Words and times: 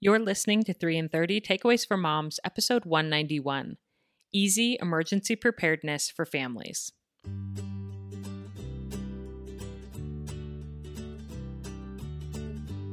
You're 0.00 0.20
listening 0.20 0.62
to 0.62 0.72
3 0.72 0.96
in 0.96 1.08
30 1.08 1.40
Takeaways 1.40 1.84
for 1.84 1.96
Moms, 1.96 2.38
episode 2.44 2.84
191 2.84 3.78
Easy 4.32 4.78
Emergency 4.80 5.34
Preparedness 5.34 6.08
for 6.08 6.24
Families. 6.24 6.92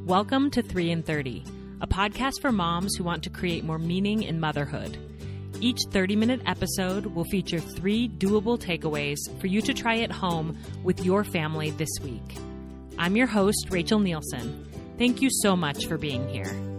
Welcome 0.03 0.49
to 0.49 0.63
3 0.63 0.89
in 0.89 1.03
30, 1.03 1.43
a 1.81 1.85
podcast 1.85 2.41
for 2.41 2.51
moms 2.51 2.95
who 2.95 3.03
want 3.03 3.21
to 3.25 3.29
create 3.29 3.63
more 3.63 3.77
meaning 3.77 4.23
in 4.23 4.39
motherhood. 4.39 4.97
Each 5.61 5.81
30 5.91 6.15
minute 6.15 6.41
episode 6.47 7.05
will 7.05 7.25
feature 7.25 7.59
three 7.59 8.09
doable 8.09 8.59
takeaways 8.59 9.19
for 9.39 9.45
you 9.45 9.61
to 9.61 9.75
try 9.75 9.99
at 9.99 10.11
home 10.11 10.57
with 10.81 11.05
your 11.05 11.23
family 11.23 11.69
this 11.69 11.99
week. 12.01 12.39
I'm 12.97 13.15
your 13.15 13.27
host, 13.27 13.67
Rachel 13.69 13.99
Nielsen. 13.99 14.65
Thank 14.97 15.21
you 15.21 15.29
so 15.29 15.55
much 15.55 15.85
for 15.85 15.99
being 15.99 16.27
here. 16.29 16.74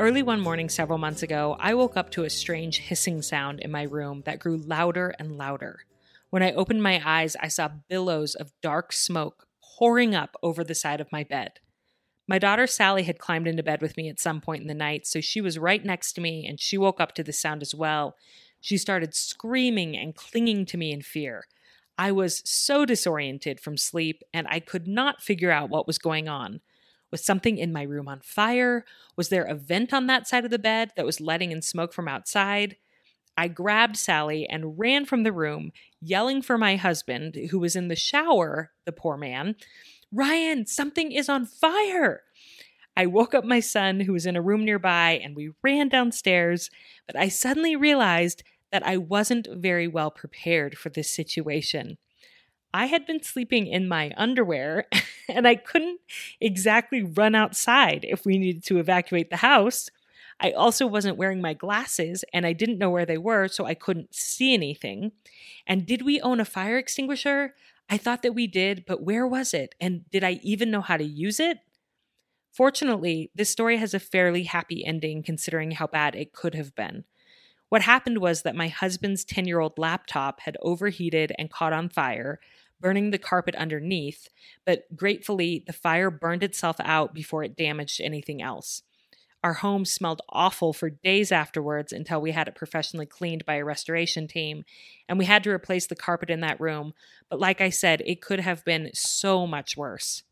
Early 0.00 0.22
one 0.22 0.40
morning 0.40 0.70
several 0.70 0.96
months 0.96 1.22
ago, 1.22 1.58
I 1.60 1.74
woke 1.74 1.94
up 1.94 2.08
to 2.12 2.24
a 2.24 2.30
strange 2.30 2.78
hissing 2.78 3.20
sound 3.20 3.60
in 3.60 3.70
my 3.70 3.82
room 3.82 4.22
that 4.24 4.38
grew 4.38 4.56
louder 4.56 5.14
and 5.18 5.36
louder. 5.36 5.80
When 6.30 6.42
I 6.42 6.52
opened 6.52 6.82
my 6.82 7.02
eyes, 7.04 7.36
I 7.38 7.48
saw 7.48 7.68
billows 7.86 8.34
of 8.34 8.50
dark 8.62 8.94
smoke 8.94 9.46
pouring 9.62 10.14
up 10.14 10.38
over 10.42 10.64
the 10.64 10.74
side 10.74 11.02
of 11.02 11.12
my 11.12 11.22
bed. 11.22 11.60
My 12.26 12.38
daughter 12.38 12.66
Sally 12.66 13.02
had 13.02 13.18
climbed 13.18 13.46
into 13.46 13.62
bed 13.62 13.82
with 13.82 13.98
me 13.98 14.08
at 14.08 14.18
some 14.18 14.40
point 14.40 14.62
in 14.62 14.68
the 14.68 14.74
night, 14.74 15.06
so 15.06 15.20
she 15.20 15.42
was 15.42 15.58
right 15.58 15.84
next 15.84 16.14
to 16.14 16.22
me 16.22 16.46
and 16.46 16.58
she 16.58 16.78
woke 16.78 16.98
up 16.98 17.14
to 17.16 17.22
the 17.22 17.30
sound 17.30 17.60
as 17.60 17.74
well. 17.74 18.16
She 18.58 18.78
started 18.78 19.14
screaming 19.14 19.98
and 19.98 20.16
clinging 20.16 20.64
to 20.64 20.78
me 20.78 20.92
in 20.92 21.02
fear. 21.02 21.44
I 21.98 22.10
was 22.10 22.40
so 22.46 22.86
disoriented 22.86 23.60
from 23.60 23.76
sleep 23.76 24.22
and 24.32 24.46
I 24.48 24.60
could 24.60 24.88
not 24.88 25.20
figure 25.20 25.50
out 25.50 25.68
what 25.68 25.86
was 25.86 25.98
going 25.98 26.26
on. 26.26 26.62
Was 27.10 27.24
something 27.24 27.58
in 27.58 27.72
my 27.72 27.82
room 27.82 28.08
on 28.08 28.20
fire? 28.20 28.84
Was 29.16 29.28
there 29.28 29.44
a 29.44 29.54
vent 29.54 29.92
on 29.92 30.06
that 30.06 30.28
side 30.28 30.44
of 30.44 30.50
the 30.50 30.58
bed 30.58 30.92
that 30.96 31.06
was 31.06 31.20
letting 31.20 31.50
in 31.50 31.62
smoke 31.62 31.92
from 31.92 32.08
outside? 32.08 32.76
I 33.36 33.48
grabbed 33.48 33.96
Sally 33.96 34.46
and 34.46 34.78
ran 34.78 35.06
from 35.06 35.22
the 35.22 35.32
room, 35.32 35.72
yelling 36.00 36.42
for 36.42 36.58
my 36.58 36.76
husband, 36.76 37.36
who 37.50 37.58
was 37.58 37.74
in 37.74 37.88
the 37.88 37.96
shower, 37.96 38.70
the 38.84 38.92
poor 38.92 39.16
man. 39.16 39.56
Ryan, 40.12 40.66
something 40.66 41.12
is 41.12 41.28
on 41.28 41.46
fire. 41.46 42.22
I 42.96 43.06
woke 43.06 43.34
up 43.34 43.44
my 43.44 43.60
son, 43.60 44.00
who 44.00 44.12
was 44.12 44.26
in 44.26 44.36
a 44.36 44.42
room 44.42 44.64
nearby, 44.64 45.20
and 45.22 45.34
we 45.34 45.52
ran 45.62 45.88
downstairs. 45.88 46.70
But 47.06 47.16
I 47.16 47.28
suddenly 47.28 47.76
realized 47.76 48.42
that 48.72 48.86
I 48.86 48.96
wasn't 48.96 49.48
very 49.50 49.88
well 49.88 50.10
prepared 50.10 50.76
for 50.76 50.90
this 50.90 51.10
situation. 51.10 51.98
I 52.72 52.86
had 52.86 53.06
been 53.06 53.22
sleeping 53.22 53.66
in 53.66 53.88
my 53.88 54.12
underwear 54.16 54.86
and 55.28 55.46
I 55.46 55.56
couldn't 55.56 56.00
exactly 56.40 57.02
run 57.02 57.34
outside 57.34 58.04
if 58.08 58.24
we 58.24 58.38
needed 58.38 58.64
to 58.64 58.78
evacuate 58.78 59.30
the 59.30 59.36
house. 59.36 59.90
I 60.40 60.52
also 60.52 60.86
wasn't 60.86 61.18
wearing 61.18 61.40
my 61.40 61.52
glasses 61.52 62.24
and 62.32 62.46
I 62.46 62.52
didn't 62.52 62.78
know 62.78 62.90
where 62.90 63.06
they 63.06 63.18
were, 63.18 63.48
so 63.48 63.66
I 63.66 63.74
couldn't 63.74 64.14
see 64.14 64.54
anything. 64.54 65.12
And 65.66 65.84
did 65.84 66.02
we 66.02 66.20
own 66.20 66.40
a 66.40 66.44
fire 66.44 66.78
extinguisher? 66.78 67.54
I 67.90 67.98
thought 67.98 68.22
that 68.22 68.34
we 68.34 68.46
did, 68.46 68.84
but 68.86 69.02
where 69.02 69.26
was 69.26 69.52
it? 69.52 69.74
And 69.80 70.08
did 70.10 70.24
I 70.24 70.40
even 70.42 70.70
know 70.70 70.80
how 70.80 70.96
to 70.96 71.04
use 71.04 71.40
it? 71.40 71.58
Fortunately, 72.52 73.30
this 73.34 73.50
story 73.50 73.76
has 73.76 73.94
a 73.94 74.00
fairly 74.00 74.44
happy 74.44 74.84
ending 74.84 75.22
considering 75.22 75.72
how 75.72 75.86
bad 75.86 76.14
it 76.14 76.32
could 76.32 76.54
have 76.54 76.74
been. 76.74 77.04
What 77.68 77.82
happened 77.82 78.18
was 78.18 78.42
that 78.42 78.56
my 78.56 78.68
husband's 78.68 79.24
10 79.24 79.46
year 79.46 79.60
old 79.60 79.78
laptop 79.78 80.40
had 80.40 80.56
overheated 80.60 81.32
and 81.38 81.50
caught 81.50 81.72
on 81.72 81.88
fire, 81.88 82.40
burning 82.80 83.10
the 83.10 83.18
carpet 83.18 83.54
underneath, 83.54 84.28
but 84.64 84.84
gratefully, 84.96 85.62
the 85.66 85.72
fire 85.72 86.10
burned 86.10 86.42
itself 86.42 86.76
out 86.80 87.14
before 87.14 87.44
it 87.44 87.56
damaged 87.56 88.00
anything 88.00 88.40
else. 88.42 88.82
Our 89.42 89.54
home 89.54 89.86
smelled 89.86 90.20
awful 90.28 90.72
for 90.72 90.90
days 90.90 91.32
afterwards 91.32 91.92
until 91.92 92.20
we 92.20 92.32
had 92.32 92.46
it 92.46 92.54
professionally 92.54 93.06
cleaned 93.06 93.46
by 93.46 93.54
a 93.54 93.64
restoration 93.64 94.28
team, 94.28 94.64
and 95.08 95.18
we 95.18 95.24
had 95.24 95.42
to 95.44 95.50
replace 95.50 95.86
the 95.86 95.96
carpet 95.96 96.28
in 96.28 96.40
that 96.40 96.60
room. 96.60 96.92
But 97.30 97.40
like 97.40 97.60
I 97.60 97.70
said, 97.70 98.02
it 98.04 98.20
could 98.20 98.40
have 98.40 98.64
been 98.64 98.90
so 98.92 99.46
much 99.46 99.76
worse. 99.76 100.24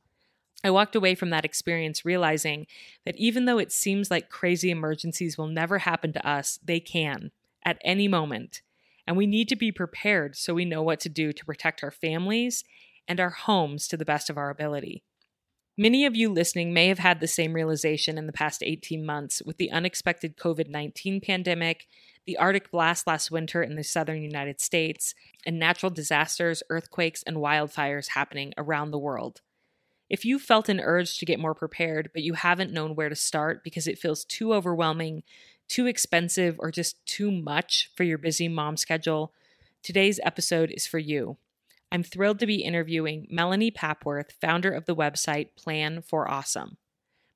I 0.63 0.71
walked 0.71 0.97
away 0.97 1.15
from 1.15 1.31
that 1.31 1.45
experience 1.45 2.05
realizing 2.05 2.67
that 3.07 3.17
even 3.17 3.45
though 3.45 3.59
it 3.59 3.73
seems 3.73 4.11
like 4.11 4.29
crazy 4.29 4.71
emergencies 4.71 5.39
will 5.39 5.47
never 5.47 5.79
happen 5.79 6.13
to 6.13 6.29
us, 6.29 6.59
they 6.63 6.81
can 6.81 7.31
at 7.65 7.79
any 7.83 8.09
moment. 8.09 8.63
And 9.09 9.17
we 9.17 9.27
need 9.27 9.49
to 9.49 9.57
be 9.57 9.73
prepared 9.73 10.37
so 10.37 10.53
we 10.53 10.67
know 10.67 10.83
what 10.83 11.01
to 11.01 11.09
do 11.09 11.33
to 11.33 11.45
protect 11.47 11.83
our 11.83 11.91
families 11.91 12.63
and 13.09 13.19
our 13.19 13.31
homes 13.31 13.89
to 13.89 13.97
the 13.97 14.05
best 14.05 14.29
of 14.29 14.37
our 14.37 14.51
ability. 14.51 15.03
Many 15.79 16.05
of 16.05 16.15
you 16.15 16.31
listening 16.31 16.75
may 16.75 16.89
have 16.89 16.99
had 16.99 17.21
the 17.21 17.27
same 17.27 17.55
realization 17.55 18.19
in 18.19 18.27
the 18.27 18.35
past 18.35 18.63
18 18.63 19.07
months 19.07 19.41
with 19.47 19.57
the 19.57 19.71
unexpected 19.71 20.37
COVID 20.37 20.69
19 20.69 21.23
pandemic, 21.23 21.87
the 22.27 22.37
Arctic 22.37 22.71
blast 22.71 23.07
last 23.07 23.31
winter 23.31 23.63
in 23.63 23.77
the 23.77 23.83
southern 23.83 24.21
United 24.21 24.61
States, 24.61 25.15
and 25.47 25.59
natural 25.59 25.89
disasters, 25.89 26.63
earthquakes, 26.69 27.23
and 27.23 27.39
wildfires 27.39 28.09
happening 28.09 28.53
around 28.59 28.91
the 28.91 28.99
world. 28.99 29.41
If 30.11 30.27
you 30.27 30.39
felt 30.39 30.69
an 30.69 30.81
urge 30.81 31.17
to 31.19 31.25
get 31.25 31.41
more 31.41 31.55
prepared, 31.55 32.11
but 32.13 32.23
you 32.23 32.35
haven't 32.35 32.75
known 32.75 32.95
where 32.95 33.09
to 33.09 33.17
start 33.17 33.65
because 33.65 33.87
it 33.87 33.99
feels 33.99 34.27
too 34.27 34.53
overwhelming, 34.53 35.23
too 35.69 35.87
expensive, 35.87 36.57
or 36.59 36.71
just 36.71 37.05
too 37.07 37.31
much 37.31 37.91
for 37.95 38.05
your 38.05 38.19
busy 38.19 38.49
mom 38.49 38.77
schedule, 38.77 39.33
today's 39.83 40.19
episode 40.25 40.71
is 40.71 40.87
for 40.87 40.99
you. 40.99 41.37
I'm 41.93 42.03
thrilled 42.03 42.39
to 42.41 42.47
be 42.47 42.63
interviewing 42.63 43.27
Melanie 43.31 43.71
Papworth, 43.71 44.33
founder 44.41 44.71
of 44.71 44.87
the 44.87 44.97
website 44.97 45.57
Plan 45.57 46.03
for 46.03 46.31
Awesome. 46.31 46.77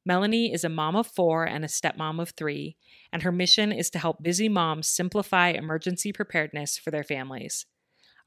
Melanie 0.05 0.53
is 0.53 0.65
a 0.65 0.69
mom 0.69 0.97
of 0.97 1.07
four 1.07 1.45
and 1.45 1.65
a 1.65 1.69
stepmom 1.69 2.21
of 2.21 2.31
three, 2.31 2.77
and 3.13 3.23
her 3.23 3.31
mission 3.31 3.71
is 3.71 3.89
to 3.91 3.99
help 3.99 4.23
busy 4.23 4.49
moms 4.49 4.89
simplify 4.89 5.51
emergency 5.51 6.13
preparedness 6.13 6.77
for 6.77 6.91
their 6.91 7.05
families. 7.05 7.67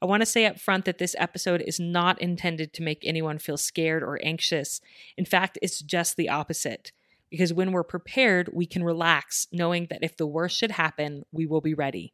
I 0.00 0.06
want 0.06 0.22
to 0.22 0.26
say 0.26 0.46
up 0.46 0.58
front 0.58 0.84
that 0.86 0.98
this 0.98 1.14
episode 1.18 1.62
is 1.66 1.78
not 1.80 2.20
intended 2.20 2.72
to 2.74 2.82
make 2.82 3.02
anyone 3.02 3.38
feel 3.38 3.56
scared 3.56 4.02
or 4.02 4.18
anxious. 4.24 4.80
In 5.16 5.24
fact, 5.24 5.58
it's 5.62 5.80
just 5.80 6.16
the 6.16 6.28
opposite. 6.28 6.92
Because 7.30 7.52
when 7.52 7.72
we're 7.72 7.82
prepared, 7.82 8.50
we 8.52 8.66
can 8.66 8.84
relax, 8.84 9.48
knowing 9.52 9.86
that 9.90 10.02
if 10.02 10.16
the 10.16 10.26
worst 10.26 10.56
should 10.56 10.72
happen, 10.72 11.24
we 11.32 11.46
will 11.46 11.60
be 11.60 11.74
ready. 11.74 12.12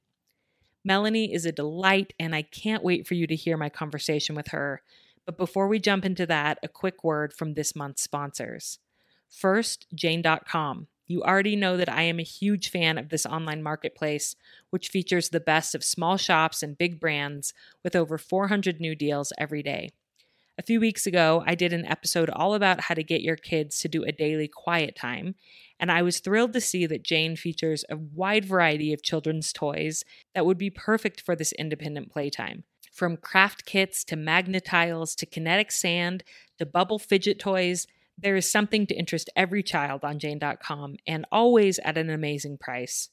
Melanie 0.85 1.33
is 1.33 1.47
a 1.47 1.53
delight, 1.53 2.13
and 2.19 2.35
I 2.35 2.43
can't 2.43 2.83
wait 2.83 3.07
for 3.07 3.15
you 3.15 3.27
to 3.27 3.37
hear 3.37 3.57
my 3.57 3.69
conversation 3.69 4.35
with 4.35 4.49
her. 4.49 4.83
But 5.25 5.39
before 5.39 5.69
we 5.69 5.79
jump 5.79 6.05
into 6.05 6.27
that, 6.27 6.59
a 6.63 6.69
quick 6.69 7.05
word 7.05 7.33
from 7.33 7.55
this 7.55 7.77
month's 7.77 8.03
sponsors. 8.03 8.79
First, 9.29 9.87
Jane.com. 9.95 10.89
You 11.07 11.23
already 11.23 11.57
know 11.57 11.77
that 11.77 11.93
I 11.93 12.03
am 12.03 12.19
a 12.19 12.25
huge 12.25 12.71
fan 12.71 12.97
of 12.97 13.11
this 13.11 13.27
online 13.27 13.63
marketplace, 13.63 14.35
which 14.71 14.89
features 14.89 15.29
the 15.29 15.41
best 15.41 15.75
of 15.75 15.85
small 15.85 16.17
shops 16.17 16.63
and 16.63 16.79
big 16.79 16.99
brands 16.99 17.53
with 17.85 17.95
over 17.95 18.19
400 18.19 18.81
new 18.81 18.95
deals 18.95 19.33
every 19.39 19.63
day. 19.63 19.91
A 20.63 20.65
few 20.65 20.79
weeks 20.79 21.09
ago, 21.09 21.43
I 21.45 21.57
did 21.57 21.73
an 21.73 21.85
episode 21.87 22.31
all 22.31 22.55
about 22.55 22.83
how 22.83 22.95
to 22.95 23.03
get 23.03 23.21
your 23.21 23.35
kids 23.35 23.81
to 23.81 23.89
do 23.89 24.05
a 24.05 24.13
daily 24.13 24.47
quiet 24.47 24.95
time, 24.95 25.35
and 25.81 25.91
I 25.91 26.03
was 26.03 26.21
thrilled 26.21 26.53
to 26.53 26.61
see 26.61 26.87
that 26.87 27.03
Jane 27.03 27.35
features 27.35 27.85
a 27.91 27.97
wide 27.97 28.45
variety 28.45 28.93
of 28.93 29.03
children's 29.03 29.53
toys 29.53 30.05
that 30.37 30.47
would 30.47 30.59
be 30.59 30.71
perfect 30.71 31.21
for 31.21 31.35
this 31.35 31.51
independent 31.51 32.13
playtime. 32.13 32.63
From 32.93 33.17
craft 33.17 33.67
kits 33.67 34.05
to 34.05 34.15
Magna-Tiles 34.15 35.17
to 35.17 35.27
kinetic 35.27 35.73
sand 35.73 36.23
to 36.59 36.65
bubble 36.65 37.01
fidget 37.01 37.41
toys, 37.41 37.89
there 38.17 38.37
is 38.37 38.49
something 38.49 38.87
to 38.87 38.95
interest 38.95 39.31
every 39.35 39.65
child 39.65 40.05
on 40.05 40.21
Jane.com 40.21 40.95
and 41.09 41.27
always 41.33 41.81
at 41.81 41.99
an 41.99 42.09
amazing 42.09 42.57
price. 42.57 43.09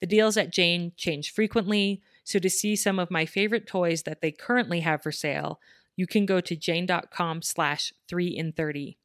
The 0.00 0.06
deals 0.06 0.38
at 0.38 0.54
Jane 0.54 0.92
change 0.96 1.34
frequently, 1.34 2.00
so 2.24 2.38
to 2.38 2.48
see 2.48 2.74
some 2.74 2.98
of 2.98 3.10
my 3.10 3.26
favorite 3.26 3.66
toys 3.66 4.04
that 4.04 4.22
they 4.22 4.32
currently 4.32 4.80
have 4.80 5.02
for 5.02 5.12
sale, 5.12 5.60
you 5.96 6.06
can 6.06 6.26
go 6.26 6.40
to 6.40 6.56
jane.com 6.56 7.42
slash 7.42 7.92
3 8.08 8.26
in 8.26 8.52
30. 8.52 8.98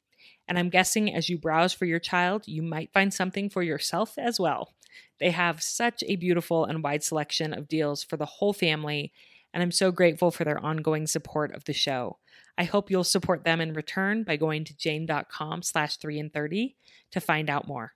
And 0.47 0.57
I'm 0.57 0.69
guessing 0.69 1.13
as 1.13 1.29
you 1.29 1.37
browse 1.37 1.73
for 1.73 1.85
your 1.85 1.99
child, 1.99 2.47
you 2.47 2.61
might 2.61 2.91
find 2.91 3.13
something 3.13 3.49
for 3.49 3.61
yourself 3.61 4.17
as 4.17 4.39
well. 4.39 4.73
They 5.19 5.31
have 5.31 5.61
such 5.61 6.03
a 6.07 6.15
beautiful 6.15 6.65
and 6.65 6.83
wide 6.83 7.03
selection 7.03 7.53
of 7.53 7.67
deals 7.67 8.03
for 8.03 8.17
the 8.17 8.25
whole 8.25 8.53
family, 8.53 9.13
and 9.53 9.61
I'm 9.61 9.71
so 9.71 9.91
grateful 9.91 10.31
for 10.31 10.43
their 10.43 10.63
ongoing 10.63 11.07
support 11.07 11.53
of 11.53 11.65
the 11.65 11.73
show. 11.73 12.17
I 12.57 12.63
hope 12.63 12.89
you'll 12.89 13.03
support 13.03 13.43
them 13.43 13.61
in 13.61 13.73
return 13.73 14.23
by 14.23 14.37
going 14.37 14.63
to 14.65 14.75
jane.com 14.75 15.61
slash 15.61 15.97
3 15.97 16.19
in 16.19 16.29
30 16.29 16.75
to 17.11 17.21
find 17.21 17.49
out 17.49 17.67
more. 17.67 17.93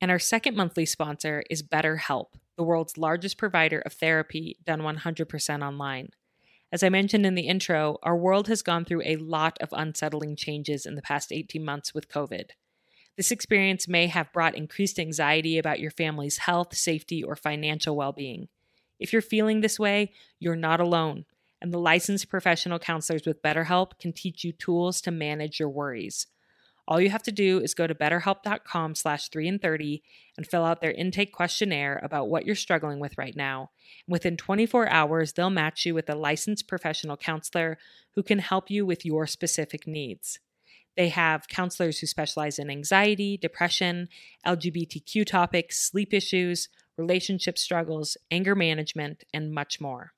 And 0.00 0.10
our 0.10 0.18
second 0.18 0.56
monthly 0.56 0.86
sponsor 0.86 1.42
is 1.50 1.62
BetterHelp, 1.62 2.26
the 2.56 2.62
world's 2.64 2.98
largest 2.98 3.38
provider 3.38 3.80
of 3.80 3.92
therapy 3.92 4.56
done 4.64 4.80
100% 4.80 5.66
online. 5.66 6.10
As 6.70 6.82
I 6.82 6.88
mentioned 6.88 7.24
in 7.24 7.34
the 7.34 7.48
intro, 7.48 7.98
our 8.02 8.16
world 8.16 8.48
has 8.48 8.62
gone 8.62 8.84
through 8.84 9.02
a 9.04 9.16
lot 9.16 9.56
of 9.60 9.70
unsettling 9.72 10.36
changes 10.36 10.84
in 10.84 10.94
the 10.94 11.02
past 11.02 11.32
18 11.32 11.64
months 11.64 11.94
with 11.94 12.08
COVID. 12.08 12.50
This 13.16 13.30
experience 13.30 13.88
may 13.88 14.06
have 14.06 14.32
brought 14.32 14.54
increased 14.54 14.98
anxiety 14.98 15.58
about 15.58 15.80
your 15.80 15.90
family's 15.90 16.38
health, 16.38 16.76
safety, 16.76 17.22
or 17.22 17.36
financial 17.36 17.96
well 17.96 18.12
being. 18.12 18.48
If 19.00 19.12
you're 19.12 19.22
feeling 19.22 19.60
this 19.60 19.78
way, 19.78 20.12
you're 20.38 20.56
not 20.56 20.80
alone 20.80 21.24
and 21.60 21.72
the 21.72 21.78
licensed 21.78 22.28
professional 22.28 22.78
counselors 22.78 23.26
with 23.26 23.42
BetterHelp 23.42 23.98
can 23.98 24.12
teach 24.12 24.44
you 24.44 24.52
tools 24.52 25.00
to 25.02 25.10
manage 25.10 25.58
your 25.58 25.68
worries. 25.68 26.26
All 26.88 27.02
you 27.02 27.10
have 27.10 27.22
to 27.24 27.32
do 27.32 27.60
is 27.60 27.74
go 27.74 27.86
to 27.86 27.94
betterhelp.com 27.94 28.94
slash 28.94 29.28
3 29.28 29.46
in 29.46 29.58
30 29.58 30.02
and 30.38 30.46
fill 30.46 30.64
out 30.64 30.80
their 30.80 30.92
intake 30.92 31.32
questionnaire 31.34 32.00
about 32.02 32.30
what 32.30 32.46
you're 32.46 32.54
struggling 32.54 32.98
with 32.98 33.18
right 33.18 33.36
now. 33.36 33.70
Within 34.08 34.38
24 34.38 34.88
hours, 34.88 35.34
they'll 35.34 35.50
match 35.50 35.84
you 35.84 35.92
with 35.94 36.08
a 36.08 36.14
licensed 36.14 36.66
professional 36.66 37.18
counselor 37.18 37.76
who 38.14 38.22
can 38.22 38.38
help 38.38 38.70
you 38.70 38.86
with 38.86 39.04
your 39.04 39.26
specific 39.26 39.86
needs. 39.86 40.38
They 40.96 41.10
have 41.10 41.46
counselors 41.46 41.98
who 41.98 42.06
specialize 42.06 42.58
in 42.58 42.70
anxiety, 42.70 43.36
depression, 43.36 44.08
LGBTQ 44.46 45.26
topics, 45.26 45.78
sleep 45.78 46.14
issues, 46.14 46.70
relationship 46.96 47.58
struggles, 47.58 48.16
anger 48.30 48.54
management, 48.54 49.24
and 49.34 49.52
much 49.52 49.78
more. 49.78 50.14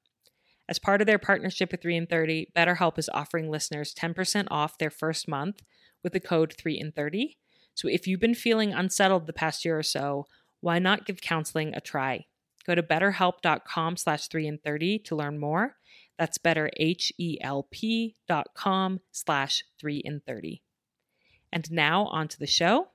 As 0.69 0.79
part 0.79 1.01
of 1.01 1.09
their 1.09 1.19
partnership 1.19 1.73
with 1.73 1.83
3 1.83 1.97
in 1.97 2.07
30, 2.07 2.53
BetterHelp 2.57 2.97
is 2.97 3.11
offering 3.13 3.51
listeners 3.51 3.93
10% 3.93 4.47
off 4.53 4.79
their 4.79 4.89
first 4.89 5.27
month 5.27 5.63
with 6.03 6.13
the 6.13 6.21
code 6.21 6.55
3 6.57 6.79
in 6.79 6.93
30. 6.93 7.37
So 7.75 7.89
if 7.89 8.07
you've 8.07 8.21
been 8.21 8.35
feeling 8.35 8.73
unsettled 8.73 9.27
the 9.27 9.33
past 9.33 9.65
year 9.65 9.79
or 9.79 9.83
so, 9.83 10.27
why 10.61 10.79
not 10.79 11.07
give 11.07 11.21
counseling 11.21 11.75
a 11.75 11.81
try? 11.81 12.27
Go 12.67 12.75
to 12.75 12.83
betterhelp.com 12.83 13.97
slash 13.97 14.29
3 14.29 14.47
in 14.47 14.59
30 14.59 14.99
to 15.01 15.17
learn 15.17 15.39
more. 15.39 15.77
That's 16.19 16.39
betterhelp.com 16.39 19.01
slash 19.11 19.65
3 19.81 19.97
in 19.97 20.21
30. 20.27 20.63
And 21.53 21.73
now 21.73 22.07
on 22.07 22.29
to 22.29 22.39
the 22.39 22.47
show. 22.47 22.89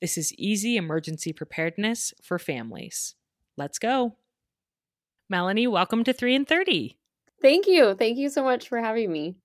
This 0.00 0.16
is 0.16 0.32
easy 0.34 0.76
emergency 0.76 1.32
preparedness 1.32 2.14
for 2.22 2.38
families. 2.38 3.14
Let's 3.56 3.78
go. 3.78 4.16
Melanie, 5.28 5.66
welcome 5.66 6.04
to 6.04 6.12
3 6.12 6.34
in 6.34 6.44
30. 6.44 6.96
Thank 7.42 7.66
you. 7.66 7.94
Thank 7.94 8.18
you 8.18 8.28
so 8.28 8.44
much 8.44 8.68
for 8.68 8.80
having 8.80 9.12
me. 9.12 9.36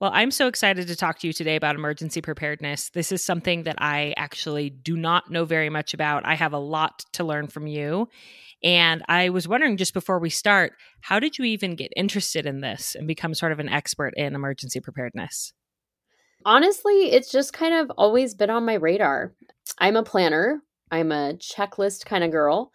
Well, 0.00 0.12
I'm 0.14 0.30
so 0.30 0.46
excited 0.46 0.86
to 0.86 0.94
talk 0.94 1.18
to 1.18 1.26
you 1.26 1.32
today 1.32 1.56
about 1.56 1.74
emergency 1.74 2.20
preparedness. 2.20 2.90
This 2.90 3.10
is 3.10 3.24
something 3.24 3.64
that 3.64 3.82
I 3.82 4.14
actually 4.16 4.70
do 4.70 4.96
not 4.96 5.28
know 5.28 5.44
very 5.44 5.70
much 5.70 5.92
about. 5.92 6.24
I 6.24 6.36
have 6.36 6.52
a 6.52 6.58
lot 6.58 7.04
to 7.14 7.24
learn 7.24 7.48
from 7.48 7.66
you. 7.66 8.08
And 8.62 9.02
I 9.08 9.30
was 9.30 9.48
wondering 9.48 9.76
just 9.76 9.94
before 9.94 10.20
we 10.20 10.30
start, 10.30 10.74
how 11.00 11.18
did 11.18 11.36
you 11.36 11.44
even 11.46 11.74
get 11.74 11.92
interested 11.96 12.46
in 12.46 12.60
this 12.60 12.94
and 12.94 13.08
become 13.08 13.34
sort 13.34 13.50
of 13.50 13.58
an 13.58 13.68
expert 13.68 14.14
in 14.16 14.36
emergency 14.36 14.78
preparedness? 14.78 15.52
Honestly, 16.44 17.10
it's 17.10 17.32
just 17.32 17.52
kind 17.52 17.74
of 17.74 17.90
always 17.98 18.34
been 18.34 18.50
on 18.50 18.64
my 18.64 18.74
radar. 18.74 19.34
I'm 19.78 19.96
a 19.96 20.04
planner, 20.04 20.62
I'm 20.92 21.10
a 21.10 21.34
checklist 21.34 22.04
kind 22.04 22.22
of 22.22 22.30
girl. 22.30 22.72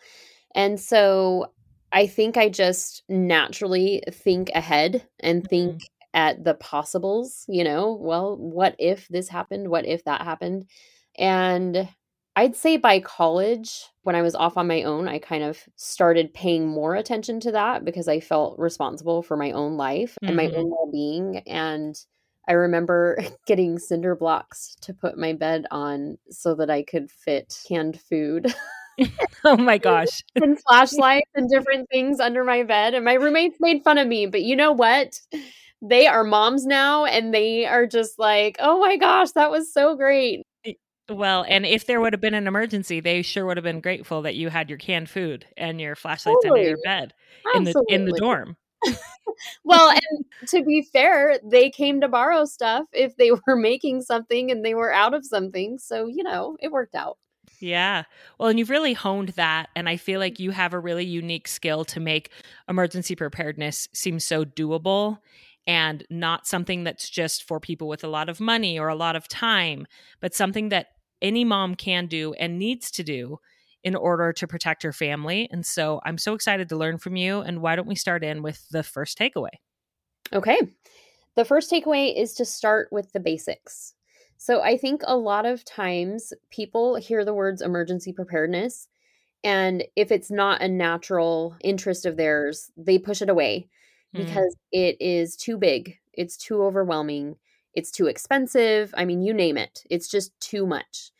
And 0.54 0.78
so 0.78 1.54
I 1.94 2.08
think 2.08 2.36
I 2.36 2.50
just 2.50 3.04
naturally 3.08 4.04
think 4.12 4.52
ahead 4.54 5.08
and 5.22 5.48
think 5.48 5.75
mm-hmm 5.75 5.93
at 6.13 6.44
the 6.44 6.54
possibles, 6.54 7.45
you 7.48 7.63
know, 7.63 7.94
well, 7.94 8.38
what 8.38 8.75
if 8.80 9.07
this 9.07 9.30
happened? 9.30 9.69
What 9.69 9.86
if 9.86 10.04
that 10.06 10.21
happened? 10.21 10.65
And 11.18 11.89
I'd 12.36 12.56
say 12.56 12.77
by 12.77 13.00
college, 13.00 13.86
when 14.04 14.15
I 14.15 14.21
was 14.21 14.36
off 14.36 14.57
on 14.57 14.68
my 14.68 14.83
own, 14.83 15.07
I 15.07 15.19
kind 15.19 15.44
of 15.44 15.60
started 15.75 16.33
paying 16.33 16.68
more 16.68 16.95
attention 16.95 17.39
to 17.42 17.51
that 17.51 17.86
because 17.86 18.07
I 18.07 18.19
felt 18.19 18.57
responsible 18.57 19.21
for 19.21 19.38
my 19.38 19.51
own 19.51 19.77
life 19.77 20.18
mm-hmm. 20.24 20.27
and 20.27 20.38
my 20.38 20.45
own 20.45 20.65
mm-hmm. 20.65 20.69
well 20.69 20.89
being. 20.92 21.38
And 21.48 21.95
I 22.48 22.54
remember 22.54 23.19
getting 23.48 23.77
cinder 23.77 24.15
blocks 24.15 24.75
to 24.81 24.94
put 24.94 25.18
my 25.18 25.33
bed 25.33 25.65
on 25.69 26.18
so 26.30 26.56
that 26.56 26.69
I 26.69 26.83
could 26.83 27.12
fit 27.12 27.56
canned 27.68 28.00
food. 28.00 28.54
oh 29.45 29.57
my 29.57 29.77
gosh. 29.77 30.24
and 30.36 30.60
flashlights 30.62 31.30
and 31.36 31.50
different 31.50 31.88
things 31.92 32.19
under 32.19 32.44
my 32.44 32.63
bed. 32.63 32.95
And 32.95 33.06
my 33.06 33.13
roommates 33.13 33.57
made 33.60 33.83
fun 33.83 34.00
of 34.00 34.07
me. 34.07 34.25
But 34.25 34.42
you 34.42 34.56
know 34.56 34.71
what? 34.71 35.19
They 35.84 36.08
are 36.08 36.24
moms 36.24 36.66
now 36.66 37.06
and 37.06 37.34
they 37.34 37.66
are 37.66 37.86
just 37.86 38.18
like, 38.18 38.56
oh 38.60 38.80
my 38.80 38.96
gosh, 38.96 39.32
that 39.32 39.52
was 39.52 39.72
so 39.72 39.96
great. 39.96 40.44
Well, 41.10 41.46
and 41.48 41.66
if 41.66 41.86
there 41.86 42.00
would 42.00 42.14
have 42.14 42.22
been 42.22 42.34
an 42.34 42.48
emergency, 42.48 43.02
they 43.02 43.22
sure 43.22 43.46
would 43.46 43.58
have 43.58 43.66
been 43.66 43.82
grateful 43.82 44.22
that 44.22 44.36
you 44.36 44.48
had 44.50 44.70
your 44.70 44.80
canned 44.80 45.10
food 45.10 45.46
and 45.58 45.82
your 45.82 45.96
flashlights 45.96 46.40
totally. 46.44 46.62
under 46.62 46.70
your 46.70 46.80
bed 46.86 47.14
Absolutely. 47.54 47.94
in 47.94 48.06
the 48.06 48.06
in 48.06 48.12
the 48.12 48.18
dorm. 48.18 48.58
well, 49.66 49.90
and 49.90 50.26
to 50.48 50.64
be 50.64 50.88
fair, 50.94 51.38
they 51.44 51.70
came 51.70 52.00
to 52.00 52.08
borrow 52.08 52.46
stuff 52.46 52.86
if 52.94 53.18
they 53.18 53.32
were 53.48 53.58
making 53.58 54.02
something 54.02 54.50
and 54.50 54.64
they 54.64 54.74
were 54.74 54.94
out 54.94 55.14
of 55.14 55.26
something. 55.26 55.78
So, 55.78 56.08
you 56.08 56.24
know, 56.24 56.56
it 56.62 56.72
worked 56.72 56.96
out. 56.96 57.18
Yeah. 57.60 58.04
Well, 58.40 58.50
and 58.50 58.58
you've 58.58 58.70
really 58.70 58.94
honed 58.94 59.30
that. 59.30 59.70
And 59.76 59.90
I 59.90 59.98
feel 59.98 60.22
like 60.22 60.40
you 60.40 60.52
have 60.52 60.74
a 60.74 60.80
really 60.80 61.06
unique 61.06 61.50
skill 61.50 61.84
to 61.86 62.00
make 62.00 62.30
emergency 62.70 63.16
preparedness 63.16 63.90
seem 63.94 64.20
so 64.20 64.46
doable 64.46 65.20
and 65.65 66.04
not 66.10 66.45
something 66.45 66.83
that's 66.83 67.10
just 67.10 67.44
for 67.44 67.60
people 67.60 67.88
with 67.88 68.04
a 68.04 68.10
lot 68.10 68.30
of 68.30 68.39
money 68.39 68.77
or 68.77 68.88
a 68.88 68.95
lot 68.95 69.15
of 69.15 69.27
time, 69.27 69.86
but 70.19 70.36
something 70.36 70.69
that 70.69 70.88
any 71.21 71.45
mom 71.45 71.75
can 71.75 72.07
do 72.07 72.33
and 72.33 72.60
needs 72.60 72.92
to 72.92 73.04
do 73.04 73.38
in 73.83 73.95
order 73.95 74.31
to 74.33 74.48
protect 74.48 74.83
her 74.83 74.94
family. 74.94 75.48
And 75.51 75.65
so 75.65 76.01
I'm 76.06 76.18
so 76.18 76.33
excited 76.33 76.69
to 76.69 76.77
learn 76.77 76.98
from 76.98 77.15
you. 77.15 77.39
And 77.39 77.62
why 77.62 77.75
don't 77.75 77.88
we 77.88 77.95
start 77.95 78.24
in 78.24 78.42
with 78.42 78.68
the 78.69 78.83
first 78.83 79.18
takeaway? 79.18 79.50
Okay. 80.31 80.60
The 81.36 81.45
first 81.45 81.71
takeaway 81.71 82.15
is 82.15 82.33
to 82.36 82.45
start 82.45 82.89
with 82.92 83.12
the 83.12 83.19
basics. 83.19 83.94
So 84.38 84.62
I 84.62 84.77
think 84.77 85.01
a 85.06 85.15
lot 85.15 85.45
of 85.45 85.63
times 85.63 86.33
people 86.50 86.95
hear 86.95 87.24
the 87.24 87.33
words 87.33 87.62
emergency 87.62 88.12
preparedness, 88.12 88.88
and 89.44 89.83
if 89.95 90.12
it's 90.12 90.31
not 90.31 90.62
a 90.62 90.68
natural 90.68 91.56
interest 91.62 92.06
of 92.06 92.18
theirs, 92.18 92.71
they 92.77 92.98
push 92.98 93.21
it 93.21 93.30
away 93.30 93.69
Mm. 94.15 94.25
because 94.25 94.56
it 94.71 94.98
is 95.00 95.36
too 95.36 95.57
big, 95.57 95.98
it's 96.13 96.38
too 96.38 96.62
overwhelming, 96.63 97.38
it's 97.74 97.92
too 97.92 98.07
expensive. 98.07 98.94
I 98.95 99.06
mean, 99.06 99.21
you 99.21 99.33
name 99.33 99.57
it, 99.57 99.83
it's 99.89 100.07
just 100.07 100.39
too 100.39 100.65
much. 100.65 101.12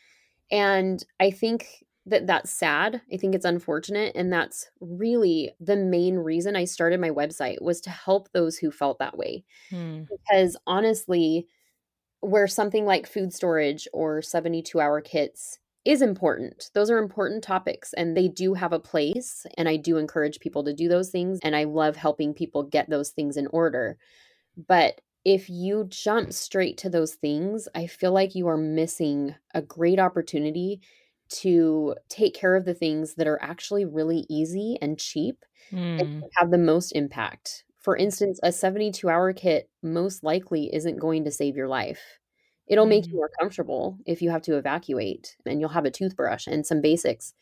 And 0.51 1.03
I 1.19 1.31
think 1.31 1.83
that 2.05 2.27
that's 2.27 2.51
sad. 2.51 3.01
I 3.11 3.17
think 3.17 3.33
it's 3.33 3.45
unfortunate 3.45 4.13
and 4.15 4.31
that's 4.31 4.69
really 4.81 5.51
the 5.59 5.77
main 5.77 6.17
reason 6.17 6.55
I 6.55 6.65
started 6.65 6.99
my 6.99 7.09
website 7.11 7.61
was 7.61 7.79
to 7.81 7.89
help 7.89 8.31
those 8.31 8.57
who 8.57 8.71
felt 8.71 8.99
that 8.99 9.17
way. 9.17 9.45
Mm. 9.71 10.07
Because 10.09 10.57
honestly, 10.67 11.47
where 12.19 12.47
something 12.47 12.85
like 12.85 13.07
food 13.07 13.33
storage 13.33 13.87
or 13.93 14.21
72 14.21 14.79
hour 14.79 15.01
kits 15.01 15.59
is 15.85 16.01
important. 16.01 16.69
Those 16.74 16.89
are 16.89 16.97
important 16.97 17.44
topics 17.44 17.94
and 17.94 18.15
they 18.15 18.27
do 18.27 18.53
have 18.53 18.71
a 18.71 18.80
place. 18.80 19.45
And 19.57 19.68
I 19.68 19.75
do 19.75 19.97
encourage 19.97 20.39
people 20.39 20.63
to 20.63 20.74
do 20.74 20.88
those 20.88 21.09
things. 21.09 21.39
And 21.44 21.56
I 21.56 21.65
love 21.65 21.95
helping 21.95 22.33
people 22.33 22.63
get 22.63 22.89
those 22.89 23.09
things 23.09 23.35
in 23.35 23.47
order. 23.47 23.97
But 24.68 25.01
if 25.25 25.50
you 25.50 25.85
jump 25.89 26.33
straight 26.33 26.77
to 26.80 26.89
those 26.89 27.15
things, 27.15 27.68
I 27.75 27.88
feel 27.88 28.12
like 28.12 28.35
you 28.35 28.47
are 28.47 28.57
missing 28.57 29.35
a 29.53 29.62
great 29.62 30.00
opportunity 30.00 30.81
to 31.29 31.96
take 32.10 32.36
care 32.36 32.55
of 32.55 32.65
the 32.65 32.74
things 32.74 33.15
that 33.15 33.27
are 33.27 33.41
actually 33.41 33.86
really 33.86 34.25
easy 34.29 34.77
and 34.81 35.00
cheap 35.00 35.43
mm. 35.72 36.00
and 36.00 36.22
hmm. 36.22 36.27
have 36.36 36.51
the 36.51 36.57
most 36.57 36.91
impact. 36.91 37.63
For 37.79 37.98
instance, 37.98 38.39
a 38.43 38.51
72 38.51 39.10
hour 39.10 39.34
kit 39.34 39.69
most 39.81 40.24
likely 40.24 40.74
isn't 40.74 41.00
going 41.00 41.24
to 41.25 41.31
save 41.31 41.55
your 41.55 41.67
life. 41.67 42.19
It'll 42.67 42.86
make 42.86 43.05
you 43.05 43.10
mm-hmm. 43.10 43.17
more 43.17 43.32
comfortable 43.39 43.98
if 44.05 44.22
you 44.22 44.29
have 44.29 44.41
to 44.43 44.58
evacuate 44.58 45.36
and 45.46 45.60
you'll 45.60 45.70
have 45.70 45.86
a 45.86 45.91
toothbrush 45.91 46.48
and 46.48 46.65
some 46.65 46.82
basics, 46.82 47.34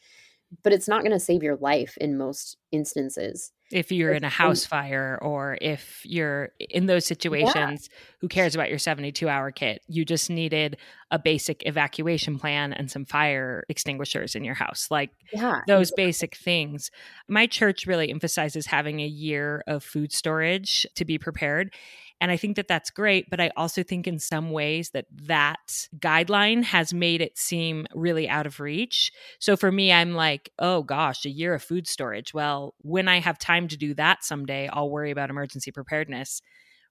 but 0.63 0.73
it's 0.73 0.87
not 0.87 1.01
going 1.01 1.11
to 1.11 1.19
save 1.19 1.43
your 1.43 1.55
life 1.55 1.97
in 1.97 2.17
most 2.17 2.57
instances. 2.71 3.51
If 3.71 3.91
you're 3.91 4.11
in 4.11 4.25
a 4.25 4.29
house 4.29 4.65
fire 4.65 5.17
or 5.21 5.57
if 5.61 6.01
you're 6.03 6.49
in 6.59 6.87
those 6.87 7.05
situations, 7.05 7.89
yeah. 7.89 7.97
who 8.19 8.27
cares 8.27 8.53
about 8.53 8.69
your 8.69 8.79
72 8.79 9.29
hour 9.29 9.49
kit? 9.51 9.81
You 9.87 10.03
just 10.03 10.29
needed 10.29 10.75
a 11.09 11.17
basic 11.17 11.65
evacuation 11.65 12.37
plan 12.37 12.73
and 12.73 12.91
some 12.91 13.05
fire 13.05 13.63
extinguishers 13.69 14.35
in 14.35 14.43
your 14.43 14.55
house. 14.55 14.87
Like 14.91 15.11
yeah, 15.31 15.61
those 15.67 15.87
exactly. 15.87 16.05
basic 16.05 16.35
things. 16.35 16.91
My 17.29 17.47
church 17.47 17.87
really 17.87 18.11
emphasizes 18.11 18.65
having 18.65 18.99
a 18.99 19.07
year 19.07 19.63
of 19.67 19.85
food 19.85 20.11
storage 20.11 20.85
to 20.95 21.05
be 21.05 21.17
prepared. 21.17 21.73
And 22.21 22.31
I 22.31 22.37
think 22.37 22.55
that 22.55 22.67
that's 22.67 22.91
great. 22.91 23.29
But 23.29 23.41
I 23.41 23.51
also 23.57 23.81
think 23.81 24.07
in 24.07 24.19
some 24.19 24.51
ways 24.51 24.91
that 24.91 25.07
that 25.23 25.87
guideline 25.97 26.63
has 26.63 26.93
made 26.93 27.19
it 27.19 27.37
seem 27.37 27.87
really 27.93 28.29
out 28.29 28.45
of 28.45 28.59
reach. 28.59 29.11
So 29.39 29.57
for 29.57 29.71
me, 29.71 29.91
I'm 29.91 30.13
like, 30.13 30.51
oh 30.59 30.83
gosh, 30.83 31.25
a 31.25 31.29
year 31.29 31.55
of 31.55 31.63
food 31.63 31.87
storage. 31.87 32.33
Well, 32.33 32.75
when 32.83 33.07
I 33.07 33.19
have 33.19 33.39
time 33.39 33.67
to 33.69 33.77
do 33.77 33.95
that 33.95 34.23
someday, 34.23 34.69
I'll 34.71 34.91
worry 34.91 35.09
about 35.11 35.31
emergency 35.31 35.71
preparedness 35.71 36.41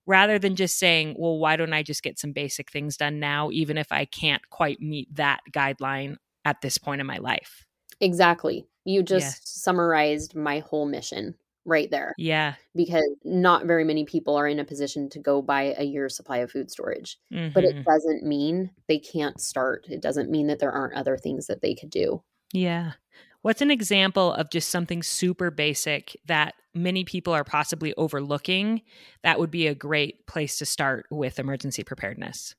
rather 0.04 0.38
than 0.38 0.56
just 0.56 0.78
saying, 0.78 1.14
well, 1.16 1.38
why 1.38 1.56
don't 1.56 1.72
I 1.72 1.84
just 1.84 2.02
get 2.02 2.18
some 2.18 2.32
basic 2.32 2.70
things 2.70 2.96
done 2.96 3.20
now, 3.20 3.50
even 3.52 3.78
if 3.78 3.92
I 3.92 4.06
can't 4.06 4.42
quite 4.50 4.80
meet 4.80 5.14
that 5.14 5.40
guideline 5.52 6.16
at 6.44 6.60
this 6.60 6.76
point 6.78 7.00
in 7.00 7.06
my 7.06 7.18
life? 7.18 7.64
Exactly. 8.00 8.66
You 8.84 9.04
just 9.04 9.36
yeah. 9.36 9.40
summarized 9.44 10.34
my 10.34 10.60
whole 10.60 10.86
mission 10.86 11.36
right 11.64 11.90
there. 11.90 12.14
Yeah. 12.16 12.54
Because 12.74 13.08
not 13.24 13.66
very 13.66 13.84
many 13.84 14.04
people 14.04 14.36
are 14.36 14.48
in 14.48 14.58
a 14.58 14.64
position 14.64 15.08
to 15.10 15.18
go 15.18 15.42
buy 15.42 15.74
a 15.76 15.84
year's 15.84 16.16
supply 16.16 16.38
of 16.38 16.50
food 16.50 16.70
storage. 16.70 17.18
Mm-hmm. 17.32 17.52
But 17.52 17.64
it 17.64 17.74
mm-hmm. 17.76 17.90
doesn't 17.90 18.24
mean 18.24 18.70
they 18.88 18.98
can't 18.98 19.40
start. 19.40 19.86
It 19.88 20.00
doesn't 20.00 20.30
mean 20.30 20.46
that 20.48 20.58
there 20.58 20.72
aren't 20.72 20.94
other 20.94 21.16
things 21.16 21.46
that 21.46 21.62
they 21.62 21.74
could 21.74 21.90
do. 21.90 22.22
Yeah. 22.52 22.92
What's 23.42 23.62
an 23.62 23.70
example 23.70 24.34
of 24.34 24.50
just 24.50 24.68
something 24.68 25.02
super 25.02 25.50
basic 25.50 26.16
that 26.26 26.54
many 26.74 27.04
people 27.04 27.32
are 27.32 27.44
possibly 27.44 27.94
overlooking 27.96 28.82
that 29.22 29.38
would 29.38 29.50
be 29.50 29.66
a 29.66 29.74
great 29.74 30.26
place 30.26 30.58
to 30.58 30.66
start 30.66 31.06
with 31.10 31.38
emergency 31.38 31.82
preparedness? 31.82 32.54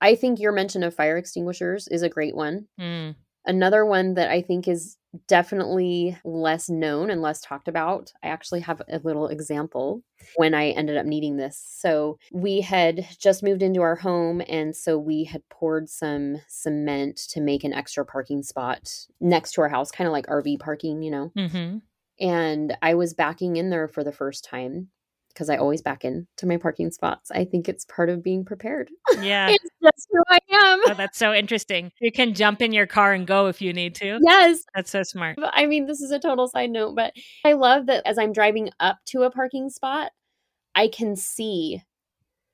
I 0.00 0.14
think 0.14 0.40
your 0.40 0.52
mention 0.52 0.82
of 0.82 0.94
fire 0.94 1.16
extinguishers 1.16 1.86
is 1.88 2.02
a 2.02 2.08
great 2.08 2.34
one. 2.34 2.66
Mm. 2.80 3.14
Another 3.44 3.84
one 3.84 4.14
that 4.14 4.30
I 4.30 4.42
think 4.42 4.68
is 4.68 4.96
definitely 5.26 6.16
less 6.24 6.70
known 6.70 7.10
and 7.10 7.20
less 7.20 7.40
talked 7.40 7.68
about. 7.68 8.12
I 8.22 8.28
actually 8.28 8.60
have 8.60 8.80
a 8.88 9.00
little 9.02 9.28
example 9.28 10.02
when 10.36 10.54
I 10.54 10.70
ended 10.70 10.96
up 10.96 11.06
needing 11.06 11.36
this. 11.36 11.62
So, 11.68 12.18
we 12.32 12.60
had 12.60 13.06
just 13.18 13.42
moved 13.42 13.62
into 13.62 13.82
our 13.82 13.96
home, 13.96 14.42
and 14.48 14.74
so 14.74 14.96
we 14.96 15.24
had 15.24 15.46
poured 15.48 15.88
some 15.88 16.40
cement 16.48 17.16
to 17.30 17.40
make 17.40 17.64
an 17.64 17.74
extra 17.74 18.06
parking 18.06 18.42
spot 18.42 19.06
next 19.20 19.52
to 19.52 19.62
our 19.62 19.68
house, 19.68 19.90
kind 19.90 20.06
of 20.06 20.12
like 20.12 20.26
RV 20.26 20.60
parking, 20.60 21.02
you 21.02 21.10
know. 21.10 21.32
Mm-hmm. 21.36 21.78
And 22.20 22.76
I 22.80 22.94
was 22.94 23.14
backing 23.14 23.56
in 23.56 23.70
there 23.70 23.88
for 23.88 24.04
the 24.04 24.12
first 24.12 24.44
time 24.44 24.88
because 25.34 25.48
I 25.50 25.56
always 25.56 25.82
back 25.82 26.04
in 26.04 26.26
to 26.38 26.46
my 26.46 26.56
parking 26.56 26.90
spots. 26.90 27.30
I 27.30 27.44
think 27.44 27.68
it's 27.68 27.84
part 27.86 28.10
of 28.10 28.22
being 28.22 28.44
prepared. 28.44 28.90
Yeah. 29.20 29.48
it's 29.50 29.70
just 29.82 30.08
who 30.10 30.22
I 30.28 30.38
am. 30.52 30.80
Oh, 30.86 30.94
that's 30.94 31.18
so 31.18 31.32
interesting. 31.32 31.92
You 32.00 32.12
can 32.12 32.34
jump 32.34 32.60
in 32.62 32.72
your 32.72 32.86
car 32.86 33.12
and 33.12 33.26
go 33.26 33.46
if 33.46 33.62
you 33.62 33.72
need 33.72 33.94
to. 33.96 34.18
Yes. 34.22 34.64
That's 34.74 34.90
so 34.90 35.02
smart. 35.02 35.38
I 35.42 35.66
mean, 35.66 35.86
this 35.86 36.00
is 36.00 36.10
a 36.10 36.18
total 36.18 36.48
side 36.48 36.70
note, 36.70 36.94
but 36.96 37.12
I 37.44 37.52
love 37.54 37.86
that 37.86 38.06
as 38.06 38.18
I'm 38.18 38.32
driving 38.32 38.70
up 38.80 38.98
to 39.06 39.22
a 39.22 39.30
parking 39.30 39.70
spot, 39.70 40.12
I 40.74 40.88
can 40.88 41.16
see 41.16 41.82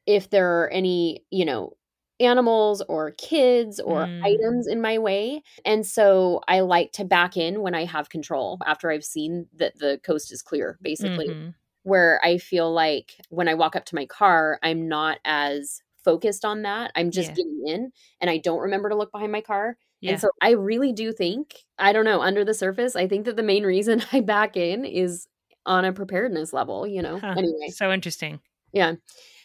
if 0.07 0.31
there 0.31 0.63
are 0.63 0.69
any, 0.71 1.25
you 1.31 1.45
know, 1.45 1.75
animals 2.21 2.83
or 2.89 3.13
kids 3.13 3.81
or 3.81 4.07
Mm. 4.07 4.23
items 4.25 4.67
in 4.67 4.81
my 4.81 4.99
way. 4.99 5.43
And 5.65 5.87
so 5.87 6.41
I 6.49 6.61
like 6.61 6.93
to 6.93 7.05
back 7.05 7.37
in 7.37 7.63
when 7.63 7.75
I 7.75 7.85
have 7.85 8.09
control 8.11 8.59
after 8.67 8.91
I've 8.91 9.05
seen 9.05 9.47
that 9.57 9.79
the 9.79 10.01
coast 10.05 10.33
is 10.33 10.43
clear, 10.43 10.79
basically. 10.83 11.29
Mhm. 11.29 11.58
Where 11.88 12.21
I 12.23 12.38
feel 12.38 12.73
like 12.73 13.14
when 13.30 13.49
I 13.49 13.54
walk 13.54 13.75
up 13.75 13.87
to 13.87 13.95
my 13.95 14.07
car, 14.07 14.59
I'm 14.62 14.88
not 14.88 15.18
as 15.25 15.83
focused 16.04 16.45
on 16.45 16.62
that. 16.62 16.92
I'm 16.95 17.11
just 17.11 17.30
Yeah. 17.30 17.35
getting 17.37 17.62
in 17.66 17.92
and 18.21 18.30
I 18.30 18.38
don't 18.38 18.61
remember 18.61 18.88
to 18.88 18.95
look 18.95 19.11
behind 19.12 19.33
my 19.33 19.40
car. 19.40 19.76
Yeah. 20.00 20.12
And 20.12 20.21
so 20.21 20.30
I 20.40 20.50
really 20.50 20.92
do 20.92 21.12
think, 21.12 21.64
I 21.78 21.92
don't 21.92 22.04
know, 22.04 22.21
under 22.21 22.45
the 22.45 22.54
surface, 22.54 22.95
I 22.95 23.09
think 23.09 23.25
that 23.25 23.37
the 23.37 23.42
main 23.42 23.64
reason 23.75 24.02
I 24.12 24.21
back 24.21 24.57
in 24.57 24.85
is 24.85 25.26
on 25.66 25.85
a 25.85 25.92
preparedness 25.92 26.52
level, 26.52 26.87
you 26.87 27.02
know? 27.02 27.18
Huh. 27.18 27.35
Anyway. 27.37 27.68
So 27.71 27.90
interesting. 27.92 28.40
Yeah. 28.73 28.95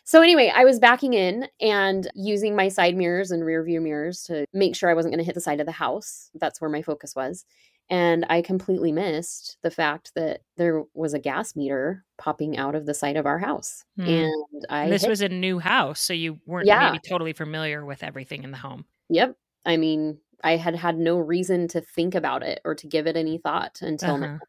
So 0.05 0.21
anyway, 0.21 0.51
I 0.53 0.65
was 0.65 0.79
backing 0.79 1.13
in 1.13 1.47
and 1.61 2.09
using 2.13 2.55
my 2.57 2.67
side 2.67 2.95
mirrors 2.97 3.31
and 3.31 3.45
rear 3.45 3.63
view 3.63 3.79
mirrors 3.79 4.23
to 4.23 4.45
make 4.53 4.75
sure 4.75 4.89
I 4.89 4.93
wasn't 4.93 5.13
going 5.13 5.23
to 5.23 5.25
hit 5.25 5.35
the 5.35 5.41
side 5.41 5.61
of 5.61 5.65
the 5.65 5.71
house. 5.71 6.29
That's 6.35 6.59
where 6.59 6.69
my 6.69 6.81
focus 6.81 7.15
was. 7.15 7.45
And 7.89 8.25
I 8.29 8.41
completely 8.41 8.91
missed 8.91 9.57
the 9.61 9.69
fact 9.69 10.11
that 10.15 10.41
there 10.57 10.83
was 10.93 11.13
a 11.13 11.19
gas 11.19 11.55
meter 11.55 12.03
popping 12.17 12.57
out 12.57 12.75
of 12.75 12.85
the 12.85 12.93
side 12.93 13.17
of 13.17 13.25
our 13.25 13.37
house. 13.39 13.83
Hmm. 13.97 14.07
And 14.07 14.65
I 14.69 14.89
this 14.89 15.01
hit- 15.01 15.09
was 15.09 15.21
a 15.21 15.29
new 15.29 15.59
house, 15.59 15.99
so 15.99 16.13
you 16.13 16.39
weren't 16.45 16.65
Yeah. 16.67 16.89
maybe 16.91 16.99
totally 17.07 17.33
familiar 17.33 17.85
with 17.85 18.01
everything 18.03 18.43
in 18.43 18.51
the 18.51 18.57
home. 18.57 18.85
Yep. 19.09 19.35
I 19.65 19.77
mean, 19.77 20.17
I 20.43 20.55
had 20.57 20.75
had 20.75 20.97
no 20.97 21.17
reason 21.17 21.67
to 21.69 21.81
think 21.81 22.15
about 22.15 22.41
it 22.43 22.61
or 22.65 22.73
to 22.75 22.87
give 22.87 23.05
it 23.07 23.15
any 23.15 23.37
thought 23.37 23.81
until 23.81 24.17
now. 24.17 24.35
Uh-huh. 24.35 24.45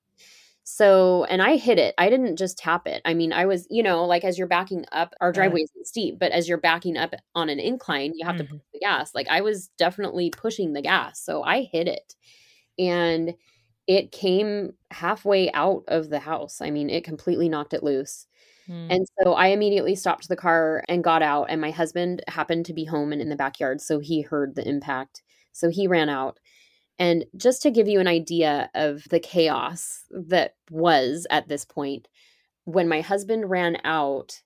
So, 0.67 1.25
and 1.25 1.43
I 1.43 1.57
hit 1.57 1.79
it. 1.79 1.95
I 1.99 2.09
didn't 2.09 2.37
just 2.37 2.57
tap 2.57 2.87
it. 2.87 3.03
I 3.05 3.13
mean, 3.13 3.33
I 3.35 3.45
was, 3.45 3.67
you 3.69 3.83
know, 3.83 4.05
like 4.07 4.25
as 4.25 4.39
you're 4.39 4.47
backing 4.49 4.87
up, 4.93 5.13
our 5.21 5.31
driveway 5.31 5.61
isn't 5.63 5.87
steep, 5.87 6.19
but 6.19 6.33
as 6.33 6.49
you're 6.49 6.57
backing 6.59 6.97
up 6.97 7.15
on 7.35 7.51
an 7.51 7.61
incline, 7.61 8.13
you 8.15 8.25
have 8.25 8.39
to 8.39 8.45
Mhm. 8.45 8.49
push 8.49 8.61
the 8.73 8.79
gas. 8.79 9.15
Like 9.15 9.29
I 9.29 9.43
was 9.43 9.69
definitely 9.77 10.31
pushing 10.31 10.73
the 10.73 10.81
gas. 10.81 11.21
So 11.21 11.43
I 11.43 11.63
hit 11.63 11.87
it 11.87 12.15
and 12.79 13.35
it 13.87 14.13
came 14.13 14.73
halfway 14.91 15.53
out 15.53 15.85
of 15.89 16.09
the 16.09 16.19
house. 16.19 16.61
I 16.61 16.71
mean, 16.71 16.89
it 16.89 17.05
completely 17.05 17.49
knocked 17.49 17.75
it 17.75 17.83
loose. 17.83 18.27
Mm. 18.69 18.87
And 18.91 19.07
so 19.23 19.35
I 19.35 19.49
immediately 19.49 19.95
stopped 19.95 20.29
the 20.29 20.37
car 20.37 20.83
and 20.89 21.05
got 21.05 21.23
out. 21.23 21.47
And 21.51 21.61
my 21.61 21.71
husband 21.71 22.23
happened 22.29 22.67
to 22.67 22.73
be 22.73 22.85
home 22.85 23.13
and 23.13 23.21
in 23.21 23.29
the 23.29 23.37
backyard. 23.37 23.81
So 23.81 23.99
he 23.99 24.23
heard 24.23 24.55
the 24.55 24.67
impact. 24.67 25.23
So 25.53 25.69
he 25.69 25.87
ran 25.87 26.09
out. 26.09 26.39
And 26.99 27.25
just 27.37 27.61
to 27.63 27.71
give 27.71 27.89
you 27.89 28.01
an 28.01 28.09
idea 28.09 28.71
of 28.75 29.05
the 29.11 29.21
chaos 29.21 30.05
that 30.11 30.55
was 30.71 31.27
at 31.29 31.49
this 31.49 31.65
point, 31.65 32.09
when 32.65 32.89
my 32.89 33.01
husband 33.01 33.51
ran 33.51 33.79
out 33.85 34.41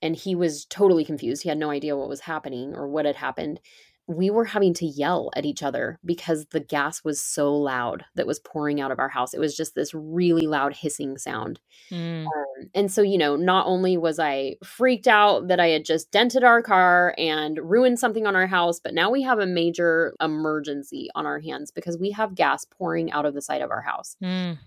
and 0.00 0.14
he 0.14 0.34
was 0.34 0.64
totally 0.66 1.04
confused, 1.04 1.42
he 1.42 1.48
had 1.48 1.58
no 1.58 1.70
idea 1.70 1.96
what 1.96 2.08
was 2.08 2.20
happening 2.20 2.74
or 2.74 2.88
what 2.88 3.04
had 3.04 3.16
happened. 3.16 3.60
We 4.08 4.30
were 4.30 4.46
having 4.46 4.74
to 4.74 4.86
yell 4.86 5.30
at 5.36 5.44
each 5.44 5.62
other 5.62 5.98
because 6.04 6.46
the 6.46 6.60
gas 6.60 7.04
was 7.04 7.20
so 7.20 7.54
loud 7.54 8.04
that 8.14 8.26
was 8.26 8.40
pouring 8.40 8.80
out 8.80 8.90
of 8.90 8.98
our 8.98 9.08
house. 9.08 9.34
It 9.34 9.38
was 9.38 9.56
just 9.56 9.74
this 9.74 9.92
really 9.94 10.46
loud 10.46 10.74
hissing 10.74 11.18
sound. 11.18 11.60
Mm. 11.90 12.24
Um, 12.24 12.70
and 12.74 12.90
so, 12.90 13.02
you 13.02 13.18
know, 13.18 13.36
not 13.36 13.66
only 13.66 13.96
was 13.96 14.18
I 14.18 14.56
freaked 14.64 15.06
out 15.06 15.48
that 15.48 15.60
I 15.60 15.68
had 15.68 15.84
just 15.84 16.10
dented 16.10 16.42
our 16.42 16.62
car 16.62 17.14
and 17.18 17.58
ruined 17.62 17.98
something 17.98 18.26
on 18.26 18.34
our 18.34 18.46
house, 18.46 18.80
but 18.80 18.94
now 18.94 19.10
we 19.10 19.22
have 19.22 19.38
a 19.38 19.46
major 19.46 20.14
emergency 20.20 21.10
on 21.14 21.26
our 21.26 21.38
hands 21.38 21.70
because 21.70 21.98
we 21.98 22.10
have 22.12 22.34
gas 22.34 22.64
pouring 22.64 23.12
out 23.12 23.26
of 23.26 23.34
the 23.34 23.42
side 23.42 23.60
of 23.60 23.70
our 23.70 23.82
house. 23.82 24.16
Mm. 24.24 24.58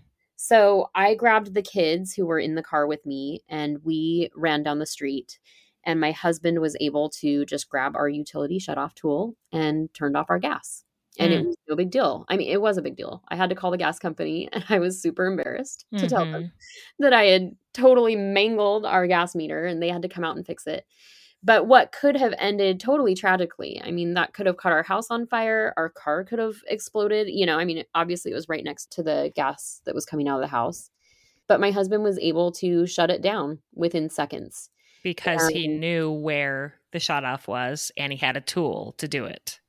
So 0.43 0.89
I 0.95 1.13
grabbed 1.13 1.53
the 1.53 1.61
kids 1.61 2.13
who 2.13 2.25
were 2.25 2.39
in 2.39 2.55
the 2.55 2.63
car 2.63 2.87
with 2.87 3.05
me 3.05 3.43
and 3.47 3.77
we 3.83 4.31
ran 4.35 4.63
down 4.63 4.79
the 4.79 4.87
street. 4.87 5.39
And 5.83 5.99
my 5.99 6.11
husband 6.11 6.59
was 6.59 6.77
able 6.79 7.09
to 7.21 7.45
just 7.45 7.69
grab 7.69 7.95
our 7.95 8.07
utility 8.09 8.59
shutoff 8.59 8.93
tool 8.93 9.35
and 9.51 9.93
turned 9.93 10.15
off 10.17 10.29
our 10.29 10.39
gas. 10.39 10.83
And 11.19 11.33
it 11.33 11.41
Mm. 11.41 11.47
was 11.47 11.57
no 11.67 11.75
big 11.75 11.91
deal. 11.91 12.25
I 12.29 12.37
mean, 12.37 12.49
it 12.49 12.61
was 12.61 12.77
a 12.77 12.81
big 12.81 12.95
deal. 12.95 13.21
I 13.29 13.35
had 13.35 13.49
to 13.49 13.55
call 13.55 13.71
the 13.71 13.77
gas 13.77 13.99
company 13.99 14.47
and 14.53 14.63
I 14.69 14.79
was 14.79 15.01
super 15.01 15.25
embarrassed 15.25 15.85
to 15.97 16.07
tell 16.07 16.25
them 16.31 16.41
Mhm. 16.43 16.51
that 16.99 17.13
I 17.13 17.25
had 17.25 17.55
totally 17.73 18.15
mangled 18.15 18.85
our 18.85 19.07
gas 19.07 19.35
meter 19.35 19.65
and 19.65 19.81
they 19.81 19.89
had 19.89 20.01
to 20.03 20.09
come 20.09 20.23
out 20.23 20.37
and 20.37 20.45
fix 20.45 20.67
it. 20.67 20.85
But 21.43 21.67
what 21.67 21.91
could 21.91 22.15
have 22.17 22.33
ended 22.37 22.79
totally 22.79 23.15
tragically, 23.15 23.81
I 23.83 23.91
mean, 23.91 24.13
that 24.13 24.33
could 24.33 24.45
have 24.45 24.57
caught 24.57 24.71
our 24.73 24.83
house 24.83 25.09
on 25.11 25.25
fire. 25.27 25.73
Our 25.77 25.89
car 25.89 26.23
could 26.23 26.39
have 26.39 26.57
exploded. 26.67 27.29
You 27.29 27.45
know, 27.47 27.57
I 27.59 27.65
mean, 27.65 27.83
obviously 27.95 28.31
it 28.31 28.35
was 28.35 28.47
right 28.49 28.63
next 28.63 28.91
to 28.93 29.03
the 29.03 29.31
gas 29.35 29.81
that 29.85 29.95
was 29.95 30.05
coming 30.05 30.27
out 30.27 30.35
of 30.37 30.41
the 30.41 30.47
house. 30.47 30.91
But 31.47 31.59
my 31.59 31.71
husband 31.71 32.03
was 32.03 32.19
able 32.19 32.51
to 32.53 32.85
shut 32.87 33.09
it 33.11 33.21
down 33.21 33.59
within 33.73 34.09
seconds. 34.09 34.69
Because 35.03 35.47
he 35.49 35.67
knew 35.67 36.11
where 36.11 36.75
the 36.91 36.99
shut 36.99 37.23
off 37.23 37.47
was 37.47 37.91
and 37.97 38.11
he 38.11 38.17
had 38.17 38.37
a 38.37 38.41
tool 38.41 38.93
to 38.97 39.07
do 39.07 39.25
it. 39.25 39.59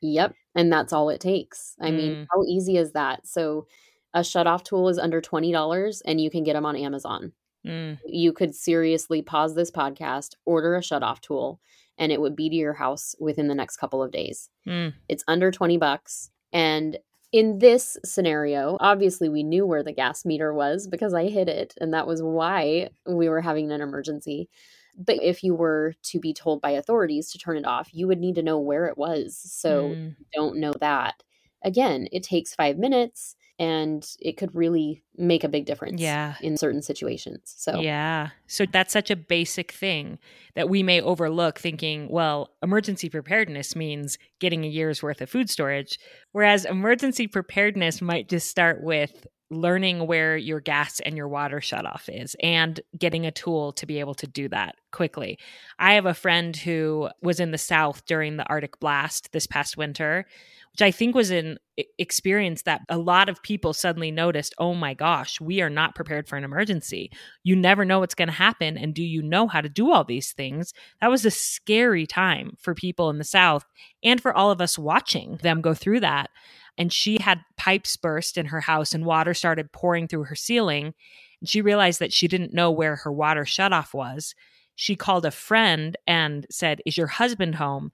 Yep. 0.00 0.34
And 0.54 0.72
that's 0.72 0.92
all 0.92 1.08
it 1.10 1.20
takes. 1.20 1.76
I 1.80 1.90
mean, 1.90 2.12
Mm. 2.12 2.26
how 2.30 2.42
easy 2.44 2.76
is 2.76 2.92
that? 2.92 3.26
So, 3.26 3.66
a 4.14 4.22
shut 4.22 4.46
off 4.46 4.62
tool 4.64 4.88
is 4.90 4.98
under 4.98 5.20
$20 5.22 6.02
and 6.04 6.20
you 6.20 6.28
can 6.28 6.44
get 6.44 6.52
them 6.54 6.66
on 6.66 6.76
Amazon. 6.76 7.32
Mm. 7.64 8.00
you 8.04 8.32
could 8.32 8.56
seriously 8.56 9.22
pause 9.22 9.54
this 9.54 9.70
podcast, 9.70 10.34
order 10.44 10.74
a 10.74 10.82
shut 10.82 11.04
off 11.04 11.20
tool, 11.20 11.60
and 11.96 12.10
it 12.10 12.20
would 12.20 12.34
be 12.34 12.50
to 12.50 12.56
your 12.56 12.72
house 12.72 13.14
within 13.20 13.46
the 13.46 13.54
next 13.54 13.76
couple 13.76 14.02
of 14.02 14.10
days. 14.10 14.50
Mm. 14.66 14.94
It's 15.08 15.22
under 15.28 15.52
20 15.52 15.76
bucks. 15.78 16.30
And 16.52 16.98
in 17.30 17.60
this 17.60 17.96
scenario, 18.04 18.76
obviously 18.80 19.28
we 19.28 19.44
knew 19.44 19.64
where 19.64 19.84
the 19.84 19.92
gas 19.92 20.24
meter 20.24 20.52
was 20.52 20.88
because 20.88 21.14
I 21.14 21.28
hit 21.28 21.48
it, 21.48 21.72
and 21.80 21.94
that 21.94 22.08
was 22.08 22.20
why 22.20 22.88
we 23.06 23.28
were 23.28 23.40
having 23.40 23.70
an 23.70 23.80
emergency. 23.80 24.48
But 24.96 25.22
if 25.22 25.42
you 25.42 25.54
were 25.54 25.94
to 26.04 26.20
be 26.20 26.34
told 26.34 26.60
by 26.60 26.70
authorities 26.72 27.30
to 27.32 27.38
turn 27.38 27.56
it 27.56 27.66
off, 27.66 27.90
you 27.92 28.06
would 28.06 28.20
need 28.20 28.34
to 28.36 28.42
know 28.42 28.58
where 28.58 28.86
it 28.86 28.98
was. 28.98 29.38
So 29.44 29.90
Mm. 29.94 30.16
don't 30.34 30.58
know 30.58 30.72
that. 30.80 31.22
Again, 31.64 32.08
it 32.12 32.22
takes 32.22 32.54
five 32.54 32.76
minutes 32.78 33.36
and 33.58 34.04
it 34.20 34.36
could 34.36 34.54
really 34.54 35.04
make 35.16 35.44
a 35.44 35.48
big 35.48 35.64
difference 35.66 36.00
Yeah. 36.00 36.34
in 36.40 36.56
certain 36.56 36.82
situations. 36.82 37.54
So 37.56 37.80
Yeah. 37.80 38.30
So 38.48 38.66
that's 38.66 38.92
such 38.92 39.10
a 39.10 39.16
basic 39.16 39.70
thing 39.72 40.18
that 40.54 40.68
we 40.68 40.82
may 40.82 41.00
overlook 41.00 41.58
thinking, 41.58 42.08
well, 42.08 42.50
emergency 42.62 43.08
preparedness 43.08 43.76
means 43.76 44.18
getting 44.40 44.64
a 44.64 44.68
year's 44.68 45.02
worth 45.02 45.20
of 45.20 45.30
food 45.30 45.48
storage. 45.48 45.98
Whereas 46.32 46.64
emergency 46.64 47.26
preparedness 47.28 48.02
might 48.02 48.28
just 48.28 48.48
start 48.48 48.82
with 48.82 49.26
learning 49.52 50.06
where 50.06 50.36
your 50.36 50.60
gas 50.60 51.00
and 51.00 51.16
your 51.16 51.28
water 51.28 51.60
shutoff 51.60 52.08
is 52.08 52.34
and 52.42 52.80
getting 52.98 53.26
a 53.26 53.30
tool 53.30 53.72
to 53.72 53.86
be 53.86 54.00
able 54.00 54.14
to 54.14 54.26
do 54.26 54.48
that 54.48 54.76
quickly. 54.90 55.38
I 55.78 55.94
have 55.94 56.06
a 56.06 56.14
friend 56.14 56.56
who 56.56 57.08
was 57.22 57.40
in 57.40 57.50
the 57.50 57.58
South 57.58 58.04
during 58.06 58.36
the 58.36 58.48
Arctic 58.48 58.80
blast 58.80 59.32
this 59.32 59.46
past 59.46 59.76
winter, 59.76 60.26
which 60.72 60.82
I 60.82 60.90
think 60.90 61.14
was 61.14 61.30
an 61.30 61.58
experience 61.98 62.62
that 62.62 62.82
a 62.88 62.98
lot 62.98 63.28
of 63.28 63.42
people 63.42 63.72
suddenly 63.72 64.10
noticed 64.10 64.54
oh 64.58 64.74
my 64.74 64.94
gosh, 64.94 65.40
we 65.40 65.60
are 65.60 65.70
not 65.70 65.94
prepared 65.94 66.28
for 66.28 66.36
an 66.36 66.44
emergency. 66.44 67.10
You 67.42 67.56
never 67.56 67.84
know 67.84 68.00
what's 68.00 68.14
going 68.14 68.28
to 68.28 68.34
happen. 68.34 68.76
And 68.78 68.94
do 68.94 69.02
you 69.02 69.22
know 69.22 69.48
how 69.48 69.60
to 69.60 69.68
do 69.68 69.90
all 69.90 70.04
these 70.04 70.32
things? 70.32 70.72
That 71.00 71.10
was 71.10 71.24
a 71.24 71.30
scary 71.30 72.06
time 72.06 72.56
for 72.58 72.74
people 72.74 73.10
in 73.10 73.18
the 73.18 73.24
South 73.24 73.64
and 74.02 74.20
for 74.20 74.34
all 74.34 74.50
of 74.50 74.60
us 74.60 74.78
watching 74.78 75.38
them 75.42 75.60
go 75.60 75.74
through 75.74 76.00
that. 76.00 76.30
And 76.78 76.92
she 76.92 77.18
had 77.20 77.40
pipes 77.56 77.96
burst 77.96 78.38
in 78.38 78.46
her 78.46 78.60
house 78.60 78.94
and 78.94 79.04
water 79.04 79.34
started 79.34 79.72
pouring 79.72 80.08
through 80.08 80.24
her 80.24 80.34
ceiling. 80.34 80.94
And 81.40 81.48
she 81.48 81.60
realized 81.60 82.00
that 82.00 82.12
she 82.12 82.28
didn't 82.28 82.54
know 82.54 82.70
where 82.70 82.96
her 82.96 83.12
water 83.12 83.44
shutoff 83.44 83.94
was. 83.94 84.34
She 84.74 84.96
called 84.96 85.26
a 85.26 85.30
friend 85.30 85.96
and 86.06 86.46
said, 86.50 86.80
Is 86.86 86.96
your 86.96 87.08
husband 87.08 87.56
home? 87.56 87.92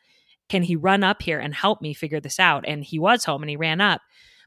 Can 0.49 0.63
he 0.63 0.77
run 0.77 1.05
up 1.05 1.23
here 1.23 1.39
and 1.39 1.55
help 1.55 1.83
me 1.83 1.93
figure 1.93 2.21
this 2.21 2.39
out? 2.39 2.65
And 2.67 2.85
he 2.85 2.99
was 2.99 3.25
home 3.25 3.43
and 3.43 3.51
he 3.51 3.57
ran 3.57 3.81
up. 3.81 4.01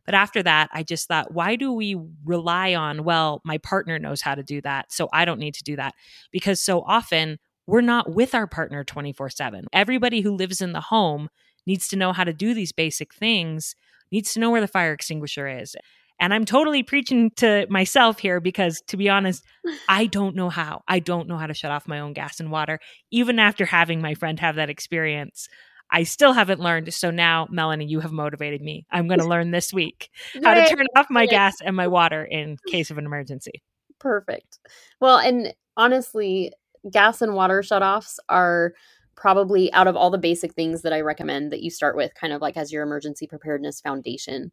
But 0.05 0.15
after 0.15 0.41
that, 0.43 0.69
I 0.73 0.83
just 0.83 1.07
thought, 1.07 1.33
why 1.33 1.55
do 1.55 1.71
we 1.71 1.95
rely 2.25 2.73
on, 2.73 3.03
well, 3.03 3.41
my 3.45 3.59
partner 3.59 3.99
knows 3.99 4.21
how 4.21 4.35
to 4.35 4.43
do 4.43 4.61
that, 4.61 4.91
so 4.91 5.09
I 5.13 5.25
don't 5.25 5.39
need 5.39 5.53
to 5.55 5.63
do 5.63 5.75
that? 5.75 5.93
Because 6.31 6.59
so 6.59 6.81
often 6.81 7.37
we're 7.67 7.81
not 7.81 8.11
with 8.11 8.33
our 8.33 8.47
partner 8.47 8.83
24 8.83 9.29
7. 9.29 9.65
Everybody 9.71 10.21
who 10.21 10.35
lives 10.35 10.61
in 10.61 10.73
the 10.73 10.81
home 10.81 11.29
needs 11.67 11.87
to 11.89 11.95
know 11.95 12.13
how 12.13 12.23
to 12.23 12.33
do 12.33 12.53
these 12.53 12.71
basic 12.71 13.13
things, 13.13 13.75
needs 14.11 14.33
to 14.33 14.39
know 14.39 14.49
where 14.49 14.61
the 14.61 14.67
fire 14.67 14.93
extinguisher 14.93 15.47
is. 15.47 15.75
And 16.19 16.33
I'm 16.35 16.45
totally 16.45 16.83
preaching 16.83 17.31
to 17.37 17.65
myself 17.69 18.19
here 18.19 18.39
because, 18.39 18.81
to 18.87 18.97
be 18.97 19.09
honest, 19.09 19.43
I 19.89 20.05
don't 20.05 20.35
know 20.35 20.49
how. 20.49 20.83
I 20.87 20.99
don't 20.99 21.27
know 21.27 21.37
how 21.37 21.47
to 21.47 21.53
shut 21.53 21.71
off 21.71 21.87
my 21.87 21.99
own 21.99 22.13
gas 22.13 22.39
and 22.39 22.51
water. 22.51 22.79
Even 23.11 23.39
after 23.39 23.65
having 23.65 24.01
my 24.01 24.13
friend 24.13 24.39
have 24.39 24.55
that 24.55 24.69
experience, 24.69 25.47
I 25.91 26.03
still 26.03 26.33
haven't 26.33 26.61
learned. 26.61 26.93
So 26.93 27.11
now, 27.11 27.47
Melanie, 27.49 27.85
you 27.85 27.99
have 27.99 28.11
motivated 28.11 28.61
me. 28.61 28.85
I'm 28.91 29.07
going 29.07 29.19
to 29.19 29.27
learn 29.27 29.51
this 29.51 29.73
week 29.73 30.09
how 30.43 30.53
to 30.53 30.67
turn 30.69 30.85
off 30.95 31.07
my 31.09 31.25
gas 31.25 31.55
and 31.63 31.75
my 31.75 31.87
water 31.87 32.23
in 32.23 32.57
case 32.67 32.91
of 32.91 32.97
an 32.97 33.05
emergency. 33.05 33.61
Perfect. 33.99 34.59
Well, 34.99 35.17
and 35.17 35.53
honestly, 35.75 36.53
gas 36.89 37.21
and 37.21 37.33
water 37.33 37.61
shutoffs 37.61 38.17
are 38.29 38.73
probably 39.21 39.71
out 39.73 39.87
of 39.87 39.95
all 39.95 40.09
the 40.09 40.17
basic 40.17 40.53
things 40.53 40.81
that 40.81 40.93
I 40.93 41.01
recommend 41.01 41.51
that 41.51 41.61
you 41.61 41.69
start 41.69 41.95
with, 41.95 42.15
kind 42.15 42.33
of 42.33 42.41
like 42.41 42.57
as 42.57 42.71
your 42.71 42.83
emergency 42.83 43.27
preparedness 43.27 43.79
foundation 43.79 44.51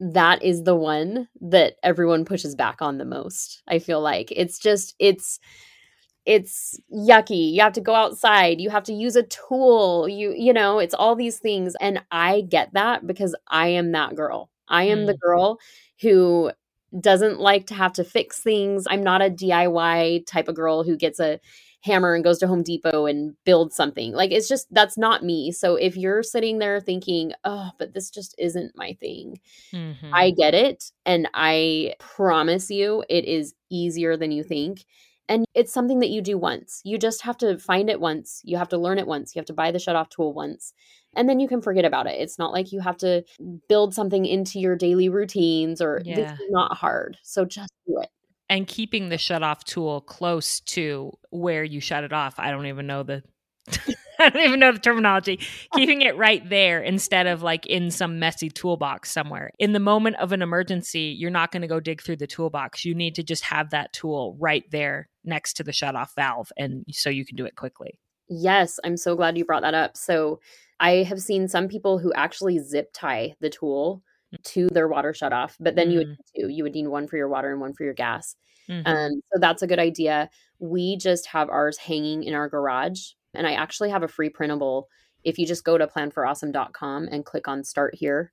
that 0.00 0.42
is 0.42 0.64
the 0.64 0.76
one 0.76 1.28
that 1.40 1.76
everyone 1.82 2.24
pushes 2.24 2.54
back 2.54 2.82
on 2.82 2.98
the 2.98 3.04
most. 3.04 3.62
I 3.66 3.78
feel 3.78 4.00
like 4.00 4.32
it's 4.34 4.58
just 4.58 4.94
it's 4.98 5.38
it's 6.24 6.78
yucky. 6.92 7.52
You 7.52 7.62
have 7.62 7.72
to 7.74 7.80
go 7.80 7.94
outside, 7.94 8.60
you 8.60 8.68
have 8.70 8.82
to 8.84 8.92
use 8.92 9.16
a 9.16 9.22
tool, 9.22 10.08
you 10.08 10.34
you 10.36 10.52
know, 10.52 10.78
it's 10.78 10.94
all 10.94 11.16
these 11.16 11.38
things 11.38 11.74
and 11.80 12.02
I 12.10 12.42
get 12.42 12.72
that 12.74 13.06
because 13.06 13.34
I 13.48 13.68
am 13.68 13.92
that 13.92 14.16
girl. 14.16 14.50
I 14.68 14.84
am 14.84 15.00
mm. 15.00 15.06
the 15.06 15.16
girl 15.16 15.58
who 16.00 16.50
doesn't 17.00 17.40
like 17.40 17.66
to 17.66 17.74
have 17.74 17.92
to 17.94 18.04
fix 18.04 18.40
things. 18.40 18.86
I'm 18.88 19.02
not 19.02 19.22
a 19.22 19.30
DIY 19.30 20.26
type 20.26 20.48
of 20.48 20.56
girl 20.56 20.82
who 20.82 20.96
gets 20.96 21.20
a 21.20 21.40
hammer 21.86 22.14
and 22.14 22.24
goes 22.24 22.38
to 22.38 22.46
Home 22.46 22.62
Depot 22.62 23.06
and 23.06 23.34
builds 23.44 23.76
something. 23.76 24.12
Like 24.12 24.32
it's 24.32 24.48
just 24.48 24.66
that's 24.72 24.98
not 24.98 25.24
me. 25.24 25.52
So 25.52 25.76
if 25.76 25.96
you're 25.96 26.22
sitting 26.22 26.58
there 26.58 26.80
thinking, 26.80 27.32
"Oh, 27.44 27.70
but 27.78 27.94
this 27.94 28.10
just 28.10 28.34
isn't 28.38 28.76
my 28.76 28.94
thing." 29.00 29.40
Mm-hmm. 29.72 30.10
I 30.12 30.32
get 30.32 30.54
it 30.54 30.90
and 31.06 31.28
I 31.32 31.94
promise 31.98 32.70
you 32.70 33.04
it 33.08 33.24
is 33.24 33.54
easier 33.70 34.16
than 34.16 34.32
you 34.32 34.42
think. 34.42 34.84
And 35.28 35.44
it's 35.54 35.72
something 35.72 36.00
that 36.00 36.10
you 36.10 36.22
do 36.22 36.38
once. 36.38 36.80
You 36.84 36.98
just 36.98 37.22
have 37.22 37.36
to 37.38 37.58
find 37.58 37.90
it 37.90 38.00
once. 38.00 38.42
You 38.44 38.58
have 38.58 38.68
to 38.68 38.78
learn 38.78 38.98
it 38.98 39.08
once. 39.08 39.34
You 39.34 39.40
have 39.40 39.46
to 39.46 39.54
buy 39.54 39.72
the 39.72 39.80
shut 39.80 39.96
off 39.96 40.08
tool 40.08 40.32
once. 40.32 40.72
And 41.16 41.28
then 41.28 41.40
you 41.40 41.48
can 41.48 41.62
forget 41.62 41.84
about 41.84 42.06
it. 42.06 42.20
It's 42.20 42.38
not 42.38 42.52
like 42.52 42.70
you 42.70 42.78
have 42.80 42.96
to 42.98 43.24
build 43.68 43.92
something 43.92 44.24
into 44.24 44.60
your 44.60 44.76
daily 44.76 45.08
routines 45.08 45.80
or 45.80 46.00
yeah. 46.04 46.14
this 46.14 46.32
is 46.32 46.46
not 46.50 46.76
hard. 46.76 47.16
So 47.22 47.44
just 47.44 47.72
do 47.88 47.98
it 48.00 48.10
and 48.48 48.66
keeping 48.66 49.08
the 49.08 49.18
shut 49.18 49.42
off 49.42 49.64
tool 49.64 50.00
close 50.00 50.60
to 50.60 51.12
where 51.30 51.64
you 51.64 51.80
shut 51.80 52.04
it 52.04 52.12
off. 52.12 52.34
I 52.38 52.50
don't 52.50 52.66
even 52.66 52.86
know 52.86 53.02
the 53.02 53.22
I 54.18 54.30
don't 54.30 54.46
even 54.46 54.60
know 54.60 54.72
the 54.72 54.78
terminology. 54.78 55.40
Keeping 55.74 56.02
it 56.02 56.16
right 56.16 56.48
there 56.48 56.80
instead 56.80 57.26
of 57.26 57.42
like 57.42 57.66
in 57.66 57.90
some 57.90 58.18
messy 58.18 58.48
toolbox 58.48 59.10
somewhere. 59.10 59.50
In 59.58 59.72
the 59.72 59.80
moment 59.80 60.16
of 60.16 60.32
an 60.32 60.40
emergency, 60.40 61.14
you're 61.18 61.30
not 61.30 61.50
going 61.50 61.62
to 61.62 61.68
go 61.68 61.80
dig 61.80 62.00
through 62.00 62.16
the 62.16 62.26
toolbox. 62.26 62.84
You 62.84 62.94
need 62.94 63.16
to 63.16 63.22
just 63.22 63.44
have 63.44 63.70
that 63.70 63.92
tool 63.92 64.36
right 64.38 64.64
there 64.70 65.08
next 65.24 65.54
to 65.54 65.64
the 65.64 65.72
shut 65.72 65.96
off 65.96 66.14
valve 66.14 66.50
and 66.56 66.84
so 66.90 67.10
you 67.10 67.26
can 67.26 67.36
do 67.36 67.44
it 67.44 67.56
quickly. 67.56 67.98
Yes, 68.28 68.78
I'm 68.84 68.96
so 68.96 69.16
glad 69.16 69.36
you 69.36 69.44
brought 69.44 69.62
that 69.62 69.74
up. 69.74 69.96
So, 69.96 70.40
I 70.78 71.04
have 71.04 71.20
seen 71.20 71.48
some 71.48 71.68
people 71.68 71.98
who 71.98 72.12
actually 72.12 72.58
zip 72.58 72.90
tie 72.92 73.34
the 73.40 73.48
tool 73.48 74.02
to 74.42 74.68
their 74.68 74.88
water 74.88 75.14
shut 75.14 75.32
off. 75.32 75.56
But 75.60 75.76
then 75.76 75.88
mm. 75.88 75.92
you 75.92 75.98
would 75.98 76.08
mm. 76.08 76.16
two. 76.36 76.48
You 76.48 76.62
would 76.64 76.74
need 76.74 76.88
one 76.88 77.06
for 77.06 77.16
your 77.16 77.28
water 77.28 77.50
and 77.50 77.60
one 77.60 77.74
for 77.74 77.84
your 77.84 77.94
gas. 77.94 78.36
Mm-hmm. 78.70 78.86
Um, 78.86 79.10
so 79.32 79.40
that's 79.40 79.62
a 79.62 79.66
good 79.66 79.78
idea. 79.78 80.28
We 80.58 80.96
just 80.96 81.26
have 81.26 81.48
ours 81.48 81.78
hanging 81.78 82.24
in 82.24 82.34
our 82.34 82.48
garage, 82.48 83.12
and 83.34 83.46
I 83.46 83.52
actually 83.52 83.90
have 83.90 84.02
a 84.02 84.08
free 84.08 84.30
printable. 84.30 84.88
If 85.24 85.38
you 85.38 85.46
just 85.46 85.64
go 85.64 85.78
to 85.78 85.86
planforawesome.com 85.86 87.08
and 87.10 87.24
click 87.24 87.48
on 87.48 87.64
start 87.64 87.94
here, 87.94 88.32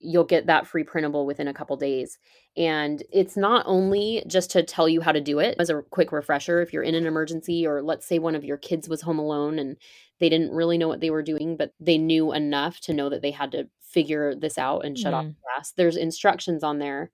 you'll 0.00 0.24
get 0.24 0.46
that 0.46 0.66
free 0.66 0.84
printable 0.84 1.26
within 1.26 1.48
a 1.48 1.54
couple 1.54 1.76
days. 1.76 2.18
And 2.56 3.02
it's 3.12 3.36
not 3.36 3.64
only 3.66 4.22
just 4.26 4.50
to 4.52 4.62
tell 4.62 4.88
you 4.88 5.00
how 5.00 5.12
to 5.12 5.20
do 5.20 5.38
it 5.38 5.56
as 5.58 5.70
a 5.70 5.82
quick 5.90 6.12
refresher 6.12 6.60
if 6.60 6.72
you're 6.72 6.82
in 6.82 6.94
an 6.94 7.06
emergency 7.06 7.66
or 7.66 7.82
let's 7.82 8.06
say 8.06 8.18
one 8.18 8.34
of 8.34 8.44
your 8.44 8.56
kids 8.56 8.88
was 8.88 9.02
home 9.02 9.18
alone 9.18 9.58
and 9.58 9.76
they 10.20 10.28
didn't 10.28 10.52
really 10.52 10.78
know 10.78 10.88
what 10.88 11.00
they 11.00 11.10
were 11.10 11.22
doing, 11.22 11.56
but 11.56 11.74
they 11.80 11.98
knew 11.98 12.32
enough 12.32 12.80
to 12.80 12.94
know 12.94 13.08
that 13.08 13.22
they 13.22 13.30
had 13.30 13.52
to 13.52 13.68
figure 13.80 14.34
this 14.34 14.58
out 14.58 14.84
and 14.84 14.98
shut 14.98 15.12
mm. 15.12 15.16
off 15.16 15.26
the 15.26 15.34
gas. 15.56 15.72
There's 15.76 15.96
instructions 15.96 16.62
on 16.62 16.78
there, 16.78 17.10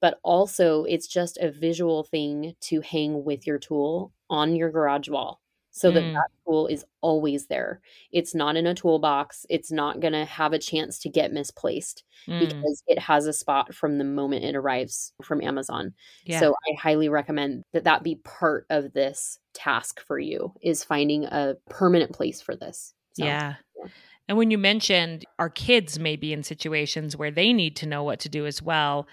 but 0.00 0.18
also 0.22 0.84
it's 0.84 1.06
just 1.06 1.38
a 1.38 1.50
visual 1.50 2.04
thing 2.04 2.54
to 2.62 2.80
hang 2.80 3.24
with 3.24 3.46
your 3.46 3.58
tool 3.58 4.12
on 4.30 4.54
your 4.54 4.70
garage 4.70 5.08
wall 5.08 5.40
so 5.78 5.90
that 5.92 6.02
mm. 6.02 6.12
that 6.12 6.30
tool 6.44 6.66
is 6.66 6.84
always 7.00 7.46
there. 7.46 7.80
It's 8.10 8.34
not 8.34 8.56
in 8.56 8.66
a 8.66 8.74
toolbox. 8.74 9.46
It's 9.48 9.70
not 9.70 10.00
going 10.00 10.12
to 10.12 10.24
have 10.24 10.52
a 10.52 10.58
chance 10.58 10.98
to 11.00 11.08
get 11.08 11.32
misplaced 11.32 12.04
mm. 12.26 12.40
because 12.40 12.82
it 12.86 12.98
has 12.98 13.26
a 13.26 13.32
spot 13.32 13.74
from 13.74 13.98
the 13.98 14.04
moment 14.04 14.44
it 14.44 14.56
arrives 14.56 15.12
from 15.22 15.40
Amazon. 15.42 15.94
Yeah. 16.24 16.40
So 16.40 16.54
I 16.68 16.76
highly 16.76 17.08
recommend 17.08 17.64
that 17.72 17.84
that 17.84 18.02
be 18.02 18.16
part 18.16 18.66
of 18.70 18.92
this 18.92 19.38
task 19.54 20.00
for 20.00 20.18
you 20.18 20.52
is 20.60 20.84
finding 20.84 21.24
a 21.24 21.54
permanent 21.70 22.12
place 22.12 22.40
for 22.40 22.56
this. 22.56 22.94
So, 23.12 23.24
yeah. 23.24 23.54
yeah. 23.76 23.90
And 24.28 24.36
when 24.36 24.50
you 24.50 24.58
mentioned 24.58 25.24
our 25.38 25.48
kids 25.48 25.98
may 25.98 26.16
be 26.16 26.32
in 26.32 26.42
situations 26.42 27.16
where 27.16 27.30
they 27.30 27.52
need 27.52 27.76
to 27.76 27.86
know 27.86 28.02
what 28.02 28.20
to 28.20 28.28
do 28.28 28.46
as 28.46 28.60
well, 28.60 29.06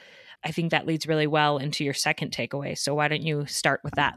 I 0.44 0.52
think 0.52 0.72
that 0.72 0.86
leads 0.86 1.08
really 1.08 1.28
well 1.28 1.58
into 1.58 1.84
your 1.84 1.94
second 1.94 2.32
takeaway. 2.32 2.78
So 2.78 2.94
why 2.96 3.08
don't 3.08 3.24
you 3.24 3.46
start 3.46 3.82
with 3.84 3.94
that? 3.96 4.16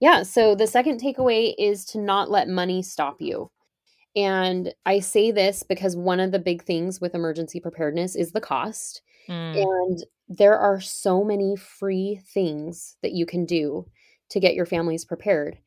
Yeah. 0.00 0.22
So 0.22 0.54
the 0.54 0.66
second 0.66 1.00
takeaway 1.00 1.54
is 1.58 1.84
to 1.86 2.00
not 2.00 2.30
let 2.30 2.48
money 2.48 2.82
stop 2.82 3.16
you. 3.20 3.50
And 4.16 4.74
I 4.86 5.00
say 5.00 5.30
this 5.30 5.62
because 5.62 5.96
one 5.96 6.20
of 6.20 6.32
the 6.32 6.38
big 6.38 6.62
things 6.62 7.00
with 7.00 7.14
emergency 7.14 7.60
preparedness 7.60 8.16
is 8.16 8.32
the 8.32 8.40
cost. 8.40 9.02
Mm. 9.28 9.62
And 9.62 10.04
there 10.28 10.58
are 10.58 10.80
so 10.80 11.22
many 11.22 11.54
free 11.56 12.20
things 12.32 12.96
that 13.02 13.12
you 13.12 13.26
can 13.26 13.44
do 13.44 13.86
to 14.30 14.40
get 14.40 14.54
your 14.54 14.66
families 14.66 15.04
prepared. 15.04 15.58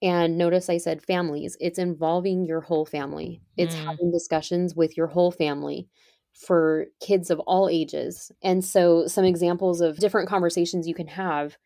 And 0.00 0.36
notice 0.36 0.68
I 0.68 0.78
said 0.78 1.02
families, 1.02 1.56
it's 1.60 1.78
involving 1.78 2.44
your 2.44 2.60
whole 2.60 2.84
family. 2.84 3.40
It's 3.56 3.76
mm. 3.76 3.84
having 3.84 4.10
discussions 4.10 4.74
with 4.74 4.96
your 4.96 5.06
whole 5.06 5.30
family 5.30 5.88
for 6.32 6.86
kids 7.00 7.30
of 7.30 7.38
all 7.40 7.68
ages. 7.68 8.32
And 8.42 8.64
so, 8.64 9.06
some 9.06 9.24
examples 9.24 9.80
of 9.80 9.98
different 9.98 10.28
conversations 10.28 10.88
you 10.88 10.94
can 10.94 11.06
have 11.06 11.56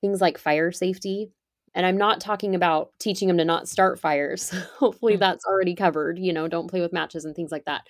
things 0.00 0.20
like 0.20 0.38
fire 0.38 0.72
safety. 0.72 1.30
And 1.74 1.84
I'm 1.84 1.96
not 1.96 2.20
talking 2.20 2.54
about 2.54 2.92
teaching 2.98 3.28
them 3.28 3.38
to 3.38 3.44
not 3.44 3.68
start 3.68 3.98
fires. 3.98 4.50
Hopefully, 4.78 5.16
mm. 5.16 5.20
that's 5.20 5.44
already 5.44 5.74
covered. 5.74 6.18
You 6.18 6.32
know, 6.32 6.48
don't 6.48 6.68
play 6.68 6.80
with 6.80 6.92
matches 6.92 7.24
and 7.24 7.34
things 7.34 7.52
like 7.52 7.64
that. 7.64 7.82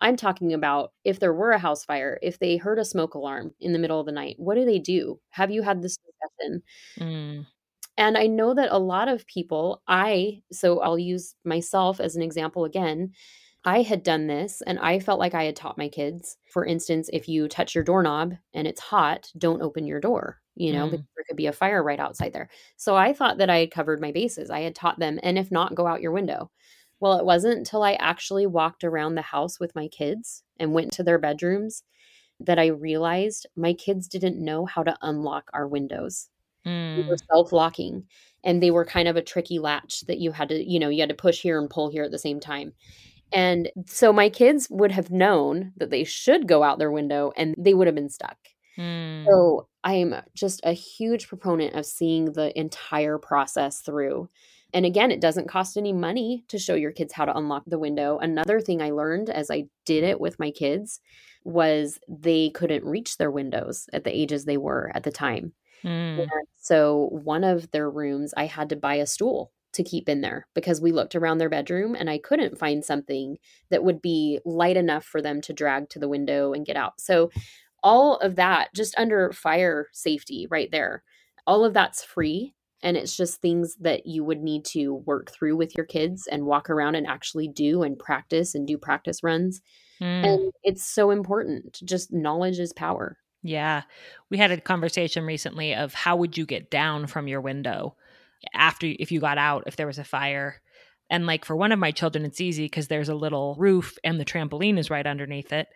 I'm 0.00 0.16
talking 0.16 0.54
about 0.54 0.92
if 1.04 1.20
there 1.20 1.34
were 1.34 1.50
a 1.52 1.58
house 1.58 1.84
fire, 1.84 2.18
if 2.22 2.38
they 2.38 2.56
heard 2.56 2.78
a 2.78 2.84
smoke 2.84 3.14
alarm 3.14 3.52
in 3.60 3.72
the 3.72 3.78
middle 3.78 4.00
of 4.00 4.06
the 4.06 4.12
night, 4.12 4.36
what 4.38 4.54
do 4.54 4.64
they 4.64 4.78
do? 4.78 5.20
Have 5.30 5.50
you 5.50 5.62
had 5.62 5.82
this 5.82 5.98
discussion? 5.98 6.62
Mm. 6.98 7.46
And 7.98 8.16
I 8.16 8.26
know 8.26 8.54
that 8.54 8.72
a 8.72 8.78
lot 8.78 9.08
of 9.08 9.26
people, 9.26 9.82
I, 9.86 10.42
so 10.50 10.80
I'll 10.80 10.98
use 10.98 11.34
myself 11.44 12.00
as 12.00 12.16
an 12.16 12.22
example 12.22 12.64
again. 12.64 13.12
I 13.64 13.82
had 13.82 14.02
done 14.02 14.26
this 14.26 14.62
and 14.66 14.78
I 14.78 15.00
felt 15.00 15.20
like 15.20 15.34
I 15.34 15.44
had 15.44 15.56
taught 15.56 15.76
my 15.76 15.88
kids. 15.88 16.38
For 16.50 16.64
instance, 16.64 17.10
if 17.12 17.28
you 17.28 17.46
touch 17.46 17.74
your 17.74 17.84
doorknob 17.84 18.34
and 18.54 18.66
it's 18.66 18.80
hot, 18.80 19.30
don't 19.36 19.62
open 19.62 19.86
your 19.86 20.00
door, 20.00 20.38
you 20.54 20.72
know, 20.72 20.86
mm. 20.86 20.92
because 20.92 21.06
there 21.14 21.24
could 21.28 21.36
be 21.36 21.46
a 21.46 21.52
fire 21.52 21.82
right 21.82 22.00
outside 22.00 22.32
there. 22.32 22.48
So 22.76 22.96
I 22.96 23.12
thought 23.12 23.38
that 23.38 23.50
I 23.50 23.58
had 23.58 23.70
covered 23.70 24.00
my 24.00 24.12
bases. 24.12 24.50
I 24.50 24.60
had 24.60 24.74
taught 24.74 24.98
them, 24.98 25.20
and 25.22 25.38
if 25.38 25.50
not, 25.50 25.74
go 25.74 25.86
out 25.86 26.00
your 26.00 26.12
window. 26.12 26.50
Well, 27.00 27.18
it 27.18 27.24
wasn't 27.24 27.58
until 27.58 27.82
I 27.82 27.94
actually 27.94 28.46
walked 28.46 28.84
around 28.84 29.14
the 29.14 29.22
house 29.22 29.60
with 29.60 29.74
my 29.74 29.88
kids 29.88 30.42
and 30.58 30.72
went 30.72 30.92
to 30.92 31.02
their 31.02 31.18
bedrooms 31.18 31.82
that 32.40 32.58
I 32.58 32.66
realized 32.66 33.46
my 33.56 33.74
kids 33.74 34.08
didn't 34.08 34.42
know 34.42 34.64
how 34.64 34.82
to 34.82 34.96
unlock 35.02 35.50
our 35.52 35.68
windows. 35.68 36.28
Mm. 36.66 37.08
were 37.08 37.16
self-locking 37.32 38.04
and 38.44 38.62
they 38.62 38.70
were 38.70 38.84
kind 38.84 39.08
of 39.08 39.16
a 39.16 39.22
tricky 39.22 39.58
latch 39.58 40.02
that 40.02 40.18
you 40.18 40.30
had 40.30 40.50
to, 40.50 40.62
you 40.62 40.78
know, 40.78 40.90
you 40.90 41.00
had 41.00 41.08
to 41.08 41.14
push 41.14 41.40
here 41.40 41.58
and 41.58 41.70
pull 41.70 41.88
here 41.88 42.04
at 42.04 42.10
the 42.10 42.18
same 42.18 42.38
time. 42.38 42.74
And 43.32 43.70
so 43.86 44.12
my 44.12 44.28
kids 44.28 44.68
would 44.70 44.92
have 44.92 45.10
known 45.10 45.72
that 45.76 45.90
they 45.90 46.04
should 46.04 46.48
go 46.48 46.62
out 46.62 46.78
their 46.78 46.90
window 46.90 47.32
and 47.36 47.54
they 47.56 47.74
would 47.74 47.86
have 47.86 47.94
been 47.94 48.08
stuck. 48.08 48.36
Mm. 48.78 49.26
So 49.26 49.68
I'm 49.84 50.14
just 50.34 50.60
a 50.64 50.72
huge 50.72 51.28
proponent 51.28 51.74
of 51.74 51.86
seeing 51.86 52.32
the 52.32 52.58
entire 52.58 53.18
process 53.18 53.80
through. 53.80 54.28
And 54.72 54.86
again, 54.86 55.10
it 55.10 55.20
doesn't 55.20 55.48
cost 55.48 55.76
any 55.76 55.92
money 55.92 56.44
to 56.48 56.58
show 56.58 56.74
your 56.74 56.92
kids 56.92 57.12
how 57.12 57.24
to 57.24 57.36
unlock 57.36 57.64
the 57.66 57.78
window. 57.78 58.18
Another 58.18 58.60
thing 58.60 58.80
I 58.80 58.90
learned 58.90 59.28
as 59.30 59.50
I 59.50 59.64
did 59.84 60.04
it 60.04 60.20
with 60.20 60.38
my 60.38 60.50
kids 60.50 61.00
was 61.44 61.98
they 62.08 62.50
couldn't 62.50 62.84
reach 62.84 63.16
their 63.16 63.30
windows 63.30 63.88
at 63.92 64.04
the 64.04 64.16
ages 64.16 64.44
they 64.44 64.58
were 64.58 64.92
at 64.94 65.02
the 65.02 65.10
time. 65.10 65.52
Mm. 65.82 66.28
so 66.58 67.08
one 67.10 67.42
of 67.42 67.70
their 67.70 67.88
rooms, 67.88 68.34
I 68.36 68.44
had 68.44 68.68
to 68.68 68.76
buy 68.76 68.96
a 68.96 69.06
stool 69.06 69.50
to 69.72 69.84
keep 69.84 70.08
in 70.08 70.20
there 70.20 70.46
because 70.54 70.80
we 70.80 70.92
looked 70.92 71.14
around 71.14 71.38
their 71.38 71.48
bedroom 71.48 71.94
and 71.94 72.10
I 72.10 72.18
couldn't 72.18 72.58
find 72.58 72.84
something 72.84 73.38
that 73.70 73.84
would 73.84 74.02
be 74.02 74.40
light 74.44 74.76
enough 74.76 75.04
for 75.04 75.22
them 75.22 75.40
to 75.42 75.52
drag 75.52 75.88
to 75.90 75.98
the 75.98 76.08
window 76.08 76.52
and 76.52 76.66
get 76.66 76.76
out. 76.76 77.00
So 77.00 77.30
all 77.82 78.16
of 78.16 78.36
that 78.36 78.74
just 78.74 78.94
under 78.98 79.32
fire 79.32 79.86
safety 79.92 80.46
right 80.50 80.70
there. 80.70 81.02
All 81.46 81.64
of 81.64 81.72
that's 81.72 82.02
free 82.04 82.54
and 82.82 82.96
it's 82.96 83.16
just 83.16 83.40
things 83.40 83.76
that 83.80 84.06
you 84.06 84.24
would 84.24 84.42
need 84.42 84.64
to 84.66 84.94
work 84.94 85.30
through 85.30 85.56
with 85.56 85.76
your 85.76 85.86
kids 85.86 86.26
and 86.26 86.46
walk 86.46 86.70
around 86.70 86.94
and 86.94 87.06
actually 87.06 87.48
do 87.48 87.82
and 87.82 87.98
practice 87.98 88.54
and 88.54 88.66
do 88.66 88.78
practice 88.78 89.22
runs. 89.22 89.60
Mm. 90.00 90.26
And 90.26 90.52
it's 90.62 90.84
so 90.84 91.10
important. 91.10 91.80
Just 91.84 92.12
knowledge 92.12 92.58
is 92.58 92.72
power. 92.72 93.18
Yeah. 93.42 93.82
We 94.30 94.38
had 94.38 94.50
a 94.50 94.60
conversation 94.60 95.24
recently 95.24 95.74
of 95.74 95.92
how 95.92 96.16
would 96.16 96.38
you 96.38 96.46
get 96.46 96.70
down 96.70 97.06
from 97.06 97.28
your 97.28 97.40
window 97.40 97.96
after 98.54 98.86
if 98.86 99.12
you 99.12 99.20
got 99.20 99.38
out 99.38 99.64
if 99.66 99.76
there 99.76 99.86
was 99.86 99.98
a 99.98 100.04
fire. 100.04 100.60
And 101.08 101.26
like 101.26 101.44
for 101.44 101.56
one 101.56 101.72
of 101.72 101.78
my 101.78 101.90
children 101.90 102.24
it's 102.24 102.40
easy 102.40 102.66
because 102.66 102.88
there's 102.88 103.08
a 103.08 103.14
little 103.14 103.56
roof 103.58 103.96
and 104.04 104.20
the 104.20 104.24
trampoline 104.24 104.78
is 104.78 104.90
right 104.90 105.06
underneath 105.06 105.52
it. 105.52 105.66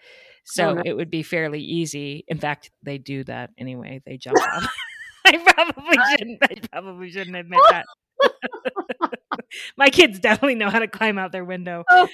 So 0.45 0.77
oh, 0.79 0.83
it 0.85 0.93
would 0.93 1.11
be 1.11 1.23
fairly 1.23 1.61
easy. 1.61 2.25
In 2.29 2.39
fact, 2.39 2.71
they 2.83 2.99
do 2.99 3.25
that 3.25 3.51
anyway. 3.59 4.03
They 4.05 4.19
jump 4.19 4.37
off. 4.55 4.69
I 5.27 5.39
probably 5.39 5.97
shouldn't. 6.11 6.39
I 6.43 6.55
probably 6.71 7.11
shouldn't 7.11 7.37
admit 7.37 7.61
that. 7.71 7.87
My 9.77 9.89
kids 9.89 10.19
definitely 10.19 10.57
know 10.57 10.69
how 10.69 10.81
to 10.81 10.89
climb 10.89 11.17
out 11.17 11.33
their 11.33 11.45
window. 11.45 11.85
Oh. 11.89 12.09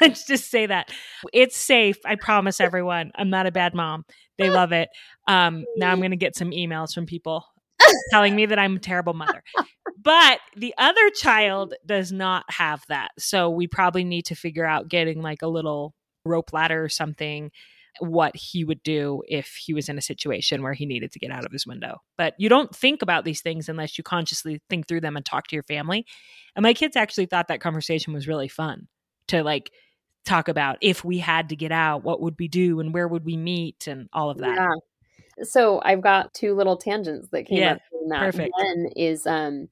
Let's 0.00 0.26
just 0.26 0.50
say 0.50 0.66
that 0.66 0.90
it's 1.32 1.56
safe. 1.56 1.96
I 2.04 2.16
promise 2.16 2.60
everyone. 2.60 3.12
I'm 3.14 3.30
not 3.30 3.46
a 3.46 3.52
bad 3.52 3.74
mom. 3.74 4.04
They 4.38 4.50
love 4.50 4.72
it. 4.72 4.88
Um, 5.28 5.64
now 5.76 5.90
I'm 5.90 6.00
going 6.00 6.10
to 6.10 6.16
get 6.16 6.36
some 6.36 6.50
emails 6.50 6.92
from 6.92 7.06
people 7.06 7.46
telling 8.10 8.34
me 8.34 8.46
that 8.46 8.58
I'm 8.58 8.76
a 8.76 8.80
terrible 8.80 9.14
mother. 9.14 9.42
But 10.02 10.40
the 10.56 10.74
other 10.78 11.10
child 11.10 11.74
does 11.86 12.12
not 12.12 12.44
have 12.50 12.82
that. 12.88 13.10
So 13.18 13.50
we 13.50 13.66
probably 13.66 14.04
need 14.04 14.26
to 14.26 14.34
figure 14.34 14.66
out 14.66 14.88
getting 14.88 15.22
like 15.22 15.42
a 15.42 15.48
little 15.48 15.94
rope 16.24 16.52
ladder 16.52 16.82
or 16.82 16.88
something 16.88 17.50
what 18.00 18.34
he 18.34 18.64
would 18.64 18.82
do 18.82 19.22
if 19.28 19.56
he 19.64 19.72
was 19.72 19.88
in 19.88 19.98
a 19.98 20.02
situation 20.02 20.62
where 20.62 20.72
he 20.72 20.84
needed 20.84 21.12
to 21.12 21.18
get 21.18 21.30
out 21.30 21.44
of 21.44 21.52
his 21.52 21.66
window. 21.66 21.98
But 22.18 22.34
you 22.38 22.48
don't 22.48 22.74
think 22.74 23.02
about 23.02 23.24
these 23.24 23.40
things 23.40 23.68
unless 23.68 23.96
you 23.96 24.04
consciously 24.04 24.60
think 24.68 24.88
through 24.88 25.02
them 25.02 25.16
and 25.16 25.24
talk 25.24 25.46
to 25.48 25.56
your 25.56 25.62
family. 25.62 26.04
And 26.56 26.62
my 26.62 26.74
kids 26.74 26.96
actually 26.96 27.26
thought 27.26 27.48
that 27.48 27.60
conversation 27.60 28.12
was 28.12 28.26
really 28.26 28.48
fun 28.48 28.88
to 29.28 29.42
like 29.44 29.70
talk 30.24 30.48
about 30.48 30.78
if 30.80 31.04
we 31.04 31.18
had 31.18 31.50
to 31.50 31.56
get 31.56 31.70
out, 31.70 32.02
what 32.02 32.20
would 32.20 32.34
we 32.38 32.48
do 32.48 32.80
and 32.80 32.92
where 32.92 33.06
would 33.06 33.24
we 33.24 33.36
meet 33.36 33.86
and 33.86 34.08
all 34.12 34.30
of 34.30 34.38
that. 34.38 34.56
Yeah. 34.56 34.74
So 35.42 35.80
I've 35.84 36.02
got 36.02 36.34
two 36.34 36.54
little 36.54 36.76
tangents 36.76 37.28
that 37.30 37.46
came 37.46 37.58
yeah, 37.58 37.72
up 37.72 37.78
from 37.90 38.08
that. 38.10 38.20
Perfect. 38.20 38.52
One 38.56 38.86
is 38.96 39.26
um 39.26 39.68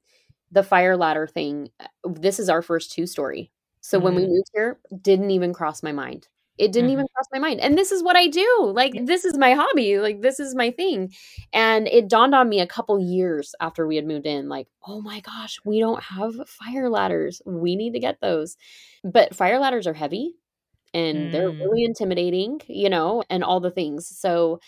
the 0.51 0.63
fire 0.63 0.95
ladder 0.95 1.27
thing. 1.27 1.69
This 2.03 2.39
is 2.39 2.49
our 2.49 2.61
first 2.61 2.91
two 2.91 3.07
story. 3.07 3.51
So 3.81 3.99
mm. 3.99 4.03
when 4.03 4.15
we 4.15 4.23
mm. 4.23 4.29
moved 4.29 4.49
here, 4.53 4.79
didn't 5.01 5.31
even 5.31 5.53
cross 5.53 5.83
my 5.83 5.91
mind. 5.91 6.27
It 6.57 6.71
didn't 6.71 6.89
mm-hmm. 6.89 6.93
even 6.93 7.07
cross 7.15 7.25
my 7.33 7.39
mind. 7.39 7.61
And 7.61 7.75
this 7.75 7.91
is 7.91 8.03
what 8.03 8.15
I 8.15 8.27
do. 8.27 8.71
Like, 8.75 8.93
this 9.05 9.25
is 9.25 9.37
my 9.37 9.53
hobby. 9.53 9.97
Like, 9.97 10.21
this 10.21 10.39
is 10.39 10.53
my 10.53 10.69
thing. 10.69 11.11
And 11.51 11.87
it 11.87 12.07
dawned 12.07 12.35
on 12.35 12.47
me 12.47 12.59
a 12.59 12.67
couple 12.67 12.99
years 12.99 13.55
after 13.59 13.87
we 13.87 13.95
had 13.95 14.05
moved 14.05 14.27
in 14.27 14.49
like, 14.49 14.67
oh 14.85 15.01
my 15.01 15.19
gosh, 15.21 15.57
we 15.65 15.79
don't 15.79 16.03
have 16.03 16.33
fire 16.47 16.89
ladders. 16.89 17.41
We 17.45 17.75
need 17.75 17.93
to 17.93 17.99
get 17.99 18.21
those. 18.21 18.55
But 19.03 19.35
fire 19.35 19.57
ladders 19.57 19.87
are 19.87 19.93
heavy 19.93 20.35
and 20.93 21.17
mm. 21.17 21.31
they're 21.31 21.49
really 21.49 21.85
intimidating, 21.85 22.61
you 22.67 22.89
know, 22.89 23.23
and 23.31 23.43
all 23.43 23.59
the 23.59 23.71
things. 23.71 24.07
So, 24.07 24.59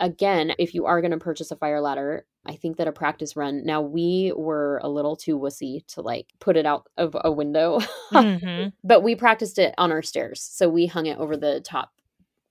again, 0.00 0.52
if 0.58 0.74
you 0.74 0.86
are 0.86 1.00
going 1.00 1.12
to 1.12 1.18
purchase 1.18 1.50
a 1.50 1.56
fire 1.56 1.80
ladder, 1.80 2.26
I 2.46 2.56
think 2.56 2.78
that 2.78 2.88
a 2.88 2.92
practice 2.92 3.36
run. 3.36 3.64
Now 3.64 3.82
we 3.82 4.32
were 4.34 4.80
a 4.82 4.88
little 4.88 5.14
too 5.14 5.38
wussy 5.38 5.86
to 5.88 6.00
like 6.00 6.26
put 6.40 6.56
it 6.56 6.66
out 6.66 6.88
of 6.96 7.16
a 7.22 7.30
window, 7.30 7.80
mm-hmm. 8.10 8.68
but 8.84 9.02
we 9.02 9.14
practiced 9.14 9.58
it 9.58 9.74
on 9.78 9.92
our 9.92 10.02
stairs. 10.02 10.42
So 10.42 10.68
we 10.68 10.86
hung 10.86 11.06
it 11.06 11.18
over 11.18 11.36
the 11.36 11.60
top. 11.60 11.90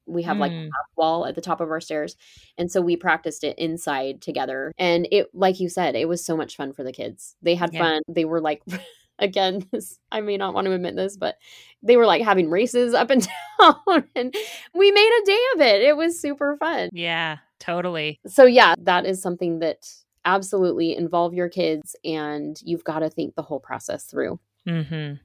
We 0.05 0.23
have 0.23 0.37
mm. 0.37 0.41
like 0.41 0.51
a 0.51 0.55
mm. 0.55 0.69
wall 0.95 1.27
at 1.27 1.35
the 1.35 1.41
top 1.41 1.61
of 1.61 1.69
our 1.69 1.81
stairs, 1.81 2.15
and 2.57 2.71
so 2.71 2.81
we 2.81 2.95
practiced 2.95 3.43
it 3.43 3.57
inside 3.59 4.21
together. 4.21 4.71
And 4.77 5.07
it, 5.11 5.27
like 5.33 5.59
you 5.59 5.69
said, 5.69 5.95
it 5.95 6.07
was 6.07 6.25
so 6.25 6.35
much 6.35 6.55
fun 6.55 6.73
for 6.73 6.83
the 6.83 6.91
kids. 6.91 7.35
They 7.43 7.53
had 7.55 7.73
yeah. 7.73 7.79
fun. 7.79 8.01
They 8.07 8.25
were 8.25 8.41
like. 8.41 8.61
again 9.19 9.65
this, 9.71 9.99
i 10.11 10.21
may 10.21 10.37
not 10.37 10.53
want 10.53 10.65
to 10.65 10.73
admit 10.73 10.95
this 10.95 11.17
but 11.17 11.35
they 11.83 11.97
were 11.97 12.05
like 12.05 12.21
having 12.21 12.49
races 12.49 12.93
up 12.93 13.09
and 13.09 13.27
down 13.59 14.03
and 14.15 14.33
we 14.73 14.91
made 14.91 15.21
a 15.21 15.25
day 15.25 15.39
of 15.55 15.61
it 15.61 15.81
it 15.81 15.95
was 15.95 16.19
super 16.19 16.57
fun 16.57 16.89
yeah 16.93 17.37
Totally. 17.59 18.19
So, 18.25 18.45
yeah, 18.45 18.75
that 18.79 19.05
is 19.05 19.21
something 19.21 19.59
that 19.59 19.87
absolutely 20.25 20.95
involve 20.95 21.33
your 21.33 21.49
kids 21.49 21.95
and 22.03 22.59
you've 22.63 22.83
got 22.83 22.99
to 22.99 23.09
think 23.09 23.35
the 23.35 23.41
whole 23.41 23.59
process 23.59 24.05
through. 24.05 24.39
Mm-hmm. 24.67 25.15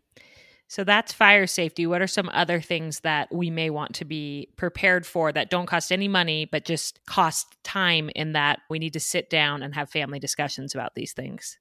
So 0.66 0.82
that's 0.82 1.12
fire 1.12 1.46
safety. 1.46 1.86
What 1.86 2.02
are 2.02 2.06
some 2.06 2.30
other 2.32 2.60
things 2.60 3.00
that 3.00 3.32
we 3.32 3.50
may 3.50 3.70
want 3.70 3.94
to 3.96 4.04
be 4.04 4.48
prepared 4.56 5.06
for 5.06 5.30
that 5.30 5.50
don't 5.50 5.66
cost 5.66 5.92
any 5.92 6.08
money, 6.08 6.46
but 6.46 6.64
just 6.64 7.00
cost 7.06 7.56
time 7.62 8.10
in 8.16 8.32
that 8.32 8.60
we 8.70 8.78
need 8.78 8.94
to 8.94 9.00
sit 9.00 9.30
down 9.30 9.62
and 9.62 9.74
have 9.74 9.90
family 9.90 10.18
discussions 10.18 10.74
about 10.74 10.94
these 10.94 11.12
things? 11.12 11.58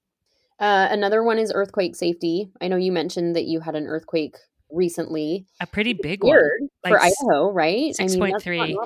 Uh, 0.64 0.88
another 0.92 1.22
one 1.22 1.40
is 1.40 1.52
earthquake 1.54 1.94
safety. 1.94 2.50
I 2.62 2.70
know 2.70 2.78
you 2.78 2.94
mentioned 2.94 3.36
that 3.36 3.44
you 3.44 3.60
had 3.60 3.76
an 3.76 3.86
earthquake 3.86 4.38
recently. 4.72 5.46
A 5.60 5.68
pretty 5.68 5.92
big 5.92 6.24
one. 6.24 6.40
Like 6.86 6.94
for 6.94 7.02
Idaho, 7.02 7.52
right? 7.52 7.94
6.3. 8.00 8.62
I 8.62 8.68
mean, 8.68 8.78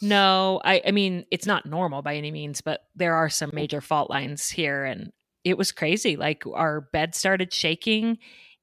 no, 0.00 0.60
I, 0.64 0.80
I 0.86 0.92
mean, 0.92 1.24
it's 1.32 1.44
not 1.44 1.66
normal 1.66 2.02
by 2.02 2.14
any 2.14 2.30
means, 2.30 2.60
but 2.60 2.82
there 2.94 3.16
are 3.16 3.28
some 3.28 3.50
major 3.52 3.80
fault 3.80 4.10
lines 4.10 4.48
here. 4.48 4.84
And 4.84 5.10
it 5.42 5.58
was 5.58 5.72
crazy. 5.72 6.14
Like 6.14 6.44
our 6.54 6.82
bed 6.92 7.16
started 7.16 7.52
shaking 7.52 8.18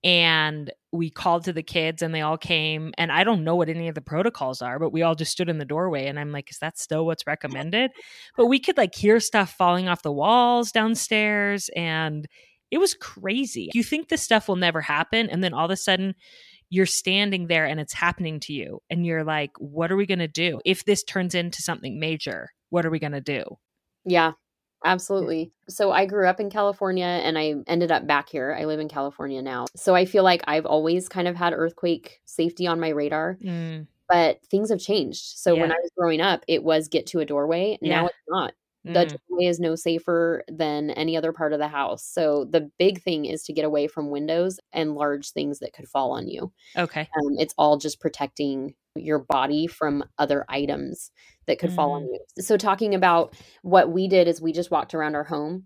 and 0.06 0.72
we 0.92 1.10
called 1.10 1.46
to 1.46 1.52
the 1.52 1.64
kids 1.64 2.04
and 2.04 2.14
they 2.14 2.22
all 2.22 2.38
came. 2.38 2.94
And 2.96 3.12
I 3.12 3.24
don't 3.24 3.44
know 3.44 3.56
what 3.56 3.70
any 3.70 3.88
of 3.88 3.96
the 3.96 4.02
protocols 4.02 4.62
are, 4.62 4.78
but 4.78 4.94
we 4.94 5.02
all 5.02 5.16
just 5.16 5.32
stood 5.32 5.50
in 5.50 5.58
the 5.58 5.66
doorway. 5.66 6.06
And 6.06 6.20
I'm 6.20 6.32
like, 6.32 6.52
is 6.52 6.60
that 6.60 6.78
still 6.78 7.08
what's 7.08 7.26
recommended? 7.26 7.90
But 8.38 8.46
we 8.46 8.60
could 8.60 8.78
like 8.78 8.94
hear 8.94 9.20
stuff 9.20 9.56
falling 9.58 9.90
off 9.90 10.04
the 10.04 10.12
walls 10.12 10.72
downstairs. 10.72 11.72
And 11.76 12.28
it 12.70 12.78
was 12.78 12.94
crazy. 12.94 13.72
You 13.74 13.84
think 13.84 14.10
this 14.10 14.22
stuff 14.22 14.48
will 14.48 14.58
never 14.58 14.80
happen. 14.80 15.28
And 15.28 15.44
then 15.44 15.56
all 15.56 15.66
of 15.66 15.72
a 15.72 15.78
sudden, 15.78 16.14
you're 16.70 16.86
standing 16.86 17.48
there 17.48 17.66
and 17.66 17.80
it's 17.80 17.94
happening 17.94 18.40
to 18.40 18.54
you 18.54 18.82
and 18.90 19.06
you're 19.06 19.24
like 19.24 19.52
what 19.60 19.92
are 19.92 19.96
we 19.96 20.06
going 20.06 20.20
to 20.20 20.28
do 20.28 20.60
if 20.66 20.84
this 20.84 21.04
turns 21.04 21.36
into 21.36 21.62
something 21.62 22.00
major 22.00 22.50
what 22.72 22.86
are 22.86 22.90
we 22.90 22.98
going 22.98 23.12
to 23.12 23.22
do 23.22 23.44
yeah 24.04 24.32
absolutely 24.86 25.52
so 25.68 25.92
i 25.92 26.06
grew 26.06 26.28
up 26.28 26.40
in 26.40 26.50
california 26.50 27.06
and 27.06 27.38
i 27.38 27.56
ended 27.68 27.92
up 27.92 28.08
back 28.08 28.30
here 28.30 28.56
i 28.58 28.66
live 28.66 28.80
in 28.80 28.88
california 28.88 29.42
now 29.42 29.66
so 29.76 29.96
i 29.96 30.06
feel 30.06 30.24
like 30.24 30.42
i've 30.48 30.66
always 30.66 31.10
kind 31.10 31.28
of 31.28 31.36
had 31.36 31.54
earthquake 31.54 32.22
safety 32.26 32.68
on 32.68 32.80
my 32.80 32.90
radar 32.90 33.38
mm. 33.44 33.86
but 34.08 34.40
things 34.46 34.70
have 34.70 34.80
changed 34.80 35.38
so 35.38 35.54
yeah. 35.54 35.62
when 35.62 35.72
i 35.72 35.78
was 35.82 35.92
growing 35.98 36.22
up 36.22 36.44
it 36.48 36.64
was 36.64 36.88
get 36.88 37.08
to 37.08 37.20
a 37.20 37.26
doorway 37.26 37.78
yeah. 37.82 38.02
now 38.02 38.06
it's 38.06 38.16
not 38.30 38.54
the 38.86 39.06
mm. 39.06 39.18
doorway 39.28 39.46
is 39.46 39.60
no 39.60 39.76
safer 39.76 40.44
than 40.48 40.92
any 40.92 41.18
other 41.18 41.34
part 41.34 41.54
of 41.54 41.60
the 41.60 41.68
house. 41.68 42.06
So 42.06 42.46
the 42.46 42.70
big 42.78 43.02
thing 43.02 43.26
is 43.26 43.42
to 43.44 43.54
get 43.54 43.66
away 43.66 43.88
from 43.88 44.12
windows 44.12 44.60
and 44.74 44.94
large 44.94 45.32
things 45.32 45.58
that 45.60 45.74
could 45.74 45.88
fall 45.88 46.12
on 46.12 46.28
you. 46.28 46.54
Okay. 46.78 47.02
Um, 47.02 47.36
it's 47.40 47.56
all 47.58 47.78
just 47.78 48.00
protecting 48.00 48.76
your 48.96 49.20
body 49.20 49.66
from 49.66 50.04
other 50.20 50.46
items 50.50 51.12
that 51.48 51.60
could 51.60 51.72
mm. 51.72 51.76
fall 51.76 51.92
on 51.94 52.04
mm. 52.04 52.14
you. 52.14 52.44
So 52.44 52.58
talking 52.58 52.96
about 52.96 53.36
what 53.62 53.92
we 53.92 54.08
did 54.08 54.28
is 54.28 54.42
we 54.42 54.52
just 54.52 54.72
walked 54.72 54.94
around 54.94 55.16
our 55.16 55.24
home 55.24 55.66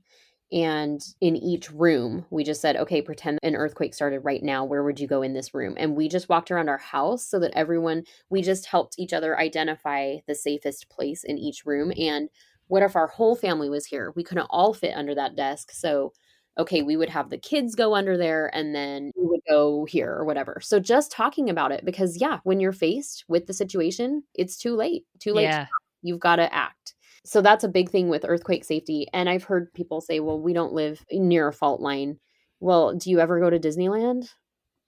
and 0.52 1.00
in 1.22 1.36
each 1.36 1.70
room 1.70 2.26
we 2.32 2.44
just 2.44 2.60
said 2.60 2.76
okay 2.76 3.04
pretend 3.04 3.38
an 3.44 3.56
earthquake 3.56 3.94
started 3.94 4.22
right 4.22 4.42
now 4.42 4.66
where 4.66 4.84
would 4.84 5.00
you 5.00 5.06
go 5.06 5.22
in 5.22 5.34
this 5.34 5.54
room 5.54 5.76
and 5.78 5.96
we 5.96 6.10
just 6.10 6.28
walked 6.28 6.50
around 6.50 6.68
our 6.68 6.80
house 6.80 7.24
so 7.24 7.38
that 7.38 7.52
everyone 7.56 8.02
we 8.32 8.42
just 8.42 8.66
helped 8.66 8.96
each 8.98 9.14
other 9.14 9.38
identify 9.38 10.16
the 10.28 10.34
safest 10.34 10.90
place 10.90 11.24
in 11.24 11.38
each 11.38 11.68
room 11.68 11.94
and 12.00 12.30
what 12.70 12.84
if 12.84 12.96
our 12.96 13.08
whole 13.08 13.36
family 13.36 13.68
was 13.68 13.88
here? 13.88 14.14
We 14.16 14.24
couldn't 14.24 14.48
all 14.50 14.74
fit 14.74 14.96
under 14.96 15.14
that 15.16 15.36
desk. 15.36 15.72
So, 15.72 16.14
okay, 16.60 16.82
we 16.82 16.98
would 16.98 17.10
have 17.10 17.30
the 17.30 17.38
kids 17.38 17.74
go 17.74 17.96
under 17.96 18.18
there 18.18 18.54
and 18.54 18.76
then 18.76 19.12
we 19.16 19.26
would 19.26 19.40
go 19.50 19.86
here 19.86 20.12
or 20.12 20.26
whatever. 20.26 20.60
So, 20.62 20.80
just 20.80 21.12
talking 21.12 21.50
about 21.50 21.72
it 21.72 21.86
because, 21.86 22.20
yeah, 22.20 22.40
when 22.44 22.60
you're 22.60 22.74
faced 22.74 23.24
with 23.28 23.48
the 23.48 23.54
situation, 23.54 24.24
it's 24.36 24.58
too 24.58 24.76
late. 24.76 25.06
Too 25.20 25.34
late. 25.34 25.44
Yeah. 25.44 25.68
You've 26.02 26.20
got 26.20 26.36
to 26.36 26.54
act. 26.54 26.94
So, 27.26 27.42
that's 27.42 27.64
a 27.64 27.70
big 27.70 27.90
thing 27.90 28.10
with 28.10 28.26
earthquake 28.28 28.66
safety. 28.66 29.08
And 29.14 29.30
I've 29.30 29.46
heard 29.46 29.74
people 29.74 30.02
say, 30.02 30.20
well, 30.20 30.40
we 30.40 30.54
don't 30.54 30.74
live 30.74 31.04
near 31.12 31.48
a 31.48 31.54
fault 31.54 31.82
line. 31.82 32.20
Well, 32.60 32.94
do 32.94 33.10
you 33.10 33.20
ever 33.20 33.40
go 33.40 33.50
to 33.50 33.60
Disneyland? 33.60 34.30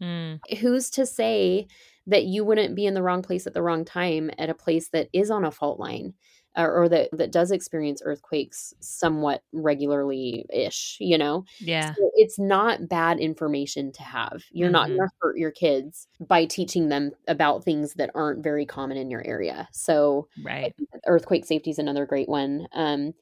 Mm. 0.04 0.40
Who's 0.60 0.90
to 0.92 1.06
say 1.06 1.68
that 2.08 2.26
you 2.26 2.44
wouldn't 2.44 2.76
be 2.76 2.86
in 2.86 2.96
the 2.96 3.04
wrong 3.04 3.22
place 3.22 3.48
at 3.48 3.54
the 3.54 3.62
wrong 3.62 3.86
time 3.86 4.30
at 4.38 4.50
a 4.50 4.56
place 4.56 4.90
that 4.90 5.08
is 5.14 5.32
on 5.32 5.46
a 5.46 5.52
fault 5.52 5.80
line? 5.80 6.16
Or, 6.58 6.90
that 6.90 7.10
that 7.14 7.32
does 7.32 7.52
experience 7.52 8.02
earthquakes 8.04 8.74
somewhat 8.80 9.44
regularly 9.54 10.46
ish 10.54 10.98
you 11.00 11.18
know? 11.18 11.46
Yeah. 11.60 11.94
So 11.94 12.12
it's 12.16 12.38
not 12.40 12.90
bad 12.90 13.20
information 13.20 13.92
to 13.94 14.04
have. 14.04 14.44
You're 14.52 14.68
mm-hmm. 14.68 14.74
not 14.74 14.88
going 14.88 15.00
to 15.00 15.10
hurt 15.22 15.38
your 15.38 15.52
kids 15.52 16.08
by 16.20 16.46
teaching 16.46 16.90
them 16.90 17.12
about 17.28 17.64
things 17.64 17.94
that 17.96 18.12
aren't 18.16 18.44
very 18.44 18.66
common 18.66 18.98
in 18.98 19.10
your 19.10 19.26
area. 19.26 19.68
So 19.72 20.28
right. 20.44 20.76
earthquake 21.06 21.46
safety 21.46 21.72
is 21.72 21.80
another 21.80 22.06
great 22.06 22.30
one. 22.30 22.68
Um, 22.74 23.14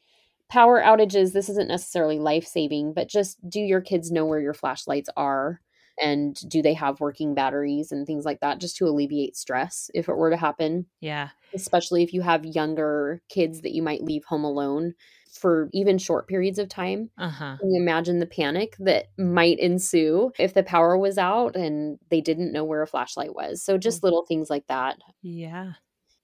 power 0.49 0.81
outages 0.81 1.31
this 1.31 1.47
isn't 1.47 1.67
necessarily 1.67 2.17
life 2.17 2.45
saving 2.45 2.91
but 2.91 3.07
just 3.07 3.37
do 3.47 3.59
your 3.59 3.81
kids 3.81 4.11
know 4.11 4.25
where 4.25 4.39
your 4.39 4.53
flashlights 4.53 5.07
are 5.15 5.61
and 6.01 6.35
do 6.49 6.61
they 6.61 6.73
have 6.73 6.99
working 6.99 7.33
batteries 7.35 7.91
and 7.91 8.05
things 8.07 8.25
like 8.25 8.39
that 8.41 8.59
just 8.59 8.77
to 8.77 8.87
alleviate 8.87 9.35
stress 9.37 9.89
if 9.93 10.09
it 10.09 10.17
were 10.17 10.29
to 10.29 10.37
happen 10.37 10.85
Yeah. 11.01 11.29
especially 11.55 12.03
if 12.03 12.13
you 12.13 12.21
have 12.21 12.45
younger 12.45 13.21
kids 13.29 13.61
that 13.61 13.73
you 13.73 13.81
might 13.81 14.03
leave 14.03 14.23
home 14.25 14.43
alone 14.43 14.93
for 15.33 15.69
even 15.73 15.97
short 15.97 16.27
periods 16.27 16.59
of 16.59 16.69
time 16.69 17.09
Uh 17.17 17.29
huh. 17.29 17.57
can 17.59 17.71
you 17.73 17.81
imagine 17.81 18.19
the 18.19 18.25
panic 18.25 18.75
that 18.79 19.07
might 19.17 19.59
ensue 19.59 20.31
if 20.39 20.53
the 20.53 20.63
power 20.63 20.97
was 20.97 21.17
out 21.17 21.55
and 21.55 21.99
they 22.09 22.21
didn't 22.21 22.53
know 22.53 22.63
where 22.63 22.81
a 22.81 22.87
flashlight 22.87 23.33
was 23.35 23.63
so 23.63 23.77
just 23.77 24.03
little 24.03 24.25
things 24.27 24.49
like 24.49 24.67
that 24.67 24.97
Yeah. 25.21 25.73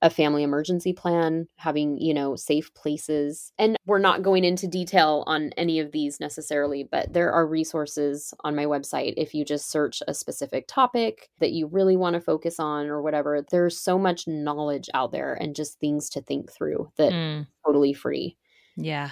A 0.06 0.10
family 0.12 0.44
emergency 0.44 0.94
plan, 0.94 1.48
having, 1.56 1.98
you 1.98 2.14
know, 2.14 2.36
safe 2.36 2.72
places. 2.76 3.52
And 3.58 3.76
we're 3.88 3.98
not 3.98 4.22
going 4.22 4.44
into 4.44 4.68
detail 4.68 5.24
on 5.26 5.50
any 5.58 5.80
of 5.80 5.92
these 5.92 6.20
necessarily, 6.20 6.84
but 6.84 7.12
there 7.12 7.32
are 7.32 7.48
resources 7.48 8.32
on 8.44 8.56
my 8.56 8.66
website. 8.66 9.16
If 9.18 9.34
you 9.34 9.44
just 9.44 9.72
search 9.72 10.04
a 10.08 10.14
specific 10.14 10.66
topic 10.68 11.32
that 11.40 11.54
you 11.54 11.66
really 11.66 11.98
want 11.98 12.14
to 12.14 12.22
focus 12.22 12.60
on 12.60 12.86
or 12.86 13.02
whatever, 13.02 13.44
there's 13.50 13.80
so 13.80 13.98
much 13.98 14.28
knowledge 14.28 14.92
out 14.94 15.12
there 15.12 15.34
and 15.34 15.56
just 15.56 15.80
things 15.80 16.08
to 16.12 16.22
think 16.22 16.52
through 16.52 16.92
that 16.98 17.12
Mm, 17.12 17.48
totally 17.66 17.94
free. 17.94 18.38
yeah. 18.78 19.10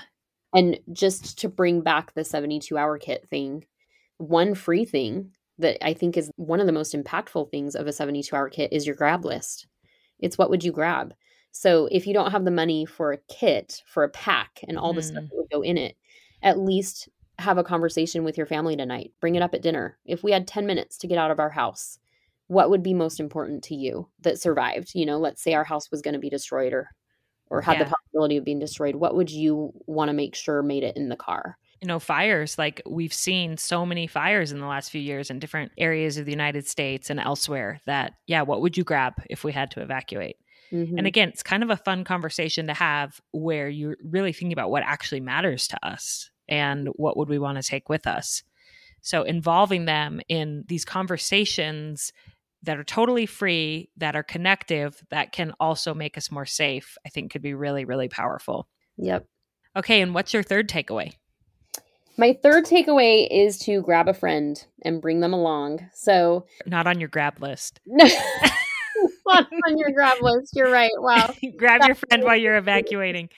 And 0.53 0.79
just 0.91 1.39
to 1.39 1.49
bring 1.49 1.81
back 1.81 2.13
the 2.13 2.23
72 2.23 2.77
hour 2.77 2.99
kit 2.99 3.27
thing, 3.31 3.65
one 4.19 4.53
free 4.53 4.85
thing 4.85 5.31
that 5.57 5.83
I 5.83 5.93
think 5.93 6.17
is 6.17 6.29
one 6.35 6.59
of 6.59 6.67
the 6.67 6.71
most 6.71 6.93
impactful 6.93 7.49
things 7.49 7.73
of 7.75 7.87
a 7.87 7.91
72 7.91 8.35
hour 8.35 8.49
kit 8.49 8.71
is 8.71 8.85
your 8.85 8.95
grab 8.95 9.25
list. 9.25 9.65
It's 10.19 10.37
what 10.37 10.49
would 10.49 10.63
you 10.63 10.71
grab? 10.71 11.13
So 11.51 11.87
if 11.91 12.07
you 12.07 12.13
don't 12.13 12.31
have 12.31 12.45
the 12.45 12.51
money 12.51 12.85
for 12.85 13.11
a 13.13 13.17
kit, 13.29 13.83
for 13.85 14.03
a 14.03 14.09
pack, 14.09 14.59
and 14.67 14.77
all 14.77 14.93
the 14.93 15.01
stuff 15.03 15.23
Mhm. 15.23 15.29
that 15.29 15.37
would 15.37 15.49
go 15.51 15.61
in 15.61 15.77
it, 15.77 15.97
at 16.41 16.59
least 16.59 17.09
have 17.39 17.57
a 17.57 17.63
conversation 17.63 18.23
with 18.23 18.37
your 18.37 18.45
family 18.47 18.75
tonight. 18.75 19.13
Bring 19.19 19.35
it 19.35 19.41
up 19.43 19.53
at 19.53 19.61
dinner. 19.61 19.97
If 20.05 20.23
we 20.23 20.31
had 20.31 20.47
10 20.47 20.65
minutes 20.65 20.97
to 20.99 21.07
get 21.07 21.17
out 21.17 21.31
of 21.31 21.39
our 21.39 21.49
house, 21.49 21.99
what 22.47 22.69
would 22.69 22.83
be 22.83 22.93
most 22.93 23.19
important 23.19 23.63
to 23.65 23.75
you 23.75 24.09
that 24.21 24.39
survived? 24.39 24.93
You 24.95 25.05
know, 25.05 25.17
let's 25.19 25.41
say 25.41 25.53
our 25.53 25.63
house 25.63 25.89
was 25.91 26.01
going 26.01 26.13
to 26.13 26.19
be 26.19 26.29
destroyed 26.29 26.73
or 26.73 26.89
or 27.49 27.61
had 27.61 27.77
Yeah. 27.77 27.79
the 27.79 27.85
possibility 27.85 28.37
of 28.37 28.45
being 28.45 28.59
destroyed. 28.59 28.95
What 28.95 29.15
would 29.15 29.29
you 29.31 29.73
want 29.87 30.09
to 30.09 30.13
make 30.13 30.35
sure 30.35 30.63
made 30.63 30.83
it 30.83 30.97
in 30.97 31.09
the 31.09 31.15
car? 31.17 31.57
You 31.83 31.87
know 31.87 31.99
fires 31.99 32.57
like 32.57 32.81
we've 32.89 33.13
seen 33.13 33.57
so 33.57 33.85
many 33.85 34.07
fires 34.07 34.53
in 34.53 34.59
the 34.61 34.65
last 34.65 34.89
few 34.89 35.01
years 35.01 35.29
in 35.29 35.37
different 35.37 35.69
areas 35.77 36.17
of 36.17 36.23
the 36.25 36.31
united 36.31 36.65
states 36.65 37.09
and 37.09 37.19
elsewhere 37.19 37.81
that 37.85 38.13
yeah 38.25 38.41
what 38.41 38.61
would 38.61 38.77
you 38.77 38.85
grab 38.85 39.13
if 39.29 39.43
we 39.43 39.51
had 39.51 39.69
to 39.69 39.81
evacuate 39.81 40.37
Mhm. 40.71 40.97
and 40.97 41.05
again 41.05 41.27
it's 41.27 41.43
kind 41.43 41.61
of 41.61 41.69
a 41.69 41.75
fun 41.75 42.05
conversation 42.05 42.67
to 42.67 42.73
have 42.73 43.19
where 43.31 43.67
you're 43.67 43.97
really 44.01 44.31
thinking 44.31 44.53
about 44.53 44.71
what 44.71 44.81
actually 44.83 45.19
matters 45.19 45.67
to 45.67 45.85
us 45.85 46.31
and 46.47 46.87
what 46.95 47.17
would 47.17 47.27
we 47.27 47.37
want 47.37 47.61
to 47.61 47.69
take 47.69 47.89
with 47.89 48.07
us 48.07 48.43
so 49.01 49.23
involving 49.23 49.83
them 49.83 50.21
in 50.29 50.63
these 50.69 50.85
conversations 50.85 52.13
that 52.63 52.77
are 52.77 52.83
totally 52.85 53.25
free 53.25 53.89
that 53.97 54.15
are 54.15 54.23
connective 54.23 55.03
that 55.09 55.33
can 55.33 55.51
also 55.59 55.93
make 55.93 56.17
us 56.17 56.31
more 56.31 56.45
safe 56.45 56.97
i 57.05 57.09
think 57.09 57.29
could 57.29 57.41
be 57.41 57.53
really 57.53 57.83
really 57.83 58.07
powerful 58.07 58.69
Yep. 58.97 59.25
okay 59.75 60.01
and 60.01 60.13
what's 60.13 60.33
your 60.33 60.43
third 60.43 60.69
takeaway 60.69 61.11
My 62.17 62.33
third 62.41 62.65
takeaway 62.65 63.27
is 63.29 63.57
to 63.59 63.81
grab 63.81 64.07
a 64.07 64.13
friend 64.13 64.63
and 64.83 65.01
bring 65.01 65.19
them 65.19 65.33
along. 65.33 65.89
So, 65.93 66.45
not 66.65 66.87
on 66.87 66.99
your 66.99 67.09
grab 67.09 67.41
list 67.41 67.79
not 69.25 69.47
on 69.67 69.77
your 69.77 69.91
grab 69.91 70.17
list. 70.21 70.55
You're 70.55 70.69
right. 70.71 70.91
Wow. 70.97 71.33
Grab 71.57 71.81
your 71.85 71.95
friend 71.95 72.23
while 72.23 72.35
you're 72.35 72.57
evacuating. 72.57 73.29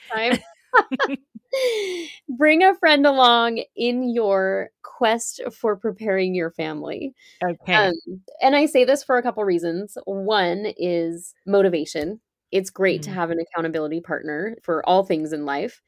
Bring 2.28 2.64
a 2.64 2.76
friend 2.76 3.06
along 3.06 3.64
in 3.76 4.14
your 4.14 4.70
quest 4.84 5.42
for 5.54 5.76
preparing 5.78 6.36
your 6.36 6.52
family. 6.52 7.14
Okay. 7.44 7.74
Um, 7.74 7.94
and 8.42 8.56
I 8.56 8.66
say 8.66 8.84
this 8.84 9.04
for 9.04 9.18
a 9.18 9.24
couple 9.24 9.44
reasons. 9.46 9.98
One 10.06 10.74
is 10.78 11.34
motivation. 11.46 12.20
It's 12.52 12.70
great 12.70 13.04
to 13.04 13.10
Mm. 13.10 13.14
have 13.14 13.32
an 13.32 13.40
accountability 13.40 14.02
partner 14.02 14.58
for 14.64 14.88
all 14.88 15.04
things 15.04 15.34
in 15.34 15.46
life, 15.46 15.82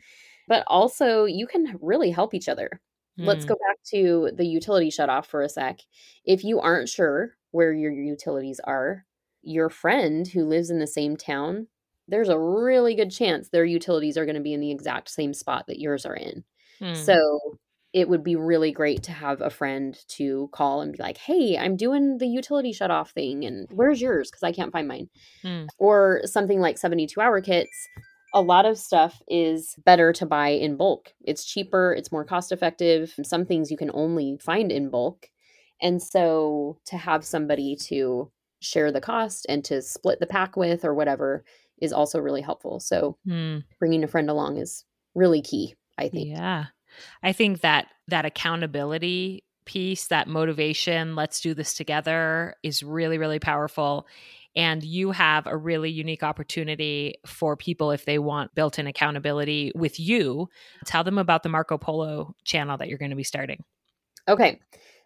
but 0.47 0.63
also 0.67 1.25
you 1.25 1.47
can 1.47 1.77
really 1.81 2.11
help 2.11 2.33
each 2.33 2.49
other. 2.49 2.81
Let's 3.23 3.45
Mm, 3.45 3.45
go 3.45 3.55
back 3.67 3.77
to 3.91 4.31
the 4.35 4.45
utility 4.45 4.89
shut 4.89 5.09
off 5.09 5.27
for 5.27 5.41
a 5.41 5.49
sec. 5.49 5.81
If 6.25 6.43
you 6.43 6.59
aren't 6.59 6.89
sure 6.89 7.35
where 7.51 7.73
your 7.73 7.91
utilities 7.91 8.59
are, 8.63 9.05
your 9.41 9.69
friend 9.69 10.27
who 10.27 10.45
lives 10.45 10.69
in 10.69 10.79
the 10.79 10.87
same 10.87 11.17
town, 11.17 11.67
there's 12.07 12.29
a 12.29 12.39
really 12.39 12.95
good 12.95 13.11
chance 13.11 13.49
their 13.49 13.65
utilities 13.65 14.17
are 14.17 14.25
going 14.25 14.35
to 14.35 14.41
be 14.41 14.53
in 14.53 14.61
the 14.61 14.71
exact 14.71 15.09
same 15.09 15.33
spot 15.33 15.65
that 15.67 15.79
yours 15.79 16.05
are 16.05 16.15
in. 16.15 16.43
mm, 16.79 17.17
So 17.17 17.59
it 17.93 18.09
would 18.09 18.23
be 18.23 18.35
really 18.35 18.71
great 18.71 19.03
to 19.03 19.11
have 19.11 19.41
a 19.41 19.49
friend 19.49 19.97
to 20.09 20.49
call 20.53 20.81
and 20.81 20.91
be 20.93 21.01
like, 21.01 21.17
hey, 21.17 21.57
I'm 21.57 21.75
doing 21.77 22.17
the 22.17 22.27
utility 22.27 22.71
shut 22.73 22.91
off 22.91 23.11
thing. 23.11 23.45
And 23.45 23.67
where's 23.71 24.01
yours? 24.01 24.29
Because 24.29 24.43
I 24.43 24.51
can't 24.51 24.71
find 24.71 24.87
mine. 24.87 25.09
mm, 25.43 25.71
Or 25.79 26.21
something 26.25 26.59
like 26.59 26.77
72 26.77 27.21
hour 27.21 27.41
kits. 27.41 27.89
A 28.33 28.41
lot 28.41 28.65
of 28.65 28.77
stuff 28.77 29.21
is 29.27 29.75
better 29.85 30.11
to 30.13 30.25
buy 30.25 30.49
in 30.49 30.75
bulk. 30.75 31.13
It's 31.23 31.45
cheaper, 31.45 31.93
it's 31.93 32.11
more 32.11 32.25
cost 32.25 32.51
effective. 32.51 33.13
Some 33.23 33.45
things 33.45 33.71
you 33.71 33.77
can 33.77 33.91
only 33.93 34.37
find 34.41 34.71
in 34.71 34.89
bulk. 34.89 35.29
And 35.81 36.01
so 36.01 36.79
to 36.85 36.97
have 36.97 37.23
somebody 37.23 37.75
to 37.87 38.31
share 38.59 38.91
the 38.91 39.01
cost 39.01 39.45
and 39.47 39.63
to 39.65 39.81
split 39.81 40.19
the 40.19 40.27
pack 40.27 40.57
with 40.57 40.83
or 40.83 40.93
whatever 40.93 41.43
is 41.79 41.93
also 41.93 42.19
really 42.19 42.41
helpful. 42.41 42.79
So 42.79 43.17
mm. 43.27 43.63
bringing 43.79 44.03
a 44.03 44.07
friend 44.07 44.29
along 44.29 44.57
is 44.57 44.83
really 45.15 45.41
key, 45.41 45.75
I 45.97 46.09
think. 46.09 46.29
Yeah. 46.29 46.65
I 47.21 47.33
think 47.33 47.61
that 47.61 47.87
that 48.07 48.25
accountability 48.25 49.43
piece, 49.65 50.07
that 50.07 50.27
motivation, 50.27 51.15
let's 51.15 51.41
do 51.41 51.53
this 51.53 51.73
together 51.73 52.55
is 52.63 52.81
really, 52.81 53.17
really 53.17 53.39
powerful. 53.39 54.07
And 54.57 54.83
you 54.83 55.11
have 55.11 55.45
a 55.45 55.55
really 55.55 55.91
unique 55.91 56.23
opportunity 56.23 57.15
for 57.27 57.55
people 57.55 57.91
if 57.91 58.05
they 58.05 58.17
want 58.17 58.55
built 58.55 58.79
in 58.79 58.87
accountability 58.87 59.71
with 59.75 59.99
you. 59.99 60.49
Tell 60.85 61.03
them 61.03 61.19
about 61.19 61.43
the 61.43 61.49
Marco 61.49 61.77
Polo 61.77 62.33
channel 62.43 62.75
that 62.77 62.89
you're 62.89 62.97
going 62.97 63.11
to 63.11 63.15
be 63.15 63.23
starting. 63.23 63.63
Okay. 64.27 64.59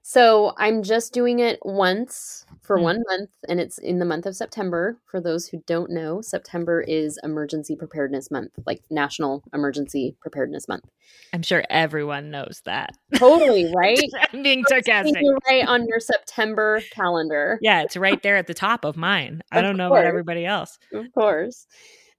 So 0.03 0.53
I'm 0.57 0.81
just 0.83 1.13
doing 1.13 1.39
it 1.39 1.59
once 1.63 2.45
for 2.61 2.77
Mm. 2.77 2.81
one 2.83 3.03
month, 3.09 3.29
and 3.47 3.59
it's 3.59 3.77
in 3.77 3.99
the 3.99 4.05
month 4.05 4.25
of 4.25 4.35
September. 4.35 4.97
For 5.05 5.21
those 5.21 5.47
who 5.47 5.61
don't 5.67 5.91
know, 5.91 6.21
September 6.21 6.81
is 6.81 7.19
Emergency 7.23 7.75
Preparedness 7.75 8.31
Month, 8.31 8.51
like 8.65 8.81
National 8.89 9.43
Emergency 9.53 10.15
Preparedness 10.19 10.67
Month. 10.67 10.85
I'm 11.33 11.43
sure 11.43 11.63
everyone 11.69 12.31
knows 12.31 12.61
that. 12.65 12.91
Totally, 13.15 13.65
right? 13.75 13.99
I'm 14.33 14.41
being 14.43 14.65
sarcastic. 14.67 15.23
right 15.49 15.67
on 15.67 15.85
your 15.87 15.99
September 15.99 16.81
calendar. 16.91 17.59
Yeah, 17.61 17.83
it's 17.83 17.95
right 17.95 18.21
there 18.23 18.37
at 18.37 18.47
the 18.47 18.53
top 18.53 18.85
of 18.85 18.97
mine. 18.97 19.41
I 19.51 19.61
don't 19.61 19.77
know 19.77 19.89
course. 19.89 19.99
about 19.99 20.07
everybody 20.07 20.45
else. 20.45 20.79
Of 20.93 21.05
course. 21.13 21.67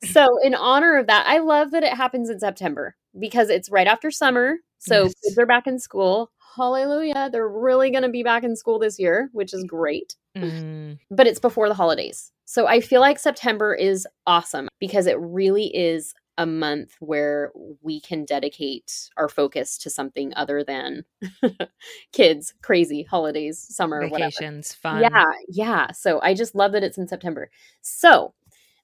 So, 0.04 0.26
in 0.42 0.54
honor 0.54 0.98
of 0.98 1.06
that, 1.08 1.26
I 1.26 1.38
love 1.38 1.70
that 1.72 1.82
it 1.84 1.94
happens 1.94 2.28
in 2.30 2.38
September 2.40 2.96
because 3.18 3.50
it's 3.50 3.70
right 3.70 3.86
after 3.86 4.10
summer. 4.10 4.56
So, 4.78 5.04
Yes. 5.04 5.14
kids 5.24 5.38
are 5.38 5.46
back 5.46 5.66
in 5.66 5.78
school. 5.78 6.30
Hallelujah. 6.54 7.30
They're 7.30 7.48
really 7.48 7.90
going 7.90 8.02
to 8.02 8.08
be 8.08 8.22
back 8.22 8.44
in 8.44 8.56
school 8.56 8.78
this 8.78 8.98
year, 8.98 9.30
which 9.32 9.54
is 9.54 9.64
great. 9.64 10.16
Mm, 10.36 10.98
but 11.10 11.26
it's 11.26 11.40
before 11.40 11.68
the 11.68 11.74
holidays. 11.74 12.32
So 12.44 12.66
I 12.66 12.80
feel 12.80 13.00
like 13.00 13.18
September 13.18 13.74
is 13.74 14.06
awesome 14.26 14.68
because 14.78 15.06
it 15.06 15.18
really 15.18 15.74
is 15.74 16.14
a 16.38 16.46
month 16.46 16.94
where 17.00 17.52
we 17.82 18.00
can 18.00 18.24
dedicate 18.24 19.10
our 19.16 19.28
focus 19.28 19.76
to 19.78 19.90
something 19.90 20.32
other 20.34 20.64
than 20.64 21.04
kids, 22.12 22.54
crazy 22.62 23.02
holidays, 23.02 23.58
summer, 23.58 24.08
whatever. 24.08 24.30
vacations, 24.30 24.74
fun. 24.74 25.02
Yeah, 25.02 25.24
yeah. 25.48 25.92
So 25.92 26.20
I 26.22 26.34
just 26.34 26.54
love 26.54 26.72
that 26.72 26.82
it's 26.82 26.98
in 26.98 27.08
September. 27.08 27.50
So 27.82 28.34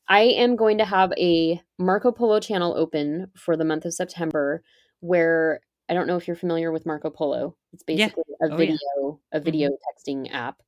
I 0.08 0.20
am 0.20 0.56
going 0.56 0.78
to 0.78 0.84
have 0.84 1.12
a 1.18 1.60
Marco 1.78 2.12
Polo 2.12 2.40
channel 2.40 2.74
open 2.76 3.30
for 3.34 3.56
the 3.56 3.64
month 3.64 3.84
of 3.84 3.94
September 3.94 4.62
where 5.00 5.60
I 5.88 5.94
don't 5.94 6.06
know 6.06 6.16
if 6.16 6.26
you're 6.26 6.36
familiar 6.36 6.70
with 6.72 6.86
Marco 6.86 7.10
Polo. 7.10 7.56
It's 7.72 7.82
Yeah. 7.88 8.06
basically 8.06 8.24
a 8.42 8.48
Oh, 8.50 8.58
yeah. 8.58 8.58
video, 8.58 9.20
a 9.32 9.40
video 9.40 9.70
texting 9.70 10.32
app. 10.32 10.62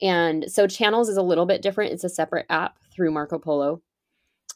And 0.00 0.50
so 0.50 0.66
channels 0.66 1.08
is 1.08 1.16
a 1.16 1.22
little 1.22 1.46
bit 1.46 1.62
different. 1.62 1.92
It's 1.92 2.04
a 2.04 2.08
separate 2.08 2.46
app 2.50 2.78
through 2.92 3.10
Marco 3.10 3.38
Polo. 3.38 3.82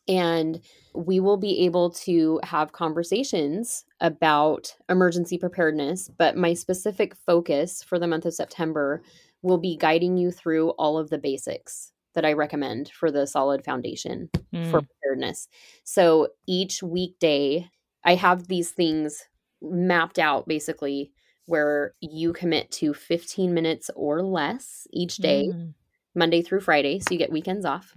And 0.09 0.61
we 0.95 1.21
will 1.21 1.37
be 1.37 1.61
able 1.65 1.91
to 1.91 2.41
have 2.43 2.73
conversations 2.73 3.85
about 4.01 4.75
emergency 4.89 5.39
preparedness. 5.39 6.09
But 6.09 6.37
my 6.37 6.55
specific 6.55 7.15
focus 7.15 7.83
for 7.83 7.99
the 7.99 8.09
month 8.09 8.27
of 8.27 8.35
September 8.35 9.03
will 9.43 9.59
be 9.59 9.77
guiding 9.77 10.17
you 10.17 10.31
through 10.31 10.71
all 10.71 10.99
of 10.99 11.11
the 11.11 11.19
basics 11.19 11.93
that 12.15 12.25
I 12.25 12.33
recommend 12.33 12.91
for 12.91 13.11
the 13.11 13.27
solid 13.27 13.65
foundation 13.65 14.29
for 14.61 14.83
Mm, 14.83 14.87
preparedness. 15.01 15.49
So 15.85 16.29
each 16.47 16.83
weekday, 16.83 17.71
I 18.05 18.15
have 18.17 18.49
these 18.49 18.71
things 18.71 19.25
mapped 19.63 20.19
out 20.19 20.47
basically 20.47 21.13
where 21.47 21.95
you 22.01 22.33
commit 22.33 22.71
to 22.71 22.95
15 22.95 23.53
minutes 23.53 23.91
or 23.97 24.23
less 24.23 24.87
each 24.93 25.17
day. 25.17 25.49
mm, 25.53 25.75
Monday 26.15 26.43
through 26.43 26.61
Friday, 26.61 26.99
so 27.01 27.09
you 27.11 27.19
get 27.19 27.33
weekends 27.33 27.65
off. 27.65 27.97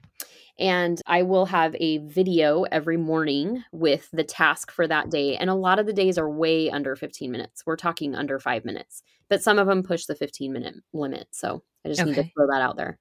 And 0.57 1.01
I 1.05 1.23
will 1.23 1.45
have 1.47 1.75
a 1.79 1.97
video 1.97 2.63
every 2.63 2.95
morning 2.95 3.63
with 3.73 4.09
the 4.13 4.23
task 4.23 4.71
for 4.71 4.87
that 4.87 5.09
day. 5.09 5.35
And 5.35 5.49
a 5.49 5.55
lot 5.55 5.79
of 5.79 5.85
the 5.85 5.93
days 5.93 6.17
are 6.17 6.29
way 6.29 6.69
under 6.69 6.95
15 6.95 7.29
minutes. 7.29 7.63
We're 7.65 7.75
talking 7.75 8.15
under 8.15 8.39
five 8.39 8.63
minutes, 8.63 9.03
but 9.27 9.43
some 9.43 9.59
of 9.59 9.67
them 9.67 9.83
push 9.83 10.05
the 10.05 10.15
15 10.15 10.53
minute 10.53 10.75
limit. 10.93 11.27
So 11.31 11.63
I 11.83 11.89
just 11.89 11.99
okay. 11.99 12.09
need 12.09 12.15
to 12.15 12.23
throw 12.23 12.47
that 12.47 12.61
out 12.61 12.77
there. 12.77 12.97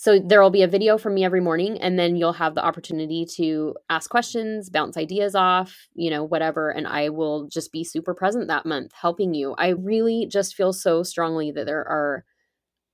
So 0.00 0.20
there 0.20 0.40
will 0.40 0.50
be 0.50 0.62
a 0.62 0.68
video 0.68 0.96
from 0.96 1.14
me 1.14 1.24
every 1.24 1.40
morning, 1.40 1.76
and 1.80 1.98
then 1.98 2.14
you'll 2.14 2.32
have 2.34 2.54
the 2.54 2.64
opportunity 2.64 3.26
to 3.34 3.74
ask 3.90 4.08
questions, 4.08 4.70
bounce 4.70 4.96
ideas 4.96 5.34
off, 5.34 5.88
you 5.92 6.08
know, 6.08 6.22
whatever. 6.22 6.70
And 6.70 6.86
I 6.86 7.08
will 7.08 7.48
just 7.48 7.72
be 7.72 7.82
super 7.82 8.14
present 8.14 8.46
that 8.46 8.64
month 8.64 8.92
helping 8.92 9.34
you. 9.34 9.56
I 9.58 9.70
really 9.70 10.28
just 10.30 10.54
feel 10.54 10.72
so 10.72 11.02
strongly 11.02 11.50
that 11.50 11.66
there 11.66 11.80
are 11.80 12.24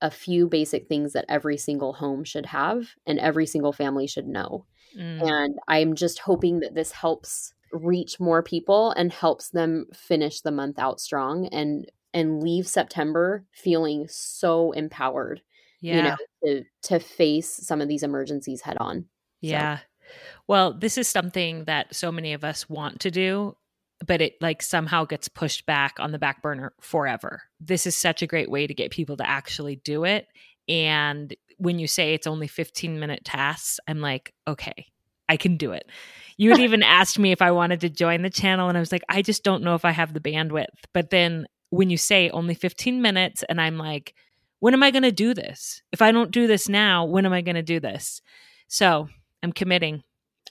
a 0.00 0.10
few 0.10 0.48
basic 0.48 0.88
things 0.88 1.12
that 1.12 1.26
every 1.28 1.58
single 1.58 1.92
home 1.92 2.24
should 2.24 2.46
have 2.46 2.88
and 3.06 3.18
every 3.18 3.44
single 3.44 3.74
family 3.74 4.06
should 4.06 4.26
know. 4.26 4.64
Mm. 4.98 5.30
And 5.30 5.58
I'm 5.68 5.94
just 5.96 6.20
hoping 6.20 6.60
that 6.60 6.74
this 6.74 6.92
helps 6.92 7.52
reach 7.70 8.18
more 8.18 8.42
people 8.42 8.92
and 8.92 9.12
helps 9.12 9.50
them 9.50 9.88
finish 9.92 10.40
the 10.40 10.52
month 10.52 10.78
out 10.78 11.00
strong 11.00 11.48
and 11.48 11.86
and 12.14 12.42
leave 12.42 12.66
September 12.66 13.44
feeling 13.52 14.06
so 14.08 14.72
empowered 14.72 15.42
yeah. 15.84 15.96
you 15.96 16.02
know, 16.02 16.16
to, 16.44 16.64
to 16.82 16.98
face 16.98 17.48
some 17.48 17.80
of 17.80 17.88
these 17.88 18.02
emergencies 18.02 18.62
head 18.62 18.78
on. 18.78 19.06
Yeah. 19.40 19.78
So. 19.78 19.82
Well, 20.48 20.72
this 20.72 20.98
is 20.98 21.08
something 21.08 21.64
that 21.64 21.94
so 21.94 22.10
many 22.10 22.32
of 22.32 22.44
us 22.44 22.68
want 22.68 23.00
to 23.00 23.10
do, 23.10 23.56
but 24.06 24.20
it 24.20 24.34
like 24.40 24.62
somehow 24.62 25.04
gets 25.04 25.28
pushed 25.28 25.66
back 25.66 25.96
on 25.98 26.12
the 26.12 26.18
back 26.18 26.42
burner 26.42 26.72
forever. 26.80 27.42
This 27.60 27.86
is 27.86 27.96
such 27.96 28.22
a 28.22 28.26
great 28.26 28.50
way 28.50 28.66
to 28.66 28.74
get 28.74 28.90
people 28.90 29.16
to 29.18 29.28
actually 29.28 29.76
do 29.76 30.04
it. 30.04 30.26
And 30.68 31.34
when 31.58 31.78
you 31.78 31.86
say 31.86 32.14
it's 32.14 32.26
only 32.26 32.48
15 32.48 32.98
minute 32.98 33.24
tasks, 33.24 33.78
I'm 33.86 34.00
like, 34.00 34.32
okay, 34.48 34.86
I 35.28 35.36
can 35.36 35.56
do 35.56 35.72
it. 35.72 35.90
You 36.36 36.50
had 36.50 36.60
even 36.60 36.82
asked 36.82 37.18
me 37.18 37.32
if 37.32 37.42
I 37.42 37.50
wanted 37.50 37.80
to 37.82 37.90
join 37.90 38.22
the 38.22 38.30
channel, 38.30 38.68
and 38.68 38.78
I 38.78 38.80
was 38.80 38.92
like, 38.92 39.04
I 39.08 39.22
just 39.22 39.44
don't 39.44 39.62
know 39.62 39.74
if 39.74 39.84
I 39.84 39.90
have 39.90 40.14
the 40.14 40.20
bandwidth. 40.20 40.66
But 40.92 41.10
then 41.10 41.46
when 41.70 41.90
you 41.90 41.96
say 41.96 42.30
only 42.30 42.54
15 42.54 43.02
minutes, 43.02 43.44
and 43.48 43.60
I'm 43.60 43.76
like, 43.76 44.14
when 44.64 44.72
am 44.72 44.82
I 44.82 44.90
going 44.90 45.02
to 45.02 45.12
do 45.12 45.34
this? 45.34 45.82
If 45.92 46.00
I 46.00 46.10
don't 46.10 46.30
do 46.30 46.46
this 46.46 46.70
now, 46.70 47.04
when 47.04 47.26
am 47.26 47.34
I 47.34 47.42
going 47.42 47.56
to 47.56 47.62
do 47.62 47.80
this? 47.80 48.22
So 48.66 49.10
I'm 49.42 49.52
committing. 49.52 50.02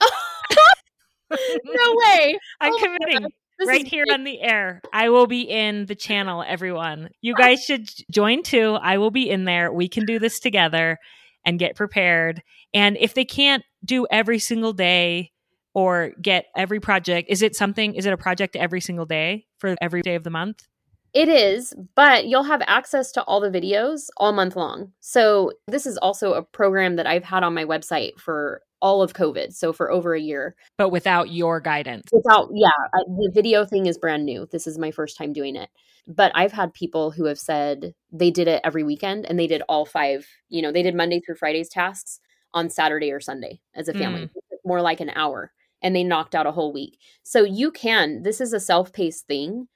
no 1.32 1.94
way. 1.96 2.38
I'm 2.60 2.74
oh 2.74 2.78
committing. 2.80 3.32
right 3.66 3.84
here 3.84 4.04
on 4.12 4.22
the 4.22 4.40
air. 4.40 4.80
I 4.92 5.08
will 5.08 5.26
be 5.26 5.40
in 5.40 5.86
the 5.86 5.96
channel, 5.96 6.44
everyone. 6.46 7.08
You 7.22 7.34
guys 7.34 7.64
should 7.64 7.90
join 8.08 8.44
too. 8.44 8.78
I 8.80 8.98
will 8.98 9.10
be 9.10 9.28
in 9.28 9.46
there. 9.46 9.72
We 9.72 9.88
can 9.88 10.06
do 10.06 10.20
this 10.20 10.38
together 10.38 11.00
and 11.44 11.58
get 11.58 11.74
prepared. 11.74 12.40
And 12.72 12.96
if 12.96 13.14
they 13.14 13.24
can't 13.24 13.64
do 13.84 14.06
every 14.12 14.38
single 14.38 14.74
day 14.74 15.32
or 15.74 16.12
get 16.22 16.44
every 16.56 16.78
project, 16.78 17.30
is 17.30 17.42
it 17.42 17.56
something, 17.56 17.96
is 17.96 18.06
it 18.06 18.12
a 18.12 18.16
project 18.16 18.54
every 18.54 18.80
single 18.80 19.06
day 19.06 19.46
for 19.58 19.74
every 19.82 20.02
day 20.02 20.14
of 20.14 20.22
the 20.22 20.30
month? 20.30 20.68
It 21.14 21.28
is, 21.28 21.72
but 21.94 22.26
you'll 22.26 22.42
have 22.42 22.62
access 22.66 23.12
to 23.12 23.22
all 23.22 23.40
the 23.40 23.48
videos 23.48 24.08
all 24.16 24.32
month 24.32 24.56
long. 24.56 24.92
So, 24.98 25.52
this 25.68 25.86
is 25.86 25.96
also 25.98 26.34
a 26.34 26.42
program 26.42 26.96
that 26.96 27.06
I've 27.06 27.22
had 27.22 27.44
on 27.44 27.54
my 27.54 27.64
website 27.64 28.18
for 28.18 28.62
all 28.82 29.00
of 29.00 29.14
COVID, 29.14 29.54
so 29.54 29.72
for 29.72 29.92
over 29.92 30.14
a 30.14 30.20
year. 30.20 30.56
But 30.76 30.90
without 30.90 31.30
your 31.30 31.60
guidance. 31.60 32.10
Without, 32.12 32.50
yeah, 32.52 32.68
I, 32.92 32.98
the 33.06 33.30
video 33.32 33.64
thing 33.64 33.86
is 33.86 33.96
brand 33.96 34.26
new. 34.26 34.46
This 34.50 34.66
is 34.66 34.76
my 34.76 34.90
first 34.90 35.16
time 35.16 35.32
doing 35.32 35.54
it. 35.54 35.70
But 36.08 36.32
I've 36.34 36.52
had 36.52 36.74
people 36.74 37.12
who 37.12 37.26
have 37.26 37.38
said 37.38 37.94
they 38.12 38.32
did 38.32 38.48
it 38.48 38.60
every 38.64 38.82
weekend 38.82 39.24
and 39.24 39.38
they 39.38 39.46
did 39.46 39.62
all 39.68 39.86
five, 39.86 40.26
you 40.48 40.60
know, 40.60 40.72
they 40.72 40.82
did 40.82 40.96
Monday 40.96 41.20
through 41.20 41.36
Friday's 41.36 41.68
tasks 41.68 42.18
on 42.52 42.68
Saturday 42.68 43.10
or 43.12 43.20
Sunday 43.20 43.60
as 43.74 43.88
a 43.88 43.94
family, 43.94 44.22
mm. 44.22 44.30
more 44.64 44.82
like 44.82 45.00
an 45.00 45.10
hour, 45.10 45.52
and 45.80 45.94
they 45.94 46.04
knocked 46.04 46.34
out 46.34 46.46
a 46.46 46.52
whole 46.52 46.72
week. 46.72 46.98
So, 47.22 47.44
you 47.44 47.70
can, 47.70 48.22
this 48.22 48.40
is 48.40 48.52
a 48.52 48.60
self 48.60 48.92
paced 48.92 49.26
thing. 49.28 49.68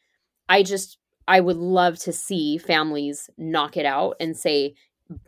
I 0.51 0.62
just 0.62 0.98
I 1.29 1.41
would 1.41 1.59
love 1.59 1.99
to 2.01 2.12
see 2.12 2.57
families 2.57 3.29
knock 3.37 3.77
it 3.77 3.85
out 3.85 4.17
and 4.19 4.37
say 4.37 4.75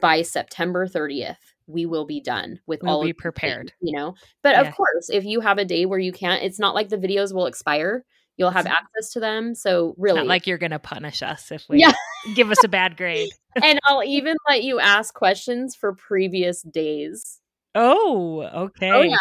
by 0.01 0.23
September 0.23 0.89
30th 0.89 1.37
we 1.67 1.87
will 1.87 2.07
be 2.07 2.21
done 2.21 2.59
with 2.67 2.83
we'll 2.83 2.97
all 2.97 3.05
be 3.05 3.13
prepared. 3.13 3.69
things, 3.69 3.79
you 3.81 3.97
know? 3.97 4.15
But 4.43 4.57
yeah. 4.57 4.63
of 4.63 4.75
course 4.75 5.11
if 5.11 5.25
you 5.25 5.41
have 5.41 5.59
a 5.59 5.65
day 5.65 5.85
where 5.85 5.99
you 5.99 6.11
can't 6.11 6.43
it's 6.43 6.59
not 6.59 6.75
like 6.75 6.89
the 6.89 6.97
videos 6.97 7.33
will 7.35 7.47
expire. 7.47 8.05
You'll 8.37 8.51
have 8.51 8.67
access 8.67 9.13
to 9.13 9.21
them. 9.21 9.55
So 9.55 9.95
really 9.99 10.21
not 10.21 10.27
like 10.27 10.47
you're 10.47 10.59
gonna 10.59 10.79
punish 10.79 11.23
us 11.23 11.53
if 11.53 11.69
we 11.69 11.81
yeah. 11.81 11.93
give 12.35 12.51
us 12.51 12.65
a 12.65 12.69
bad 12.69 12.97
grade. 12.97 13.29
And 13.63 13.81
i'll 13.85 14.05
even 14.05 14.37
let 14.49 14.63
you 14.63 14.79
ask 14.79 15.13
questions 15.13 15.75
for 15.75 15.93
previous 15.93 16.63
days. 16.63 17.41
Oh, 17.75 18.49
oh 18.53 18.63
okay. 18.63 18.91
oh, 18.91 19.03
yeah. 19.03 19.17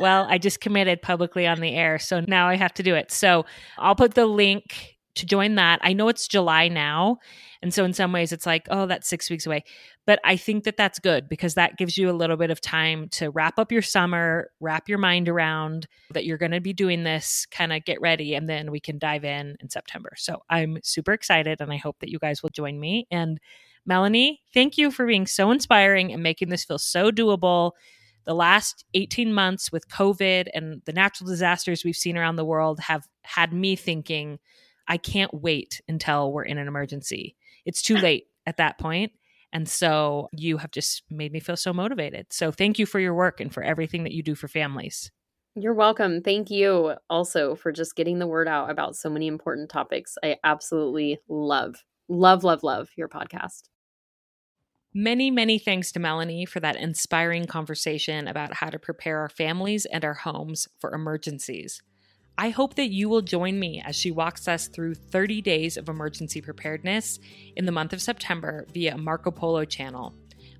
well 0.00 0.26
i 0.28 0.38
just 0.38 0.60
committed 0.60 1.02
publicly 1.02 1.46
on 1.46 1.60
the 1.60 1.74
air 1.74 1.98
so 1.98 2.20
now 2.26 2.48
i 2.48 2.56
have 2.56 2.74
to 2.74 2.82
do 2.82 2.96
it. 2.96 3.12
So 3.12 3.46
i'll 3.78 3.94
put 3.94 4.14
the 4.14 4.26
link 4.26 4.95
to 5.16 5.26
join 5.26 5.56
that. 5.56 5.80
I 5.82 5.92
know 5.92 6.08
it's 6.08 6.28
July 6.28 6.68
now. 6.68 7.18
And 7.62 7.72
so 7.74 7.84
in 7.84 7.92
some 7.92 8.12
ways 8.12 8.32
it's 8.32 8.46
like, 8.46 8.66
oh, 8.70 8.86
that's 8.86 9.08
six 9.08 9.28
weeks 9.28 9.46
away. 9.46 9.64
But 10.06 10.20
I 10.24 10.36
think 10.36 10.64
that 10.64 10.76
that's 10.76 10.98
good 10.98 11.28
because 11.28 11.54
that 11.54 11.76
gives 11.76 11.98
you 11.98 12.08
a 12.08 12.12
little 12.12 12.36
bit 12.36 12.50
of 12.50 12.60
time 12.60 13.08
to 13.12 13.30
wrap 13.30 13.58
up 13.58 13.72
your 13.72 13.82
summer, 13.82 14.50
wrap 14.60 14.88
your 14.88 14.98
mind 14.98 15.28
around 15.28 15.88
that 16.12 16.24
you're 16.24 16.38
going 16.38 16.52
to 16.52 16.60
be 16.60 16.72
doing 16.72 17.02
this, 17.02 17.46
kind 17.50 17.72
of 17.72 17.84
get 17.84 18.00
ready, 18.00 18.34
and 18.34 18.48
then 18.48 18.70
we 18.70 18.80
can 18.80 18.98
dive 18.98 19.24
in 19.24 19.56
in 19.60 19.68
September. 19.68 20.12
So 20.16 20.42
I'm 20.48 20.78
super 20.82 21.12
excited 21.12 21.60
and 21.60 21.72
I 21.72 21.76
hope 21.76 21.98
that 22.00 22.10
you 22.10 22.18
guys 22.18 22.42
will 22.42 22.50
join 22.50 22.78
me. 22.78 23.06
And 23.10 23.40
Melanie, 23.86 24.42
thank 24.52 24.76
you 24.76 24.90
for 24.90 25.06
being 25.06 25.26
so 25.26 25.50
inspiring 25.50 26.12
and 26.12 26.22
making 26.22 26.48
this 26.50 26.64
feel 26.64 26.78
so 26.78 27.10
doable. 27.10 27.72
The 28.24 28.34
last 28.34 28.84
18 28.94 29.32
months 29.32 29.70
with 29.70 29.88
COVID 29.88 30.48
and 30.52 30.82
the 30.84 30.92
natural 30.92 31.30
disasters 31.30 31.84
we've 31.84 31.94
seen 31.94 32.18
around 32.18 32.36
the 32.36 32.44
world 32.44 32.80
have 32.80 33.06
had 33.22 33.52
me 33.52 33.76
thinking 33.76 34.40
I 34.88 34.96
can't 34.96 35.32
wait 35.32 35.80
until 35.88 36.32
we're 36.32 36.44
in 36.44 36.58
an 36.58 36.68
emergency. 36.68 37.36
It's 37.64 37.82
too 37.82 37.96
late 37.98 38.26
at 38.46 38.56
that 38.58 38.78
point. 38.78 39.12
And 39.52 39.68
so 39.68 40.28
you 40.32 40.58
have 40.58 40.70
just 40.70 41.02
made 41.10 41.32
me 41.32 41.40
feel 41.40 41.56
so 41.56 41.72
motivated. 41.72 42.26
So 42.30 42.50
thank 42.50 42.78
you 42.78 42.86
for 42.86 43.00
your 43.00 43.14
work 43.14 43.40
and 43.40 43.52
for 43.52 43.62
everything 43.62 44.04
that 44.04 44.12
you 44.12 44.22
do 44.22 44.34
for 44.34 44.48
families. 44.48 45.10
You're 45.54 45.72
welcome. 45.72 46.20
Thank 46.20 46.50
you 46.50 46.96
also 47.08 47.54
for 47.54 47.72
just 47.72 47.96
getting 47.96 48.18
the 48.18 48.26
word 48.26 48.48
out 48.48 48.70
about 48.70 48.96
so 48.96 49.08
many 49.08 49.26
important 49.26 49.70
topics. 49.70 50.18
I 50.22 50.36
absolutely 50.44 51.18
love, 51.28 51.76
love, 52.08 52.44
love, 52.44 52.62
love 52.62 52.90
your 52.96 53.08
podcast. 53.08 53.62
Many, 54.92 55.30
many 55.30 55.58
thanks 55.58 55.92
to 55.92 56.00
Melanie 56.00 56.44
for 56.44 56.60
that 56.60 56.76
inspiring 56.76 57.46
conversation 57.46 58.28
about 58.28 58.54
how 58.54 58.68
to 58.68 58.78
prepare 58.78 59.20
our 59.20 59.28
families 59.28 59.86
and 59.86 60.04
our 60.04 60.14
homes 60.14 60.68
for 60.78 60.94
emergencies. 60.94 61.82
I 62.38 62.50
hope 62.50 62.74
that 62.74 62.90
you 62.90 63.08
will 63.08 63.22
join 63.22 63.58
me 63.58 63.82
as 63.84 63.96
she 63.96 64.10
walks 64.10 64.46
us 64.46 64.68
through 64.68 64.94
30 64.94 65.40
days 65.40 65.78
of 65.78 65.88
emergency 65.88 66.42
preparedness 66.42 67.18
in 67.56 67.64
the 67.64 67.72
month 67.72 67.94
of 67.94 68.02
September 68.02 68.66
via 68.74 68.98
Marco 68.98 69.30
Polo 69.30 69.64
channel. 69.64 70.14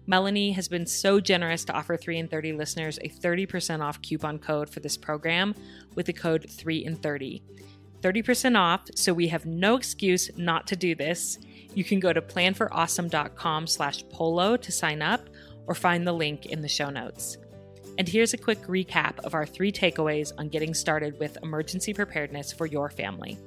Melanie 0.07 0.53
has 0.53 0.69
been 0.69 0.87
so 0.87 1.21
generous 1.21 1.65
to 1.67 1.75
offer 1.75 1.97
3 1.97 2.19
in 2.19 2.29
30 2.29 2.55
listeners 2.55 2.99
a 3.03 3.11
30% 3.11 3.83
off 3.83 4.01
coupon 4.01 4.39
code 4.39 4.71
for 4.71 4.81
this 4.81 4.97
program 4.97 5.55
with 5.95 6.07
the 6.07 6.13
code 6.15 6.47
3 6.49 6.85
in 6.85 6.97
30. 6.97 7.43
30% 8.01 8.57
off, 8.57 8.83
so 8.95 9.13
we 9.13 9.29
have 9.29 9.45
no 9.45 9.77
excuse 9.77 10.31
not 10.37 10.67
to 10.69 10.77
do 10.77 10.95
this. 10.95 11.39
You 11.75 11.85
can 11.85 12.01
go 12.01 12.13
to 12.13 12.23
planforawesome.com 12.23 13.67
slash 13.67 14.05
polo 14.09 14.57
to 14.57 14.73
sign 14.73 15.03
up 15.03 15.29
or 15.67 15.75
find 15.75 16.07
the 16.07 16.13
link 16.13 16.47
in 16.47 16.63
the 16.63 16.69
show 16.69 16.89
notes. 16.89 17.37
And 17.99 18.07
here's 18.07 18.35
a 18.35 18.39
quick 18.39 18.63
recap 18.67 19.19
of 19.25 19.35
our 19.35 19.47
three 19.47 19.73
takeaways 19.73 20.33
on 20.37 20.49
getting 20.49 20.75
started 20.75 21.19
with 21.19 21.39
emergency 21.43 21.95
preparedness 21.95 22.53
for 22.53 22.67
your 22.67 22.91
family. 22.91 23.39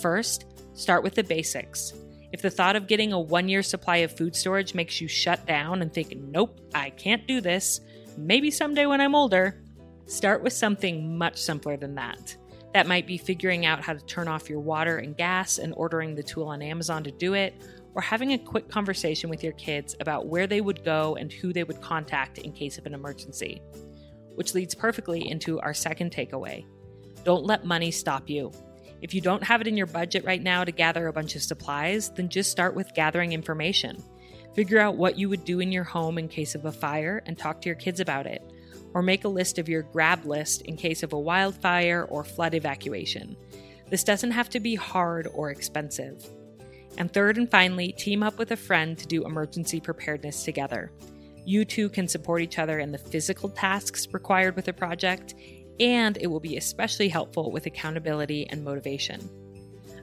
First, 0.00 0.46
start 0.74 1.04
with 1.04 1.14
the 1.14 1.22
basics. 1.22 1.92
If 2.32 2.42
the 2.42 2.50
thought 2.50 2.74
of 2.74 2.88
getting 2.88 3.12
a 3.12 3.20
one 3.20 3.48
year 3.48 3.62
supply 3.62 3.98
of 3.98 4.16
food 4.16 4.34
storage 4.34 4.74
makes 4.74 5.00
you 5.00 5.06
shut 5.06 5.46
down 5.46 5.82
and 5.82 5.92
think, 5.92 6.16
nope, 6.16 6.60
I 6.74 6.90
can't 6.90 7.26
do 7.28 7.40
this, 7.40 7.80
maybe 8.16 8.50
someday 8.50 8.86
when 8.86 9.00
I'm 9.00 9.14
older, 9.14 9.62
start 10.06 10.42
with 10.42 10.52
something 10.52 11.16
much 11.16 11.38
simpler 11.40 11.76
than 11.76 11.94
that. 11.94 12.36
That 12.74 12.88
might 12.88 13.06
be 13.06 13.16
figuring 13.16 13.64
out 13.64 13.82
how 13.82 13.92
to 13.92 14.04
turn 14.04 14.26
off 14.26 14.50
your 14.50 14.60
water 14.60 14.98
and 14.98 15.16
gas 15.16 15.58
and 15.58 15.72
ordering 15.76 16.14
the 16.16 16.22
tool 16.24 16.48
on 16.48 16.60
Amazon 16.60 17.04
to 17.04 17.12
do 17.12 17.34
it, 17.34 17.54
or 17.96 18.02
having 18.02 18.32
a 18.32 18.38
quick 18.38 18.68
conversation 18.68 19.30
with 19.30 19.42
your 19.42 19.54
kids 19.54 19.96
about 20.00 20.26
where 20.26 20.46
they 20.46 20.60
would 20.60 20.84
go 20.84 21.16
and 21.16 21.32
who 21.32 21.52
they 21.52 21.64
would 21.64 21.80
contact 21.80 22.38
in 22.38 22.52
case 22.52 22.76
of 22.76 22.84
an 22.84 22.94
emergency. 22.94 23.62
Which 24.34 24.54
leads 24.54 24.74
perfectly 24.74 25.28
into 25.28 25.58
our 25.60 25.74
second 25.74 26.12
takeaway 26.12 26.64
don't 27.24 27.44
let 27.44 27.64
money 27.64 27.90
stop 27.90 28.30
you. 28.30 28.52
If 29.02 29.12
you 29.12 29.20
don't 29.20 29.42
have 29.42 29.60
it 29.60 29.66
in 29.66 29.76
your 29.76 29.88
budget 29.88 30.24
right 30.24 30.40
now 30.40 30.62
to 30.62 30.70
gather 30.70 31.08
a 31.08 31.12
bunch 31.12 31.34
of 31.34 31.42
supplies, 31.42 32.10
then 32.10 32.28
just 32.28 32.52
start 32.52 32.76
with 32.76 32.94
gathering 32.94 33.32
information. 33.32 34.00
Figure 34.54 34.78
out 34.78 34.96
what 34.96 35.18
you 35.18 35.28
would 35.28 35.44
do 35.44 35.58
in 35.58 35.72
your 35.72 35.82
home 35.82 36.18
in 36.18 36.28
case 36.28 36.54
of 36.54 36.66
a 36.66 36.70
fire 36.70 37.24
and 37.26 37.36
talk 37.36 37.60
to 37.60 37.68
your 37.68 37.74
kids 37.74 37.98
about 37.98 38.26
it. 38.26 38.42
Or 38.94 39.02
make 39.02 39.24
a 39.24 39.28
list 39.28 39.58
of 39.58 39.68
your 39.68 39.82
grab 39.82 40.24
list 40.24 40.62
in 40.62 40.76
case 40.76 41.02
of 41.02 41.12
a 41.12 41.18
wildfire 41.18 42.06
or 42.08 42.22
flood 42.22 42.54
evacuation. 42.54 43.36
This 43.90 44.04
doesn't 44.04 44.30
have 44.30 44.48
to 44.50 44.60
be 44.60 44.76
hard 44.76 45.26
or 45.34 45.50
expensive. 45.50 46.24
And 46.98 47.12
third 47.12 47.36
and 47.38 47.50
finally, 47.50 47.92
team 47.92 48.22
up 48.22 48.38
with 48.38 48.52
a 48.52 48.56
friend 48.56 48.96
to 48.98 49.06
do 49.06 49.24
emergency 49.24 49.80
preparedness 49.80 50.44
together. 50.44 50.92
You 51.44 51.64
two 51.64 51.88
can 51.88 52.08
support 52.08 52.42
each 52.42 52.58
other 52.58 52.78
in 52.78 52.90
the 52.90 52.98
physical 52.98 53.48
tasks 53.48 54.08
required 54.12 54.56
with 54.56 54.68
a 54.68 54.72
project, 54.72 55.34
and 55.78 56.16
it 56.20 56.26
will 56.26 56.40
be 56.40 56.56
especially 56.56 57.08
helpful 57.08 57.52
with 57.52 57.66
accountability 57.66 58.48
and 58.48 58.64
motivation. 58.64 59.30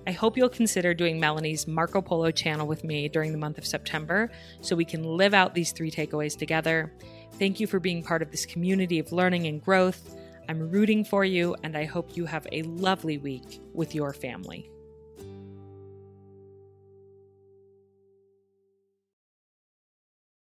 I 0.06 0.12
hope 0.12 0.38
you'll 0.38 0.50
consider 0.50 0.94
doing 0.94 1.20
Melanie's 1.20 1.66
Marco 1.66 2.02
Polo 2.02 2.30
channel 2.30 2.68
with 2.68 2.84
me 2.84 3.08
during 3.08 3.32
the 3.32 3.38
month 3.38 3.58
of 3.58 3.66
September 3.66 4.30
so 4.62 4.76
we 4.76 4.86
can 4.86 5.04
live 5.04 5.34
out 5.34 5.54
these 5.54 5.72
three 5.72 5.90
takeaways 5.90 6.38
together. 6.38 6.94
Thank 7.40 7.60
you 7.60 7.68
for 7.68 7.80
being 7.80 8.04
part 8.04 8.22
of 8.22 8.30
this 8.30 8.46
community 8.46 9.00
of 9.00 9.12
learning 9.14 9.48
and 9.48 9.62
growth. 9.62 10.16
I'm 10.50 10.70
rooting 10.70 11.06
for 11.06 11.24
you, 11.24 11.56
and 11.64 11.78
I 11.78 11.86
hope 11.86 12.18
you 12.18 12.26
have 12.26 12.46
a 12.52 12.64
lovely 12.64 13.18
week 13.18 13.62
with 13.74 13.96
your 13.96 14.14
family. 14.14 14.70